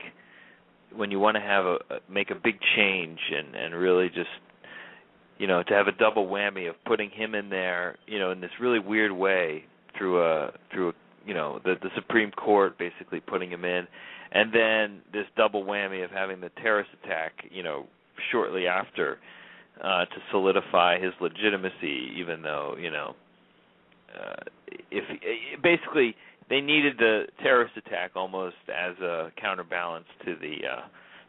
when 0.96 1.12
you 1.12 1.20
want 1.20 1.36
to 1.36 1.42
have 1.42 1.66
a 1.66 1.78
make 2.10 2.30
a 2.32 2.36
big 2.36 2.56
change 2.76 3.20
and 3.36 3.56
and 3.56 3.74
really 3.76 4.08
just 4.08 4.30
you 5.38 5.48
know 5.48 5.64
to 5.64 5.74
have 5.74 5.88
a 5.88 5.92
double 5.92 6.28
whammy 6.28 6.70
of 6.70 6.76
putting 6.86 7.10
him 7.10 7.36
in 7.36 7.50
there 7.50 7.98
you 8.08 8.20
know 8.20 8.32
in 8.32 8.42
this 8.42 8.52
really 8.60 8.80
weird 8.80 9.12
way 9.12 9.64
through 9.98 10.22
a 10.22 10.52
through 10.72 10.90
a 10.90 10.94
you 11.26 11.34
know 11.34 11.60
the 11.64 11.76
the 11.82 11.90
Supreme 11.96 12.32
Court 12.32 12.78
basically 12.78 13.20
putting 13.20 13.52
him 13.52 13.66
in. 13.66 13.88
And 14.34 14.54
then 14.54 15.02
this 15.12 15.26
double 15.36 15.66
whammy 15.66 16.06
of 16.06 16.12
having 16.12 16.40
the 16.40 16.50
terrorist 16.62 16.90
attack 17.04 17.34
you 17.50 17.64
know 17.64 17.86
shortly 18.32 18.68
after 18.68 19.20
uh 19.84 20.06
to 20.06 20.16
solidify 20.32 21.00
his 21.00 21.14
legitimacy 21.22 22.12
even 22.18 22.42
though 22.42 22.76
you 22.80 22.92
know 22.92 23.16
uh 24.20 24.44
if 24.92 25.04
basically 25.62 26.16
they 26.50 26.62
needed 26.62 26.98
the 26.98 27.24
terrorist 27.42 27.76
attack 27.78 28.12
almost 28.16 28.56
as 28.70 28.98
a 29.00 29.32
counterbalance 29.40 30.06
to 30.26 30.36
the 30.36 30.58
uh 30.68 30.82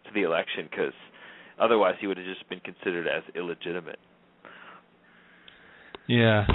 to 0.05 0.11
the 0.15 0.23
election 0.23 0.69
because 0.71 0.95
otherwise 1.61 1.95
he 2.01 2.07
would 2.07 2.17
have 2.17 2.27
just 2.27 2.49
been 2.49 2.61
considered 2.61 3.07
as 3.07 3.23
illegitimate 3.35 3.99
Yeah, 6.09 6.47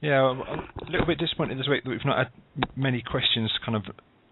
yeah. 0.00 0.22
I'm 0.22 0.40
a 0.40 0.90
little 0.90 1.06
bit 1.06 1.18
disappointed 1.18 1.58
this 1.58 1.68
week 1.68 1.84
that 1.84 1.90
we've 1.90 2.04
not 2.04 2.18
had 2.18 2.28
many 2.76 3.02
questions 3.02 3.50
kind 3.64 3.76
of 3.76 3.82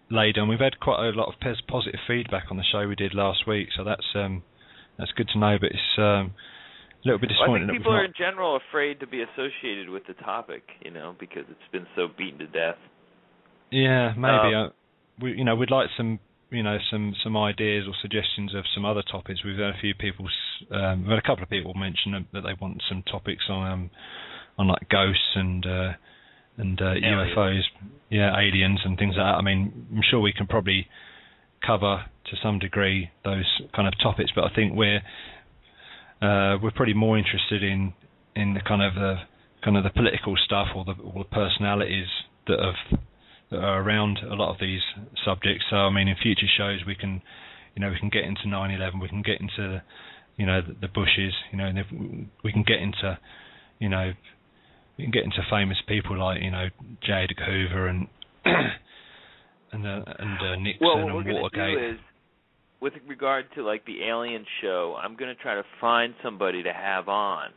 laid 0.09 0.37
on. 0.37 0.47
We've 0.47 0.59
had 0.59 0.79
quite 0.79 1.05
a 1.05 1.11
lot 1.11 1.27
of 1.27 1.35
positive 1.67 1.99
feedback 2.07 2.45
on 2.49 2.57
the 2.57 2.63
show 2.71 2.87
we 2.87 2.95
did 2.95 3.13
last 3.13 3.47
week, 3.47 3.69
so 3.75 3.83
that's 3.83 4.05
um 4.15 4.43
that's 4.97 5.11
good 5.11 5.27
to 5.33 5.39
know. 5.39 5.57
But 5.59 5.71
it's 5.71 5.97
um 5.97 6.33
a 7.03 7.07
little 7.07 7.19
bit 7.19 7.31
well, 7.39 7.55
I 7.55 7.59
think 7.59 7.71
people 7.71 7.93
are 7.93 8.05
in 8.05 8.13
general 8.17 8.59
afraid 8.69 8.99
to 8.99 9.07
be 9.07 9.23
associated 9.23 9.89
with 9.89 10.03
the 10.07 10.13
topic 10.15 10.63
you 10.83 10.91
know 10.91 11.15
because 11.19 11.45
it's 11.49 11.71
been 11.71 11.87
so 11.95 12.07
beaten 12.17 12.39
to 12.39 12.47
death 12.47 12.77
Yeah, 13.71 14.13
maybe. 14.17 14.55
Um, 14.55 14.65
uh, 14.65 14.69
we 15.21 15.31
you 15.33 15.43
know 15.43 15.55
we'd 15.55 15.71
like 15.71 15.89
some 15.97 16.19
you 16.49 16.63
know 16.63 16.77
some 16.89 17.13
some 17.23 17.37
ideas 17.37 17.85
or 17.87 17.93
suggestions 18.01 18.55
of 18.55 18.63
some 18.73 18.85
other 18.85 19.03
topics. 19.03 19.43
We've 19.43 19.57
had 19.57 19.75
a 19.75 19.79
few 19.79 19.93
people, 19.93 20.27
um, 20.71 21.01
we've 21.01 21.11
had 21.11 21.19
a 21.19 21.27
couple 21.27 21.43
of 21.43 21.49
people 21.49 21.73
mention 21.73 22.25
that 22.33 22.41
they 22.41 22.53
want 22.59 22.81
some 22.89 23.03
topics 23.03 23.43
on 23.49 23.71
um, 23.71 23.89
on 24.57 24.67
like 24.67 24.89
ghosts 24.89 25.35
and 25.35 25.65
uh, 25.65 25.91
and 26.57 26.81
uh, 26.81 26.95
UFOs, 26.95 27.61
yeah, 28.09 28.37
aliens 28.37 28.79
and 28.83 28.97
things 28.97 29.15
like 29.17 29.25
that. 29.25 29.37
I 29.37 29.41
mean, 29.41 29.87
I'm 29.95 30.01
sure 30.09 30.19
we 30.19 30.33
can 30.33 30.47
probably 30.47 30.87
cover 31.65 32.05
to 32.25 32.35
some 32.43 32.59
degree 32.59 33.09
those 33.23 33.45
kind 33.75 33.87
of 33.87 33.93
topics, 34.01 34.31
but 34.35 34.43
I 34.43 34.53
think 34.53 34.73
we're 34.75 35.01
uh, 36.21 36.57
we're 36.61 36.71
probably 36.75 36.93
more 36.93 37.17
interested 37.17 37.63
in 37.63 37.93
in 38.35 38.53
the 38.53 38.61
kind 38.61 38.81
of 38.81 38.95
the 38.95 39.15
kind 39.63 39.77
of 39.77 39.83
the 39.83 39.89
political 39.89 40.35
stuff 40.37 40.67
or 40.75 40.85
the, 40.85 40.93
or 41.01 41.23
the 41.23 41.29
personalities 41.29 42.07
that 42.47 42.59
have 42.59 42.99
that 43.51 43.59
are 43.59 43.81
around 43.81 44.19
a 44.19 44.35
lot 44.35 44.51
of 44.53 44.57
these 44.59 44.81
subjects. 45.25 45.65
So 45.69 45.77
I 45.77 45.89
mean, 45.89 46.07
in 46.07 46.15
future 46.21 46.47
shows 46.57 46.81
we 46.85 46.95
can, 46.95 47.21
you 47.75 47.81
know, 47.81 47.89
we 47.89 47.99
can 47.99 48.09
get 48.09 48.23
into 48.23 48.43
9/11, 48.45 49.01
we 49.01 49.09
can 49.09 49.21
get 49.21 49.41
into, 49.41 49.81
you 50.37 50.45
know, 50.45 50.61
the, 50.61 50.73
the 50.81 50.87
Bushes, 50.87 51.33
you 51.51 51.57
know, 51.57 51.65
and 51.65 51.79
if 51.79 51.87
we 52.43 52.51
can 52.51 52.63
get 52.63 52.79
into, 52.79 53.17
you 53.79 53.89
know, 53.89 54.13
we 54.99 55.05
can 55.05 55.11
get 55.11 55.23
into 55.23 55.41
famous 55.49 55.77
people 55.87 56.19
like 56.19 56.41
you 56.43 56.51
know 56.51 56.67
J. 57.01 57.25
Edgar 57.29 57.45
Hoover 57.45 57.87
and 57.87 58.07
and 58.45 59.87
uh, 59.87 60.03
and 60.19 60.37
uh, 60.41 60.55
Nixon 60.57 60.85
well, 60.85 60.97
and 60.97 61.25
Watergate. 61.25 61.99
Gonna 62.81 62.91
do 62.91 62.97
is, 62.97 63.01
with 63.01 63.09
regard 63.09 63.45
to 63.55 63.63
like 63.63 63.85
the 63.85 64.03
alien 64.03 64.45
show, 64.61 64.97
I'm 65.01 65.15
going 65.15 65.35
to 65.35 65.41
try 65.41 65.55
to 65.55 65.63
find 65.81 66.13
somebody 66.23 66.63
to 66.63 66.73
have 66.73 67.07
on 67.09 67.49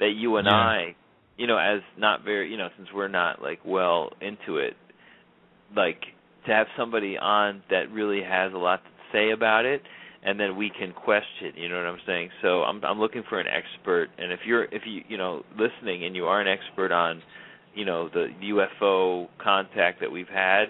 that 0.00 0.10
you 0.10 0.36
and 0.36 0.46
Yeah. 0.46 0.52
I, 0.52 0.96
you 1.36 1.46
know, 1.46 1.58
as 1.58 1.80
not 1.98 2.24
very, 2.24 2.50
you 2.50 2.56
know, 2.56 2.68
since 2.76 2.88
we're 2.94 3.08
not 3.08 3.42
like 3.42 3.60
well 3.64 4.12
into 4.20 4.58
it, 4.58 4.74
like 5.76 6.00
to 6.46 6.52
have 6.52 6.66
somebody 6.76 7.18
on 7.18 7.62
that 7.70 7.90
really 7.92 8.22
has 8.22 8.52
a 8.52 8.58
lot 8.58 8.84
to 8.84 8.90
say 9.12 9.30
about 9.32 9.64
it 9.64 9.82
and 10.24 10.40
then 10.40 10.56
we 10.56 10.70
can 10.70 10.92
question 10.92 11.52
you 11.56 11.68
know 11.68 11.76
what 11.76 11.86
i'm 11.86 12.00
saying 12.06 12.30
so 12.42 12.62
i'm 12.62 12.84
i'm 12.84 12.98
looking 12.98 13.22
for 13.28 13.40
an 13.40 13.46
expert 13.46 14.08
and 14.18 14.32
if 14.32 14.40
you're 14.46 14.64
if 14.64 14.82
you 14.86 15.02
you 15.08 15.16
know 15.16 15.44
listening 15.58 16.04
and 16.04 16.16
you 16.16 16.26
are 16.26 16.40
an 16.40 16.48
expert 16.48 16.92
on 16.92 17.22
you 17.74 17.84
know 17.84 18.08
the 18.08 18.28
ufo 18.42 19.28
contact 19.42 20.00
that 20.00 20.10
we've 20.10 20.28
had 20.28 20.66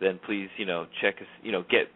then 0.00 0.18
please 0.26 0.48
you 0.56 0.66
know 0.66 0.86
check 1.00 1.16
us 1.20 1.26
you 1.42 1.52
know 1.52 1.62
get 1.70 1.88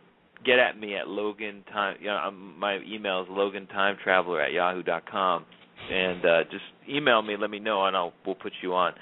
get 0.44 0.58
at 0.58 0.78
me 0.78 0.94
at 0.94 1.08
logan 1.08 1.64
time 1.72 1.96
you 2.00 2.06
know 2.06 2.16
um, 2.16 2.54
my 2.58 2.78
email 2.86 3.22
is 3.22 3.28
logan 3.30 3.66
time 3.66 3.96
traveler 4.02 4.40
at 4.40 4.52
yahoo 4.52 4.82
dot 4.82 5.04
com. 5.10 5.44
And 5.90 6.24
uh 6.26 6.44
just 6.50 6.64
email 6.88 7.22
me 7.22 7.36
let 7.36 7.50
me 7.50 7.60
know 7.60 7.86
and 7.86 7.96
i'll 7.96 8.12
we'll 8.26 8.34
put 8.34 8.52
you 8.62 8.74
on. 8.74 8.92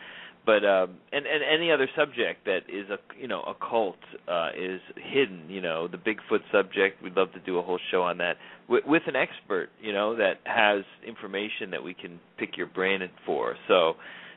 But 0.45 0.65
um 0.65 0.99
and 1.11 1.27
and 1.27 1.43
any 1.43 1.73
other 1.73 1.89
subject 1.97 2.45
that 2.45 2.61
is 2.69 2.89
a 2.91 2.99
you 3.19 3.27
know 3.29 3.43
occult 3.43 3.97
uh 4.29 4.51
is 4.57 4.81
hidden 4.97 5.45
you 5.49 5.61
know 5.61 5.89
the 5.89 5.97
bigfoot 5.97 6.41
subject 6.53 7.03
we'd 7.03 7.17
love 7.17 7.33
to 7.33 7.41
do 7.41 7.59
a 7.59 7.63
whole 7.63 7.81
show 7.91 8.03
on 8.03 8.19
that 8.19 8.37
with, 8.69 8.85
with 8.87 9.03
an 9.07 9.17
expert 9.17 9.71
you 9.81 9.93
know 9.93 10.15
that 10.17 10.35
has 10.45 10.85
information 11.07 11.71
that 11.71 11.83
we 11.83 11.95
can 11.95 12.21
pick 12.39 12.57
your 12.57 12.67
brain 12.67 13.01
for. 13.25 13.57
So 13.69 13.95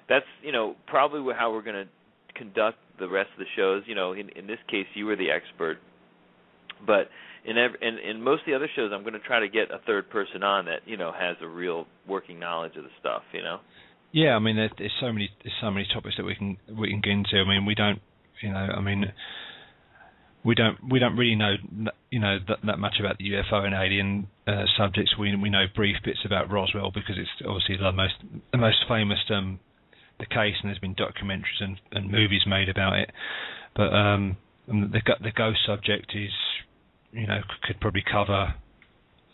that's 0.07 0.25
you 0.41 0.51
know 0.51 0.75
probably 0.87 1.33
how 1.37 1.51
we're 1.51 1.61
going 1.61 1.85
to 1.85 1.89
conduct 2.35 2.77
the 2.99 3.07
rest 3.07 3.29
of 3.33 3.39
the 3.39 3.45
shows. 3.55 3.83
You 3.85 3.95
know 3.95 4.13
in 4.13 4.29
in 4.29 4.47
this 4.47 4.59
case 4.69 4.87
you 4.95 5.05
were 5.05 5.17
the 5.17 5.29
expert 5.29 5.77
but 6.85 7.09
in 7.45 7.57
ev- 7.57 7.75
in 7.81 7.97
in 7.97 8.21
most 8.21 8.41
of 8.41 8.45
the 8.47 8.55
other 8.55 8.69
shows 8.75 8.91
I'm 8.93 9.01
going 9.01 9.13
to 9.13 9.19
try 9.19 9.39
to 9.39 9.49
get 9.49 9.71
a 9.71 9.79
third 9.85 10.09
person 10.09 10.43
on 10.43 10.65
that 10.65 10.81
you 10.85 10.97
know 10.97 11.11
has 11.11 11.37
a 11.41 11.47
real 11.47 11.87
working 12.07 12.39
knowledge 12.39 12.75
of 12.75 12.83
the 12.83 12.89
stuff 12.99 13.23
you 13.33 13.41
know 13.41 13.59
Yeah, 14.11 14.35
I 14.35 14.39
mean, 14.39 14.55
there, 14.55 14.69
there's 14.77 14.93
so 14.99 15.11
many 15.11 15.29
there's 15.43 15.53
so 15.61 15.71
many 15.71 15.87
topics 15.93 16.15
that 16.17 16.25
we 16.25 16.35
can 16.35 16.57
we 16.67 16.89
can 16.89 17.01
get 17.01 17.11
into. 17.11 17.37
I 17.37 17.47
mean, 17.47 17.65
we 17.65 17.75
don't, 17.75 18.01
you 18.41 18.49
know, 18.49 18.67
I 18.77 18.81
mean, 18.81 19.05
we 20.43 20.55
don't 20.55 20.77
we 20.89 20.99
don't 20.99 21.15
really 21.15 21.35
know, 21.35 21.55
you 22.09 22.19
know, 22.19 22.37
that, 22.47 22.57
that 22.65 22.79
much 22.79 22.95
about 22.99 23.17
the 23.17 23.25
UFO 23.25 23.65
and 23.65 23.75
alien 23.75 24.27
uh, 24.47 24.65
subjects. 24.77 25.13
We 25.19 25.35
we 25.35 25.49
know 25.49 25.65
brief 25.75 25.97
bits 26.03 26.19
about 26.25 26.51
Roswell 26.51 26.91
because 26.91 27.17
it's 27.17 27.29
obviously 27.47 27.77
the 27.77 27.91
most 27.91 28.15
the 28.51 28.57
most 28.57 28.77
famous 28.87 29.19
um 29.29 29.59
the 30.19 30.25
case, 30.25 30.55
and 30.61 30.69
there's 30.69 30.79
been 30.79 30.95
documentaries 30.95 31.61
and, 31.61 31.79
and 31.91 32.11
movies 32.11 32.41
made 32.45 32.67
about 32.67 32.97
it. 32.99 33.09
But 33.75 33.93
um, 33.93 34.37
the 34.67 35.01
the 35.21 35.31
ghost 35.31 35.59
subject 35.65 36.11
is, 36.15 36.31
you 37.11 37.27
know, 37.27 37.39
could 37.63 37.79
probably 37.79 38.03
cover 38.09 38.53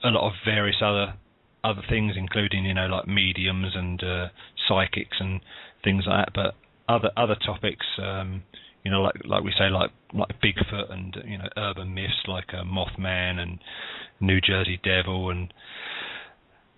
a 0.03 0.09
lot 0.09 0.28
of 0.28 0.34
various 0.45 0.78
other 0.82 1.15
other 1.63 1.82
things, 1.89 2.13
including 2.15 2.65
you 2.65 2.73
know 2.73 2.88
like 2.88 3.07
mediums 3.07 3.73
and 3.76 4.03
uh, 4.03 4.28
psychics 4.67 5.17
and 5.19 5.41
things 5.84 6.03
like 6.07 6.28
that. 6.28 6.34
But 6.34 6.55
other 6.91 7.09
other 7.17 7.36
topics, 7.45 7.86
um, 8.01 8.43
you 8.84 8.91
know, 8.91 9.01
like 9.01 9.15
like 9.26 9.43
we 9.43 9.51
say, 9.57 9.69
like 9.69 9.91
like 10.13 10.30
Bigfoot 10.41 10.91
and 10.91 11.15
you 11.26 11.38
know 11.38 11.49
urban 11.57 11.93
myths 11.93 12.23
like 12.28 12.53
uh, 12.53 12.63
Mothman 12.63 13.39
and 13.39 13.59
New 14.19 14.39
Jersey 14.39 14.80
Devil 14.84 15.32
and 15.32 15.53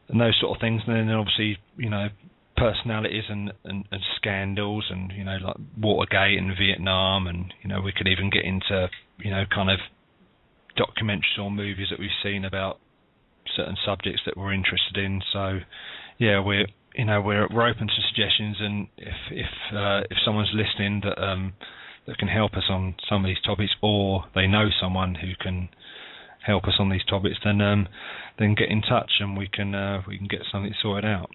and 0.09 0.21
those 0.21 0.37
sort 0.39 0.55
of 0.55 0.61
things. 0.61 0.81
And 0.87 1.09
then 1.09 1.15
obviously 1.15 1.57
you 1.77 1.89
know 1.89 2.07
personalities 2.55 3.25
and, 3.29 3.53
and, 3.65 3.85
and 3.91 4.01
scandals 4.15 4.85
and 4.89 5.11
you 5.11 5.23
know 5.23 5.37
like 5.43 5.57
Watergate 5.79 6.39
and 6.39 6.57
Vietnam 6.57 7.27
and 7.27 7.53
you 7.61 7.69
know 7.69 7.81
we 7.81 7.93
could 7.95 8.07
even 8.07 8.31
get 8.31 8.45
into 8.45 8.87
you 9.19 9.29
know 9.29 9.43
kind 9.53 9.69
of 9.69 9.79
documentaries 10.77 11.39
or 11.41 11.51
movies 11.51 11.87
that 11.89 11.99
we've 11.99 12.09
seen 12.23 12.45
about 12.45 12.79
certain 13.55 13.77
subjects 13.85 14.21
that 14.25 14.37
we're 14.37 14.53
interested 14.53 14.97
in. 14.97 15.21
So 15.33 15.59
yeah, 16.17 16.39
we're 16.39 16.67
you 16.95 17.05
know 17.05 17.21
we're 17.21 17.47
we're 17.53 17.67
open 17.67 17.87
to 17.87 18.01
suggestions, 18.09 18.57
and 18.59 18.87
if 18.97 19.15
if 19.31 19.75
uh, 19.75 20.01
if 20.09 20.17
someone's 20.25 20.53
listening 20.53 21.01
that 21.03 21.21
um 21.21 21.53
that 22.05 22.17
can 22.17 22.27
help 22.27 22.53
us 22.53 22.63
on 22.69 22.95
some 23.09 23.25
of 23.25 23.29
these 23.29 23.41
topics, 23.45 23.71
or 23.81 24.25
they 24.35 24.47
know 24.47 24.69
someone 24.81 25.15
who 25.15 25.33
can 25.39 25.69
help 26.45 26.63
us 26.63 26.75
on 26.79 26.89
these 26.89 27.03
topics, 27.09 27.37
then 27.43 27.61
um 27.61 27.87
then 28.39 28.55
get 28.55 28.69
in 28.69 28.81
touch 28.81 29.11
and 29.19 29.37
we 29.37 29.47
can 29.51 29.75
uh, 29.75 30.01
we 30.07 30.17
can 30.17 30.27
get 30.27 30.41
something 30.51 30.73
sorted 30.81 31.05
out. 31.05 31.29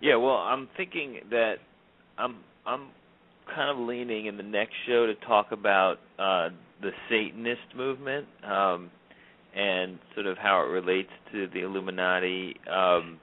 Yeah, 0.00 0.16
well, 0.16 0.36
I'm 0.36 0.68
thinking 0.76 1.20
that 1.30 1.56
I'm 2.16 2.36
I'm 2.66 2.88
kind 3.52 3.70
of 3.70 3.86
leaning 3.86 4.26
in 4.26 4.36
the 4.36 4.42
next 4.42 4.74
show 4.86 5.06
to 5.06 5.14
talk 5.26 5.52
about 5.52 5.96
uh 6.18 6.50
the 6.82 6.90
Satanist 7.08 7.74
movement 7.76 8.26
um 8.44 8.90
and 9.56 9.98
sort 10.14 10.26
of 10.26 10.36
how 10.38 10.60
it 10.60 10.68
relates 10.70 11.08
to 11.32 11.48
the 11.52 11.60
Illuminati. 11.60 12.54
Um 12.70 13.18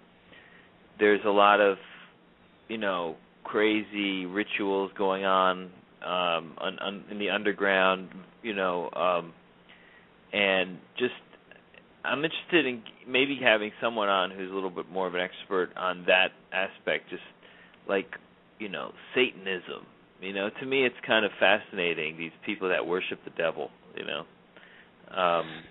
there's 1.00 1.22
a 1.26 1.30
lot 1.30 1.62
of 1.62 1.78
you 2.68 2.78
know 2.78 3.16
crazy 3.44 4.26
rituals 4.26 4.92
going 4.98 5.26
on 5.26 5.72
um 6.04 6.54
on, 6.58 6.80
on 6.80 7.04
in 7.12 7.20
the 7.20 7.30
underground, 7.30 8.10
you 8.44 8.54
know, 8.54 8.90
um 8.92 9.34
and 10.34 10.78
just 10.98 11.14
I'm 12.04 12.24
interested 12.24 12.66
in 12.66 12.84
maybe 13.08 13.40
having 13.42 13.72
someone 13.82 14.10
on 14.10 14.32
who's 14.32 14.52
a 14.52 14.54
little 14.54 14.70
bit 14.70 14.90
more 14.92 15.08
of 15.08 15.16
an 15.16 15.22
expert 15.22 15.70
on 15.76 16.06
that 16.08 16.30
aspect, 16.52 17.10
just 17.10 17.24
like 17.88 18.08
you 18.60 18.70
know 18.70 18.92
Satanism. 19.14 19.86
You 20.22 20.34
know, 20.34 20.50
to 20.60 20.66
me, 20.66 20.86
it's 20.86 20.96
kind 21.06 21.26
of 21.26 21.32
fascinating 21.40 22.18
these 22.18 22.32
people 22.46 22.70
that 22.70 22.86
worship 22.88 23.20
the 23.26 23.32
devil. 23.32 23.70
You 23.96 24.06
know, 24.06 24.26
um, 25.16 25.64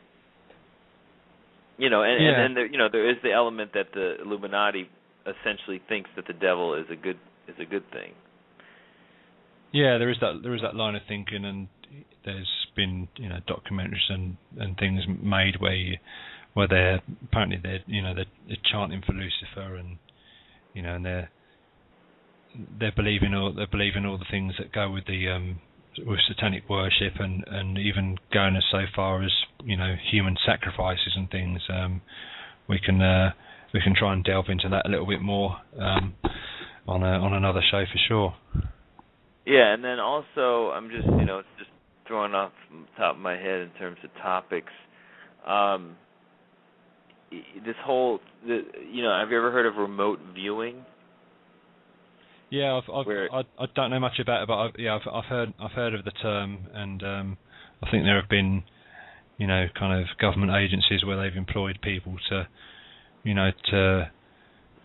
you 1.79 1.91
know, 1.91 2.03
and, 2.03 2.23
Yeah. 2.23 2.31
and 2.31 2.39
then 2.39 2.55
there, 2.55 2.67
you 2.67 2.79
know 2.79 2.89
there 2.91 3.09
is 3.09 3.17
the 3.23 3.33
element 3.33 3.73
that 3.75 3.93
the 3.93 4.21
Illuminati 4.21 4.89
essentially 5.27 5.81
thinks 5.89 6.11
that 6.17 6.27
the 6.27 6.33
devil 6.35 6.75
is 6.75 6.87
a 6.91 6.97
good 6.97 7.19
is 7.49 7.57
a 7.59 7.65
good 7.65 7.91
thing. 7.91 8.13
Yeah, 9.73 9.99
there 9.99 10.11
is 10.11 10.19
that 10.21 10.41
there 10.43 10.55
is 10.55 10.63
that 10.63 10.77
line 10.77 10.95
of 10.95 11.03
thinking, 11.09 11.45
and 11.45 11.69
there's 12.25 12.51
been 12.77 13.09
you 13.17 13.29
know 13.29 13.41
documentaries 13.49 14.09
and 14.11 14.37
and 14.59 14.77
things 14.77 15.03
made 15.09 15.61
where 15.61 15.75
you, 15.75 15.97
where 16.55 16.69
they're 16.69 17.01
apparently 17.25 17.59
they're 17.63 17.81
you 17.87 18.03
know 18.03 18.15
they're, 18.15 18.31
they're 18.47 18.57
chanting 18.71 19.03
for 19.05 19.13
Lucifer 19.13 19.77
and 19.77 19.99
you 20.75 20.83
know 20.83 20.95
and 20.95 21.05
they're 21.05 21.31
they're 22.79 22.93
believing 22.95 23.35
all 23.35 23.53
they're 23.53 23.67
believing 23.67 24.05
all 24.07 24.19
the 24.19 24.25
things 24.31 24.55
that 24.59 24.73
go 24.73 24.91
with 24.91 25.07
the 25.07 25.29
um 25.29 25.61
with 25.99 26.19
satanic 26.29 26.69
worship 26.69 27.15
and 27.19 27.45
and 27.47 27.79
even 27.79 28.17
going 28.33 28.57
as 28.57 28.65
so 28.71 28.83
far 28.95 29.23
as 29.23 29.31
you 29.65 29.77
know 29.77 29.95
human 30.11 30.37
sacrifices 30.45 31.13
and 31.17 31.31
things. 31.31 31.61
Um, 31.69 32.01
we 32.69 32.79
can 32.79 33.01
uh, 33.01 33.33
we 33.73 33.81
can 33.81 33.95
try 33.97 34.13
and 34.13 34.25
delve 34.25 34.47
into 34.49 34.69
that 34.71 34.87
a 34.87 34.89
little 34.89 35.07
bit 35.07 35.21
more 35.21 35.57
um, 35.79 36.15
on 36.87 37.03
a, 37.03 37.19
on 37.19 37.33
another 37.33 37.61
show 37.71 37.85
for 37.85 37.99
sure. 38.09 38.35
Yeah, 39.47 39.75
and 39.75 39.85
then 39.85 39.99
also 39.99 40.71
I'm 40.73 40.91
just 40.91 41.07
you 41.07 41.25
know 41.25 41.43
just 41.59 41.71
throwing 42.07 42.35
off 42.35 42.53
top 42.97 43.17
of 43.17 43.21
my 43.21 43.37
head 43.37 43.61
in 43.61 43.71
terms 43.79 43.99
of 44.05 44.11
topics. 44.23 44.73
Um, 45.47 45.97
this 47.31 47.77
whole 47.85 48.21
the 48.47 48.63
you 48.91 49.03
know 49.03 49.17
have 49.19 49.31
you 49.31 49.37
ever 49.37 49.51
heard 49.51 49.67
of 49.67 49.77
remote 49.77 50.21
viewing? 50.35 50.85
Yeah, 52.55 52.77
I've, 52.77 52.89
I've, 52.95 53.07
Where- 53.07 53.35
I 53.35 53.41
I 53.59 53.67
don't 53.75 53.91
know 53.91 53.99
much 53.99 54.21
about 54.21 54.43
it, 54.43 54.47
but 54.47 54.55
I've, 54.55 54.71
yeah, 54.79 54.95
I've, 54.95 55.13
I've 55.13 55.25
heard 55.25 55.53
I've 55.59 55.73
heard 55.73 55.93
of 55.93 56.05
the 56.05 56.13
term, 56.13 56.69
and 56.73 57.03
um, 57.03 57.37
I 57.83 57.91
think 57.91 58.05
there 58.05 58.21
have 58.21 58.31
been, 58.31 58.63
you 59.39 59.49
know, 59.49 59.67
kind 59.77 60.01
of 60.01 60.07
government 60.21 60.53
agencies 60.53 61.05
where 61.05 61.21
they've 61.21 61.37
employed 61.37 61.81
people 61.83 62.15
to, 62.29 62.47
you 63.25 63.35
know, 63.35 63.51
to 63.73 64.09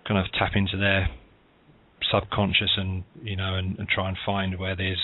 kind 0.08 0.20
of 0.20 0.32
tap 0.34 0.54
into 0.56 0.78
their 0.78 1.10
subconscious 2.12 2.72
and 2.78 3.04
you 3.22 3.36
know 3.36 3.54
and, 3.56 3.78
and 3.78 3.88
try 3.88 4.08
and 4.10 4.18
find 4.26 4.58
where 4.58 4.76
there's, 4.76 5.02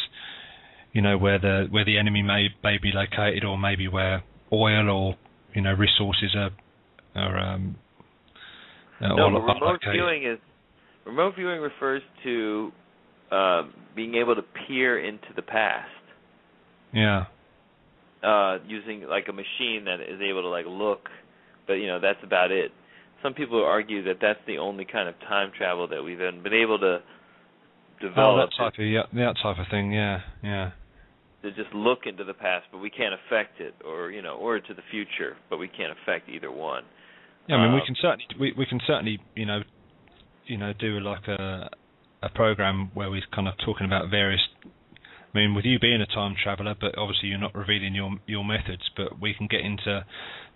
you 0.91 1.03
know 1.03 1.19
where 1.19 1.37
the 1.37 1.67
where 1.69 1.85
the 1.85 1.99
enemy 1.99 2.23
may 2.23 2.47
may 2.63 2.79
be 2.81 2.91
located, 2.91 3.43
or 3.43 3.59
maybe 3.59 3.87
where 3.87 4.23
oil 4.51 4.89
or 4.89 5.15
you 5.53 5.61
know 5.61 5.73
resources 5.73 6.35
are 6.35 6.49
are 7.15 7.37
um, 7.37 7.75
no, 9.01 9.19
all, 9.19 9.31
remote 9.31 9.81
viewing 9.91 10.23
is 10.25 10.39
remote 11.05 11.35
viewing 11.35 11.61
refers 11.61 12.01
to 12.23 12.71
uh, 13.31 13.63
being 13.95 14.15
able 14.15 14.35
to 14.35 14.43
peer 14.67 15.03
into 15.03 15.27
the 15.35 15.41
past. 15.41 15.89
Yeah. 16.93 17.25
Uh, 18.23 18.57
using 18.65 19.03
like 19.03 19.25
a 19.29 19.33
machine 19.33 19.85
that 19.85 19.99
is 20.01 20.19
able 20.21 20.41
to 20.41 20.49
like 20.49 20.65
look, 20.67 21.09
but 21.67 21.73
you 21.73 21.87
know 21.87 21.99
that's 21.99 22.23
about 22.23 22.51
it. 22.51 22.71
Some 23.21 23.33
people 23.33 23.63
argue 23.63 24.03
that 24.03 24.17
that's 24.21 24.39
the 24.47 24.57
only 24.57 24.85
kind 24.85 25.07
of 25.07 25.15
time 25.21 25.51
travel 25.55 25.87
that 25.89 26.03
we've 26.03 26.17
been, 26.17 26.41
been 26.41 26.53
able 26.53 26.79
to 26.79 26.99
develop. 28.01 28.17
Oh, 28.17 28.37
that 28.37 28.49
type 28.57 28.79
of 28.79 28.85
yeah, 28.85 29.03
that 29.13 29.35
type 29.43 29.57
of 29.59 29.65
thing. 29.69 29.91
Yeah, 29.93 30.21
yeah. 30.43 30.71
to 31.43 31.51
just 31.51 31.73
look 31.75 31.99
into 32.07 32.23
the 32.23 32.33
past, 32.33 32.65
but 32.71 32.79
we 32.79 32.89
can't 32.89 33.13
affect 33.13 33.61
it, 33.61 33.75
or 33.85 34.11
you 34.11 34.21
know, 34.21 34.35
or 34.37 34.59
to 34.59 34.73
the 34.73 34.81
future, 34.89 35.37
but 35.49 35.57
we 35.57 35.67
can't 35.67 35.93
affect 36.01 36.27
either 36.29 36.51
one. 36.51 36.83
Yeah, 37.47 37.57
I 37.57 37.63
mean, 37.63 37.73
we 37.73 37.81
Um, 37.81 37.85
can 37.85 37.95
certainly 38.01 38.25
we 38.39 38.53
we 38.57 38.65
can 38.65 38.79
certainly 38.87 39.19
you 39.35 39.45
know, 39.45 39.61
you 40.47 40.57
know, 40.57 40.73
do 40.73 40.99
like 40.99 41.27
a 41.27 41.69
a 42.23 42.29
program 42.29 42.89
where 42.93 43.09
we're 43.11 43.21
kind 43.33 43.47
of 43.47 43.53
talking 43.63 43.85
about 43.85 44.09
various. 44.09 44.41
I 44.63 45.37
mean, 45.37 45.53
with 45.53 45.65
you 45.65 45.79
being 45.79 46.01
a 46.01 46.05
time 46.05 46.35
traveler, 46.41 46.75
but 46.79 46.97
obviously 46.97 47.29
you're 47.29 47.37
not 47.39 47.53
revealing 47.55 47.93
your 47.95 48.15
your 48.25 48.43
methods, 48.45 48.83
but 48.95 49.19
we 49.19 49.33
can 49.33 49.47
get 49.47 49.61
into 49.61 50.05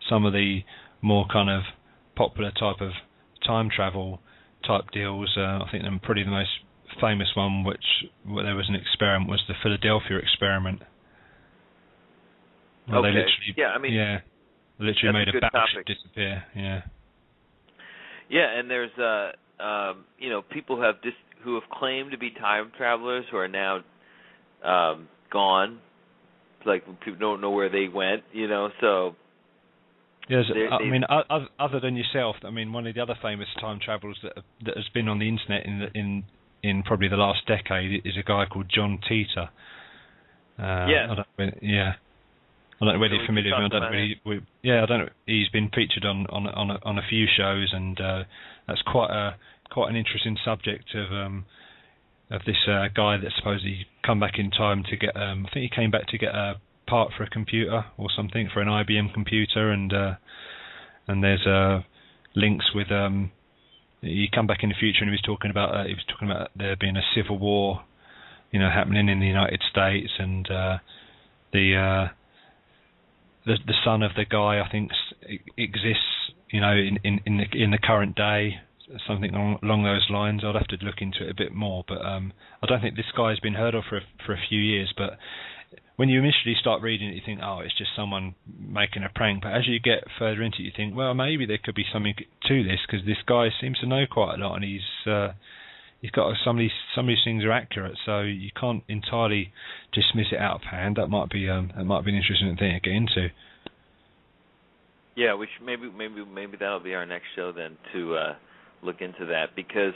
some 0.09 0.25
of 0.25 0.33
the 0.33 0.59
more 1.01 1.25
kind 1.31 1.49
of 1.49 1.63
popular 2.15 2.51
type 2.51 2.81
of 2.81 2.91
time 3.45 3.69
travel 3.73 4.21
type 4.65 4.85
deals. 4.93 5.29
Uh, 5.37 5.63
I 5.63 5.67
think 5.71 5.83
them 5.83 5.99
probably 6.01 6.23
the 6.23 6.31
most 6.31 6.49
famous 7.01 7.27
one, 7.35 7.63
which 7.63 7.83
where 8.25 8.43
there 8.43 8.55
was 8.55 8.67
an 8.69 8.75
experiment, 8.75 9.29
was 9.29 9.41
the 9.47 9.53
Philadelphia 9.61 10.17
experiment. 10.17 10.81
They 12.87 12.95
Okay. 12.95 13.07
literally, 13.07 13.53
Yeah, 13.55 13.67
I 13.67 13.77
mean, 13.77 13.93
yeah, 13.93 14.19
literally 14.79 15.09
a 15.09 15.13
made 15.13 15.27
a, 15.27 15.31
good 15.31 15.41
battleship 15.41 15.85
topic. 15.85 15.97
disappear. 15.97 16.43
Yeah. 16.55 16.81
Yeah, 18.29 18.57
and 18.59 18.69
there's 18.69 18.91
uh 18.97 19.33
um 19.59 20.05
you 20.17 20.29
know 20.29 20.41
people 20.41 20.75
who 20.75 20.83
have 20.83 21.01
dis- 21.01 21.13
who 21.43 21.55
have 21.55 21.69
claimed 21.71 22.11
to 22.11 22.17
be 22.17 22.31
time 22.31 22.71
travelers 22.77 23.25
who 23.31 23.37
are 23.37 23.47
now 23.47 23.79
um 24.63 25.07
gone. 25.31 25.79
Like 26.65 26.83
people 27.01 27.19
don't 27.19 27.41
know 27.41 27.51
where 27.51 27.69
they 27.69 27.87
went, 27.87 28.23
you 28.33 28.47
know. 28.47 28.69
So 28.81 29.15
Yes, 30.29 30.43
I 30.71 30.83
mean, 30.83 31.03
other 31.59 31.79
than 31.79 31.95
yourself, 31.95 32.35
I 32.43 32.51
mean, 32.51 32.71
one 32.71 32.85
of 32.85 32.93
the 32.93 33.01
other 33.01 33.15
famous 33.19 33.47
time 33.59 33.79
travelers 33.83 34.17
that 34.21 34.33
that 34.63 34.77
has 34.77 34.87
been 34.93 35.07
on 35.07 35.17
the 35.17 35.27
internet 35.27 35.65
in 35.65 35.79
the, 35.79 35.99
in 35.99 36.23
in 36.61 36.83
probably 36.83 37.07
the 37.07 37.17
last 37.17 37.47
decade 37.47 38.05
is 38.05 38.13
a 38.15 38.21
guy 38.21 38.45
called 38.45 38.71
John 38.73 38.99
Titor. 39.09 39.49
Uh, 40.59 40.87
don't 41.37 41.53
yeah. 41.63 41.93
I 42.81 42.85
don't 42.85 42.93
know 42.93 42.99
whether 42.99 43.15
you're 43.15 43.25
familiar 43.25 43.51
with 43.51 43.71
him. 43.71 43.77
I 43.77 43.79
don't 43.79 43.91
really. 43.91 44.21
We, 44.25 44.41
yeah, 44.63 44.83
I 44.83 44.85
don't. 44.85 44.99
know. 44.99 45.09
He's 45.25 45.49
been 45.49 45.69
featured 45.69 46.05
on 46.05 46.25
on 46.27 46.47
on 46.47 46.71
a, 46.71 46.79
on 46.83 46.97
a 46.97 47.01
few 47.09 47.25
shows, 47.27 47.69
and 47.73 47.99
uh, 47.99 48.23
that's 48.67 48.81
quite 48.83 49.11
a 49.11 49.35
quite 49.69 49.89
an 49.89 49.95
interesting 49.95 50.37
subject 50.45 50.95
of 50.95 51.11
um 51.11 51.45
of 52.31 52.41
this 52.45 52.57
uh, 52.67 52.87
guy 52.95 53.17
that 53.17 53.31
supposedly 53.35 53.85
come 54.05 54.19
back 54.19 54.33
in 54.37 54.51
time 54.51 54.83
to 54.89 54.95
get. 54.95 55.15
Um, 55.15 55.45
I 55.47 55.53
think 55.53 55.71
he 55.71 55.75
came 55.75 55.91
back 55.91 56.07
to 56.07 56.17
get 56.17 56.33
a 56.33 56.55
part 56.87 57.11
for 57.17 57.23
a 57.23 57.29
computer 57.29 57.85
or 57.97 58.07
something 58.15 58.49
for 58.53 58.61
an 58.61 58.67
IBM 58.67 59.13
computer, 59.13 59.71
and 59.71 59.93
uh, 59.93 60.13
and 61.07 61.23
there's 61.23 61.45
uh, 61.45 61.81
links 62.35 62.65
with. 62.73 62.91
Um, 62.91 63.31
he 64.01 64.29
come 64.33 64.47
back 64.47 64.59
in 64.63 64.69
the 64.69 64.75
future, 64.79 64.99
and 65.01 65.09
he 65.09 65.11
was 65.11 65.21
talking 65.21 65.51
about 65.51 65.75
uh, 65.75 65.83
he 65.83 65.93
was 65.93 66.05
talking 66.07 66.29
about 66.29 66.51
there 66.55 66.77
being 66.79 66.95
a 66.95 67.03
civil 67.13 67.37
war, 67.37 67.83
you 68.51 68.59
know, 68.59 68.69
happening 68.69 69.09
in 69.09 69.19
the 69.19 69.27
United 69.27 69.61
States, 69.69 70.11
and 70.17 70.49
uh, 70.49 70.77
the 71.51 71.75
uh, 71.75 72.13
the 73.49 73.57
the 73.65 73.73
son 73.83 74.03
of 74.03 74.11
the 74.15 74.25
guy 74.25 74.61
I 74.61 74.69
think 74.69 74.91
exists, 75.57 76.31
you 76.51 76.61
know, 76.61 76.71
in 76.71 76.99
in 77.03 77.19
in 77.25 77.37
the 77.37 77.63
in 77.63 77.71
the 77.71 77.79
current 77.79 78.15
day, 78.15 78.61
something 79.07 79.33
along, 79.33 79.59
along 79.63 79.83
those 79.83 80.07
lines. 80.09 80.41
I'd 80.45 80.55
have 80.55 80.67
to 80.67 80.85
look 80.85 81.01
into 81.01 81.25
it 81.25 81.31
a 81.31 81.33
bit 81.33 81.53
more, 81.53 81.83
but 81.87 82.05
um, 82.05 82.33
I 82.61 82.67
don't 82.67 82.81
think 82.81 82.95
this 82.95 83.11
guy 83.17 83.29
has 83.29 83.39
been 83.39 83.55
heard 83.55 83.75
of 83.75 83.83
for 83.89 83.97
a, 83.97 84.01
for 84.25 84.33
a 84.33 84.39
few 84.49 84.59
years. 84.59 84.93
But 84.95 85.17
when 85.95 86.09
you 86.09 86.19
initially 86.19 86.55
start 86.59 86.81
reading 86.81 87.09
it, 87.09 87.15
you 87.15 87.21
think, 87.25 87.39
oh, 87.43 87.59
it's 87.59 87.77
just 87.77 87.91
someone 87.95 88.35
making 88.57 89.03
a 89.03 89.09
prank. 89.13 89.43
But 89.43 89.53
as 89.53 89.67
you 89.67 89.79
get 89.79 90.05
further 90.17 90.41
into 90.43 90.59
it, 90.59 90.65
you 90.65 90.71
think, 90.75 90.95
well, 90.95 91.13
maybe 91.13 91.45
there 91.45 91.59
could 91.63 91.75
be 91.75 91.85
something 91.91 92.13
to 92.47 92.63
this 92.63 92.79
because 92.85 93.05
this 93.05 93.21
guy 93.25 93.49
seems 93.59 93.79
to 93.79 93.87
know 93.87 94.05
quite 94.09 94.35
a 94.35 94.37
lot, 94.37 94.55
and 94.55 94.63
he's 94.63 94.89
uh, 95.05 95.33
he's 96.01 96.11
got 96.11 96.33
some 96.43 96.57
of 96.57 96.59
these 96.59 96.71
some 96.95 97.05
of 97.05 97.09
these 97.09 97.23
things 97.23 97.43
are 97.43 97.51
accurate, 97.51 97.97
so 98.05 98.21
you 98.21 98.49
can't 98.59 98.83
entirely 98.87 99.51
dismiss 99.93 100.27
it 100.31 100.39
out 100.39 100.55
of 100.55 100.61
hand. 100.63 100.97
That 100.97 101.07
might 101.07 101.29
be 101.29 101.49
um, 101.49 101.71
that 101.75 101.83
might 101.85 102.05
be 102.05 102.11
an 102.11 102.17
interesting 102.17 102.55
thing 102.57 102.73
to 102.73 102.79
get 102.79 102.95
into. 102.95 103.29
yeah, 105.15 105.35
should 105.35 105.65
maybe 105.65 105.91
maybe 105.91 106.23
maybe 106.25 106.57
that'll 106.57 106.79
be 106.79 106.93
our 106.93 107.05
next 107.05 107.25
show 107.35 107.51
then 107.51 107.77
to 107.93 108.15
uh 108.15 108.35
look 108.81 109.01
into 109.01 109.25
that 109.25 109.55
because 109.55 109.93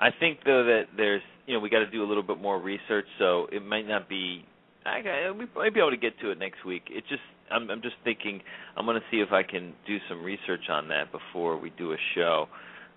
I 0.00 0.08
think 0.18 0.38
though 0.44 0.64
that 0.64 0.84
there's 0.96 1.22
you 1.46 1.54
know 1.54 1.60
we 1.60 1.68
got 1.68 1.80
to 1.80 1.90
do 1.90 2.02
a 2.02 2.08
little 2.08 2.22
bit 2.22 2.40
more 2.40 2.58
research, 2.58 3.06
so 3.18 3.46
it 3.52 3.64
might 3.64 3.86
not 3.86 4.08
be. 4.08 4.44
I 4.84 5.30
we 5.30 5.46
might 5.54 5.74
be 5.74 5.80
able 5.80 5.90
to 5.90 5.96
get 5.96 6.18
to 6.20 6.30
it 6.30 6.38
next 6.38 6.64
week. 6.64 6.84
It 6.88 7.04
just 7.08 7.22
I'm 7.50 7.70
I'm 7.70 7.82
just 7.82 7.96
thinking 8.02 8.40
I'm 8.76 8.86
going 8.86 8.96
to 8.98 9.06
see 9.10 9.18
if 9.18 9.30
I 9.30 9.42
can 9.42 9.74
do 9.86 9.98
some 10.08 10.24
research 10.24 10.68
on 10.70 10.88
that 10.88 11.12
before 11.12 11.56
we 11.56 11.70
do 11.70 11.92
a 11.92 11.96
show. 12.14 12.46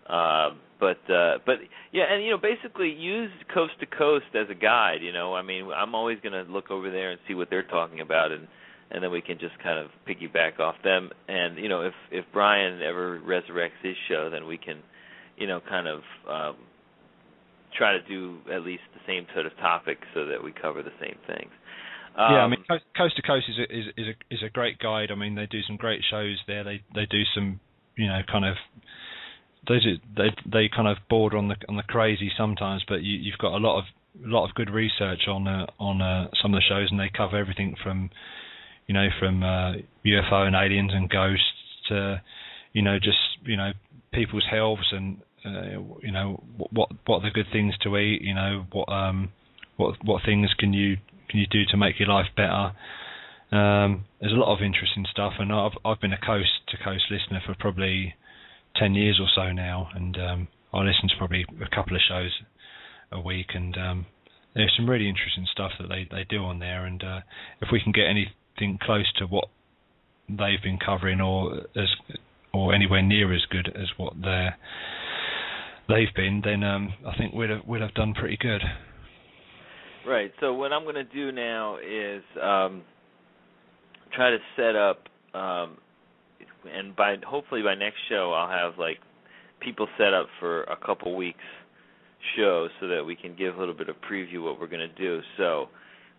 Uh, 0.10 0.52
but 0.80 1.00
uh, 1.10 1.40
but 1.46 1.56
yeah, 1.92 2.04
and 2.12 2.24
you 2.24 2.32
know 2.32 2.38
basically 2.38 2.90
use 2.90 3.32
coast 3.54 3.74
to 3.80 3.86
coast 3.86 4.26
as 4.34 4.48
a 4.50 4.56
guide. 4.56 5.02
You 5.02 5.14
know, 5.14 5.34
I 5.34 5.42
mean 5.42 5.70
I'm 5.76 5.96
always 5.96 6.20
going 6.22 6.34
to 6.34 6.52
look 6.52 6.72
over 6.72 6.92
there 6.92 7.12
and 7.12 7.20
see 7.28 7.34
what 7.34 7.50
they're 7.50 7.64
talking 7.64 8.02
about 8.02 8.32
and 8.32 8.48
and 8.92 9.04
then 9.04 9.12
we 9.12 9.22
can 9.22 9.38
just 9.40 9.58
kind 9.64 9.80
of 9.80 9.88
piggyback 10.08 10.60
off 10.60 10.76
them. 10.84 11.10
And 11.28 11.58
you 11.58 11.70
know, 11.70 11.82
if 11.82 11.94
if 12.12 12.26
Brian 12.32 12.82
ever 12.82 13.20
resurrects 13.20 13.82
his 13.84 13.96
show, 14.08 14.30
then 14.30 14.46
we 14.48 14.58
can, 14.58 14.82
you 15.38 15.48
know, 15.48 15.60
kind 15.68 15.88
of 15.88 16.02
um, 16.30 16.58
try 17.78 17.94
to 17.94 18.02
do 18.08 18.38
at 18.54 18.62
least 18.62 18.84
the 18.94 19.02
same 19.08 19.26
sort 19.34 19.46
of 19.46 19.56
topic 19.58 19.98
so 20.14 20.26
that 20.28 20.44
we 20.44 20.52
cover 20.52 20.84
the 20.84 20.94
same 21.02 21.18
things. 21.28 21.52
Um, 22.18 22.32
yeah, 22.32 22.40
I 22.40 22.48
mean, 22.48 22.64
coast, 22.70 22.84
coast 22.96 23.16
to 23.18 23.22
coast 23.24 23.46
is 23.50 23.58
a, 23.60 23.78
is 23.78 23.86
is 23.98 24.08
a 24.08 24.34
is 24.34 24.40
a 24.46 24.50
great 24.50 24.80
guide. 24.80 25.10
I 25.12 25.16
mean, 25.16 25.36
they 25.36 25.48
do 25.48 25.62
some 25.68 25.78
great 25.78 26.02
shows 26.10 26.38
there. 26.48 26.64
They 26.64 26.82
they 26.94 27.06
do 27.10 27.24
some, 27.34 27.60
you 27.98 28.08
know, 28.08 28.22
kind 28.32 28.46
of. 28.46 28.56
Do, 29.68 29.80
they 30.16 30.30
they 30.46 30.70
kind 30.74 30.88
of 30.88 30.98
border 31.10 31.38
on 31.38 31.48
the 31.48 31.56
on 31.68 31.76
the 31.76 31.84
crazy 31.84 32.32
sometimes, 32.38 32.84
but 32.88 33.02
you 33.02 33.18
you've 33.18 33.38
got 33.38 33.54
a 33.54 33.58
lot 33.58 33.80
of 33.80 33.86
a 34.24 34.28
lot 34.28 34.48
of 34.48 34.56
good 34.56 34.70
research 34.70 35.28
on 35.28 35.48
uh, 35.48 35.66
on 35.80 36.02
uh, 36.02 36.28
some 36.42 36.54
of 36.54 36.60
the 36.60 36.64
shows, 36.68 36.88
and 36.92 37.00
they 37.00 37.10
cover 37.16 37.38
everything 37.38 37.76
from, 37.82 38.10
you 38.88 38.94
know, 38.94 39.08
from 39.20 39.44
uh, 39.44 39.74
UFO 40.06 40.48
and 40.48 40.56
aliens 40.56 40.92
and 40.94 41.10
ghosts 41.10 41.44
to, 41.90 42.22
you 42.74 42.82
know, 42.82 42.98
just 43.00 43.18
you 43.44 43.58
know 43.58 43.72
people's 44.14 44.46
healths 44.50 44.92
and 44.92 45.18
uh, 45.46 45.80
you 46.02 46.12
know 46.12 46.42
what 46.58 46.90
what 47.06 47.18
are 47.18 47.30
the 47.30 47.34
good 47.34 47.48
things 47.52 47.74
to 47.84 47.98
eat, 47.98 48.22
you 48.22 48.34
know 48.34 48.66
what 48.72 48.90
um 48.90 49.30
what 49.78 49.96
what 50.04 50.24
things 50.26 50.50
can 50.58 50.74
you 50.74 50.98
can 51.30 51.40
you 51.40 51.48
do 51.48 51.64
to 51.70 51.78
make 51.78 52.00
your 52.00 52.10
life 52.10 52.28
better. 52.36 52.72
Um, 53.52 54.06
there's 54.20 54.34
a 54.34 54.38
lot 54.38 54.56
of 54.56 54.64
interesting 54.64 55.06
stuff, 55.12 55.34
and 55.40 55.52
I've 55.52 55.78
I've 55.84 56.00
been 56.00 56.14
a 56.14 56.26
coast 56.26 56.52
to 56.70 56.78
coast 56.84 57.06
listener 57.12 57.42
for 57.46 57.56
probably 57.60 58.16
ten 58.80 58.94
years 58.94 59.20
or 59.20 59.28
so 59.36 59.52
now, 59.52 59.90
and 59.94 60.18
um, 60.18 60.48
I 60.74 60.80
listen 60.80 61.10
to 61.10 61.16
probably 61.18 61.46
a 61.62 61.76
couple 61.76 61.96
of 61.96 62.02
shows 62.08 62.32
a 63.12 63.20
week, 63.20 63.48
and 63.54 63.78
um, 63.78 64.06
there's 64.54 64.74
some 64.78 64.90
really 64.90 65.10
interesting 65.10 65.46
stuff 65.52 65.72
that 65.80 65.90
they 65.90 66.08
they 66.10 66.26
do 66.30 66.44
on 66.44 66.60
there, 66.60 66.86
and 66.86 67.04
uh, 67.04 67.20
if 67.62 67.70
we 67.72 67.82
can 67.82 67.92
get 67.92 68.06
anything 68.08 68.80
close 68.82 69.12
to 69.18 69.26
what 69.26 69.46
they've 70.28 70.64
been 70.64 70.80
covering, 70.84 71.22
or 71.22 71.62
as 71.76 71.90
or 72.54 72.74
anywhere 72.74 73.02
near 73.02 73.34
as 73.34 73.42
good 73.50 73.68
as 73.76 73.88
what 73.98 74.14
they're 74.22 74.58
they've 75.88 76.14
been, 76.16 76.42
then 76.44 76.64
um, 76.64 76.94
I 77.08 77.16
think 77.18 77.34
we'd 77.34 77.50
have 77.50 77.66
we'd 77.68 77.82
have 77.82 77.94
done 77.94 78.14
pretty 78.14 78.38
good. 78.38 78.62
Right. 80.08 80.32
So 80.40 80.54
what 80.54 80.72
I'm 80.72 80.84
going 80.84 80.96
to 80.96 81.04
do 81.04 81.32
now 81.32 81.78
is 81.78 82.22
um, 82.42 82.84
try 84.14 84.30
to 84.30 84.38
set 84.56 84.76
up, 84.76 85.04
um, 85.34 85.78
and 86.68 86.96
by 86.96 87.16
hopefully 87.26 87.62
by 87.62 87.76
next 87.76 87.98
show 88.10 88.34
I'll 88.34 88.50
have 88.50 88.78
like 88.78 89.00
people 89.60 89.88
set 89.98 90.14
up 90.14 90.28
for 90.40 90.64
a 90.64 90.78
couple 90.78 91.16
weeks 91.16 91.44
show 92.36 92.68
so 92.80 92.88
that 92.88 93.04
we 93.06 93.16
can 93.16 93.36
give 93.36 93.56
a 93.56 93.60
little 93.60 93.74
bit 93.74 93.90
of 93.90 93.96
preview 94.10 94.44
what 94.44 94.60
we're 94.60 94.68
going 94.68 94.88
to 94.88 94.96
do. 94.96 95.22
So 95.38 95.68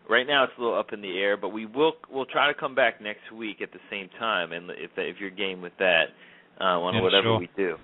right 0.08 0.26
now 0.26 0.44
it's 0.44 0.52
a 0.58 0.60
little 0.62 0.78
up 0.78 0.92
in 0.92 1.00
the 1.00 1.18
air, 1.18 1.36
but 1.36 1.48
we 1.50 1.66
will 1.66 1.94
we'll 2.10 2.26
try 2.26 2.52
to 2.52 2.58
come 2.58 2.74
back 2.74 3.00
next 3.00 3.32
week 3.34 3.60
at 3.62 3.72
the 3.72 3.80
same 3.90 4.08
time, 4.18 4.52
and 4.52 4.70
if 4.70 4.90
if 4.96 5.16
you're 5.20 5.30
game 5.30 5.60
with 5.62 5.72
that 5.78 6.04
uh, 6.60 6.64
on 6.64 6.94
Yeah, 6.94 7.02
whatever 7.02 7.28
sure. 7.28 7.38
we 7.38 7.50
do. 7.56 7.76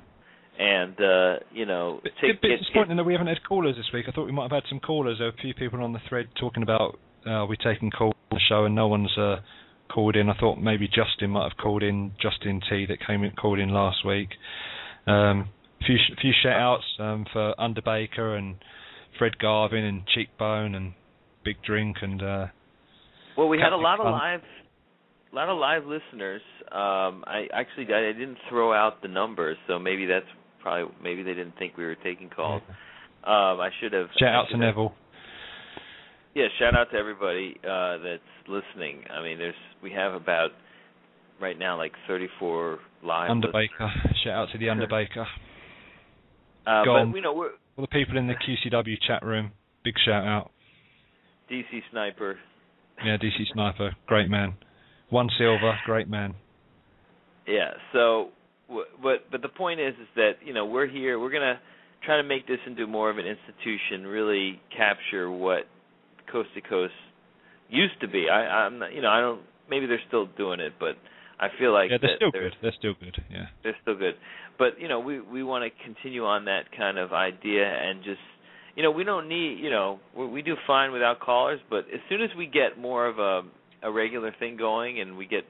And 0.58 1.00
uh, 1.00 1.36
you 1.50 1.64
know, 1.66 2.00
Bit, 2.02 2.12
take, 2.20 2.42
bit 2.42 2.58
disappointing 2.58 2.96
that 2.96 3.04
we 3.04 3.14
haven't 3.14 3.28
had 3.28 3.42
callers 3.48 3.76
this 3.76 3.86
week. 3.92 4.06
I 4.08 4.12
thought 4.12 4.26
we 4.26 4.32
might 4.32 4.50
have 4.50 4.62
had 4.62 4.68
some 4.68 4.80
callers. 4.80 5.18
There 5.18 5.26
were 5.28 5.32
a 5.36 5.42
few 5.42 5.54
people 5.54 5.82
on 5.82 5.92
the 5.92 6.00
thread 6.08 6.28
talking 6.38 6.62
about 6.62 6.98
uh, 7.26 7.46
we 7.46 7.56
taking 7.56 7.90
calls 7.90 8.14
on 8.30 8.36
the 8.36 8.40
show, 8.48 8.64
and 8.66 8.74
no 8.74 8.86
one's 8.86 9.10
uh, 9.16 9.36
called 9.92 10.16
in. 10.16 10.28
I 10.28 10.34
thought 10.38 10.56
maybe 10.58 10.88
Justin 10.88 11.30
might 11.30 11.44
have 11.48 11.56
called 11.58 11.82
in. 11.82 12.12
Justin 12.20 12.60
T 12.68 12.86
that 12.86 12.98
came 13.06 13.22
in 13.24 13.32
called 13.32 13.58
in 13.58 13.68
last 13.70 14.04
week. 14.06 14.28
Um, 15.06 15.48
a 15.80 15.84
few 15.84 15.96
sh- 15.96 16.18
few 16.20 16.32
shout 16.42 16.60
outs 16.60 16.84
um, 16.98 17.26
for 17.32 17.54
Underbaker 17.58 18.36
and 18.38 18.56
Fred 19.18 19.38
Garvin 19.38 19.84
and 19.84 20.02
Cheekbone 20.06 20.74
and 20.74 20.92
Big 21.44 21.56
Drink 21.66 21.96
and 22.02 22.22
uh, 22.22 22.46
Well, 23.36 23.48
we 23.48 23.58
had 23.58 23.72
a 23.72 23.76
lot 23.76 24.00
of 24.00 24.06
live, 24.06 24.40
a 25.32 25.34
lot 25.34 25.48
of 25.48 25.58
live 25.58 25.82
listeners. 25.84 26.42
Um, 26.70 27.24
I 27.26 27.46
actually 27.52 27.86
I 27.92 28.12
didn't 28.12 28.38
throw 28.48 28.72
out 28.72 29.02
the 29.02 29.08
numbers, 29.08 29.56
so 29.66 29.78
maybe 29.78 30.06
that's 30.06 30.26
probably 30.62 30.94
maybe 31.02 31.22
they 31.22 31.34
didn't 31.34 31.58
think 31.58 31.76
we 31.76 31.84
were 31.84 31.96
taking 31.96 32.30
calls. 32.30 32.62
Um, 33.24 33.60
I 33.60 33.70
should 33.80 33.92
have. 33.92 34.06
Shout 34.18 34.28
I 34.28 34.34
out 34.36 34.44
to 34.46 34.52
have- 34.52 34.60
Neville. 34.60 34.94
Yeah, 36.34 36.46
shout 36.58 36.74
out 36.74 36.90
to 36.92 36.96
everybody 36.96 37.56
uh, 37.62 37.98
that's 37.98 38.22
listening. 38.48 39.04
I 39.10 39.22
mean, 39.22 39.38
there's 39.38 39.54
we 39.82 39.92
have 39.92 40.14
about 40.14 40.50
right 41.40 41.58
now 41.58 41.76
like 41.76 41.92
34 42.06 42.78
live. 43.04 43.30
listeners. 43.30 43.54
Underbaker. 43.54 43.90
Shout 44.24 44.32
out 44.34 44.48
to 44.52 44.58
the 44.58 44.66
Underbaker. 44.66 45.26
Uh, 46.64 46.84
Go 46.84 47.06
but 47.06 47.16
you 47.16 47.22
know, 47.22 47.32
we're 47.32 47.50
All 47.76 47.82
the 47.82 47.88
people 47.88 48.16
in 48.16 48.28
the 48.28 48.34
QCW 48.34 48.94
chat 49.04 49.24
room. 49.24 49.50
Big 49.82 49.94
shout 50.06 50.24
out. 50.24 50.52
DC 51.50 51.82
Sniper. 51.90 52.38
Yeah, 53.04 53.16
DC 53.16 53.52
Sniper, 53.52 53.96
great 54.06 54.30
man. 54.30 54.54
One 55.10 55.28
silver, 55.36 55.76
great 55.86 56.08
man. 56.08 56.36
Yeah. 57.48 57.70
So, 57.92 58.28
but 59.02 59.28
but 59.28 59.42
the 59.42 59.48
point 59.48 59.80
is, 59.80 59.94
is 59.94 60.06
that 60.14 60.34
you 60.44 60.54
know 60.54 60.66
we're 60.66 60.86
here. 60.86 61.18
We're 61.18 61.32
gonna 61.32 61.58
try 62.04 62.18
to 62.18 62.22
make 62.22 62.46
this 62.46 62.60
into 62.64 62.86
more 62.86 63.10
of 63.10 63.18
an 63.18 63.24
institution. 63.26 64.06
Really 64.06 64.60
capture 64.76 65.32
what 65.32 65.64
Coast 66.30 66.48
to 66.54 66.60
Coast 66.60 66.94
used 67.68 68.00
to 68.00 68.08
be. 68.08 68.28
I, 68.30 68.66
I'm 68.66 68.78
not, 68.78 68.92
you 68.94 69.02
know, 69.02 69.10
I 69.10 69.20
don't. 69.20 69.40
Maybe 69.70 69.86
they're 69.86 70.00
still 70.08 70.26
doing 70.36 70.60
it, 70.60 70.74
but 70.78 70.96
I 71.40 71.48
feel 71.58 71.72
like 71.72 71.90
yeah, 71.90 71.98
they're 72.00 72.16
still 72.16 72.30
there's- 72.32 72.52
good. 72.52 72.58
They're 72.62 72.78
still 72.78 72.94
good. 73.00 73.16
Yeah. 73.30 73.46
they're 73.62 73.76
still 73.82 73.96
good. 73.96 74.14
But 74.58 74.78
you 74.80 74.88
know, 74.88 75.00
we 75.00 75.20
we 75.20 75.42
want 75.42 75.64
to 75.64 75.84
continue 75.84 76.24
on 76.24 76.44
that 76.46 76.64
kind 76.76 76.98
of 76.98 77.12
idea 77.12 77.64
and 77.66 78.02
just 78.04 78.20
you 78.76 78.82
know, 78.82 78.90
we 78.90 79.04
don't 79.04 79.28
need 79.28 79.58
you 79.58 79.70
know 79.70 79.98
we, 80.16 80.26
we 80.26 80.42
do 80.42 80.54
fine 80.66 80.92
without 80.92 81.20
callers, 81.20 81.60
but 81.70 81.84
as 81.92 82.00
soon 82.08 82.22
as 82.22 82.30
we 82.36 82.46
get 82.46 82.78
more 82.78 83.06
of 83.06 83.18
a 83.18 83.42
a 83.82 83.90
regular 83.90 84.32
thing 84.38 84.56
going 84.56 85.00
and 85.00 85.16
we 85.16 85.26
get 85.26 85.44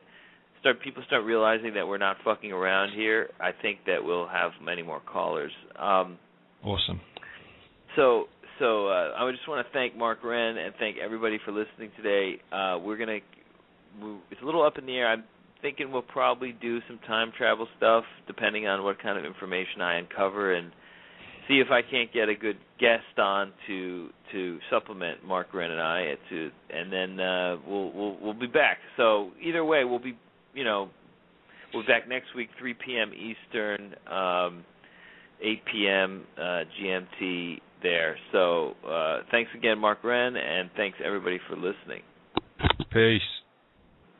start 0.61 0.81
people 0.81 1.03
start 1.07 1.25
realizing 1.25 1.75
that 1.75 1.87
we're 1.87 1.99
not 1.99 2.17
fucking 2.25 2.53
around 2.53 2.93
here, 2.95 3.31
I 3.41 3.51
think 3.61 3.81
that 3.87 4.03
we'll 4.05 4.29
have 4.29 4.53
many 4.63 4.83
more 4.83 5.01
callers. 5.01 5.53
Um 5.79 6.19
Awesome. 6.65 7.01
so 7.97 8.29
so 8.63 8.87
uh, 8.87 9.11
I 9.19 9.29
just 9.33 9.49
want 9.49 9.67
to 9.67 9.73
thank 9.73 9.97
Mark 9.97 10.23
Wren 10.23 10.57
and 10.57 10.73
thank 10.79 10.97
everybody 10.97 11.41
for 11.45 11.51
listening 11.51 11.91
today. 11.97 12.41
Uh, 12.53 12.79
we're 12.81 12.97
gonna 12.97 13.19
it's 14.31 14.41
a 14.41 14.45
little 14.45 14.63
up 14.63 14.79
in 14.79 14.87
the 14.87 14.95
air. 14.95 15.09
I'm 15.09 15.25
thinking 15.63 15.91
we'll 15.91 16.03
probably 16.03 16.53
do 16.53 16.79
some 16.87 17.01
time 17.01 17.33
travel 17.37 17.67
stuff, 17.77 18.05
depending 18.29 18.69
on 18.69 18.85
what 18.85 19.03
kind 19.03 19.19
of 19.19 19.25
information 19.25 19.81
I 19.81 19.97
uncover, 19.97 20.55
and 20.55 20.71
see 21.49 21.59
if 21.59 21.73
I 21.73 21.83
can't 21.83 22.13
get 22.13 22.29
a 22.29 22.37
good 22.37 22.57
guest 22.79 23.19
on 23.19 23.53
to 23.67 24.11
to 24.31 24.59
supplement 24.71 25.25
Mark 25.25 25.53
Wren 25.53 25.73
and 25.73 25.81
I 25.81 26.15
to, 26.31 26.51
and 26.71 26.93
then 26.93 27.19
uh, 27.19 27.57
we'll 27.67 27.91
we'll 27.93 28.17
we'll 28.23 28.35
be 28.35 28.47
back. 28.47 28.79
So 28.97 29.33
either 29.43 29.65
way, 29.65 29.83
we'll 29.83 29.99
be 29.99 30.17
you 30.55 30.63
know 30.63 30.89
we'll 31.75 31.83
be 31.83 31.89
back 31.89 32.09
next 32.09 32.33
week, 32.37 32.51
3 32.61 32.75
p.m. 32.75 33.11
Eastern. 33.13 33.97
Um, 34.09 34.65
8 35.45 35.65
p.m. 35.73 36.23
Uh, 36.39 36.63
GMT 36.81 37.59
there. 37.83 38.17
So 38.33 38.75
uh, 38.87 39.21
thanks 39.31 39.51
again, 39.55 39.79
Mark 39.79 40.03
Wren, 40.05 40.37
and 40.37 40.71
thanks 40.77 40.99
everybody 41.05 41.39
for 41.49 41.57
listening. 41.57 42.03
Peace. 42.91 43.23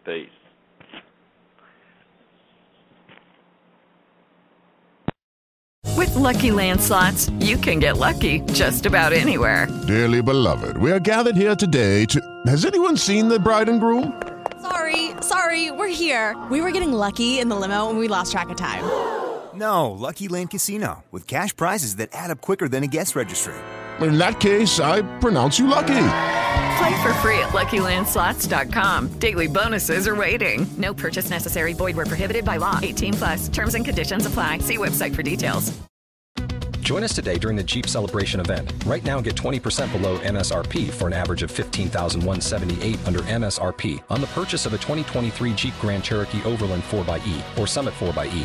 Peace. 0.05 0.29
With 5.97 6.15
Lucky 6.17 6.51
Land 6.51 6.81
slots, 6.81 7.31
you 7.39 7.57
can 7.57 7.79
get 7.79 7.97
lucky 7.97 8.41
just 8.53 8.87
about 8.87 9.13
anywhere. 9.13 9.69
Dearly 9.87 10.21
beloved, 10.21 10.77
we 10.79 10.91
are 10.91 10.99
gathered 10.99 11.37
here 11.37 11.55
today 11.55 12.05
to. 12.07 12.21
Has 12.47 12.65
anyone 12.65 12.97
seen 12.97 13.29
the 13.29 13.39
bride 13.39 13.69
and 13.69 13.79
groom? 13.79 14.21
Sorry, 14.61 15.11
sorry, 15.21 15.71
we're 15.71 15.89
here. 15.89 16.37
We 16.51 16.61
were 16.61 16.71
getting 16.71 16.93
lucky 16.93 17.39
in 17.39 17.49
the 17.49 17.57
limo 17.57 17.91
and 17.91 17.99
we 17.99 18.09
lost 18.09 18.33
track 18.33 18.49
of 18.49 18.57
time. 18.57 19.22
No, 19.55 19.91
Lucky 19.91 20.29
Land 20.29 20.51
Casino, 20.51 21.05
with 21.11 21.27
cash 21.27 21.55
prizes 21.55 21.97
that 21.97 22.09
add 22.13 22.31
up 22.31 22.41
quicker 22.41 22.69
than 22.69 22.83
a 22.85 22.87
guest 22.87 23.15
registry. 23.17 23.55
In 24.01 24.19
that 24.19 24.41
case, 24.41 24.81
I 24.81 25.03
pronounce 25.19 25.59
you 25.59 25.67
lucky. 25.67 26.09
Play 26.79 27.03
for 27.03 27.13
free 27.21 27.39
at 27.39 27.51
LuckyLandSlots.com. 27.51 29.19
Daily 29.19 29.47
bonuses 29.47 30.09
are 30.09 30.17
waiting. 30.17 30.67
No 30.79 30.95
purchase 30.95 31.31
necessary. 31.31 31.75
Void 31.75 31.97
where 31.97 32.07
prohibited 32.07 32.45
by 32.45 32.57
law. 32.57 32.81
18 32.83 33.15
plus. 33.15 33.49
Terms 33.49 33.75
and 33.75 33.85
conditions 33.85 34.27
apply. 34.27 34.59
See 34.59 34.79
website 34.79 35.15
for 35.15 35.23
details. 35.23 35.73
Join 36.81 37.05
us 37.05 37.15
today 37.15 37.39
during 37.39 37.57
the 37.57 37.63
Jeep 37.63 37.87
Celebration 37.87 38.41
event. 38.41 38.73
Right 38.85 39.05
now, 39.05 39.21
get 39.21 39.37
20% 39.37 39.93
below 39.93 40.19
MSRP 40.19 40.91
for 40.91 41.07
an 41.07 41.13
average 41.13 41.43
of 41.45 41.51
15178 41.51 43.07
under 43.07 43.21
MSRP 43.21 44.03
on 44.11 44.21
the 44.21 44.27
purchase 44.29 44.67
of 44.67 44.75
a 44.75 44.79
2023 44.79 45.55
Jeep 45.55 45.75
Grand 45.81 46.03
Cherokee 46.03 46.43
Overland 46.45 46.83
4xE 46.83 47.59
or 47.59 47.67
Summit 47.69 47.95
4xE. 47.95 48.45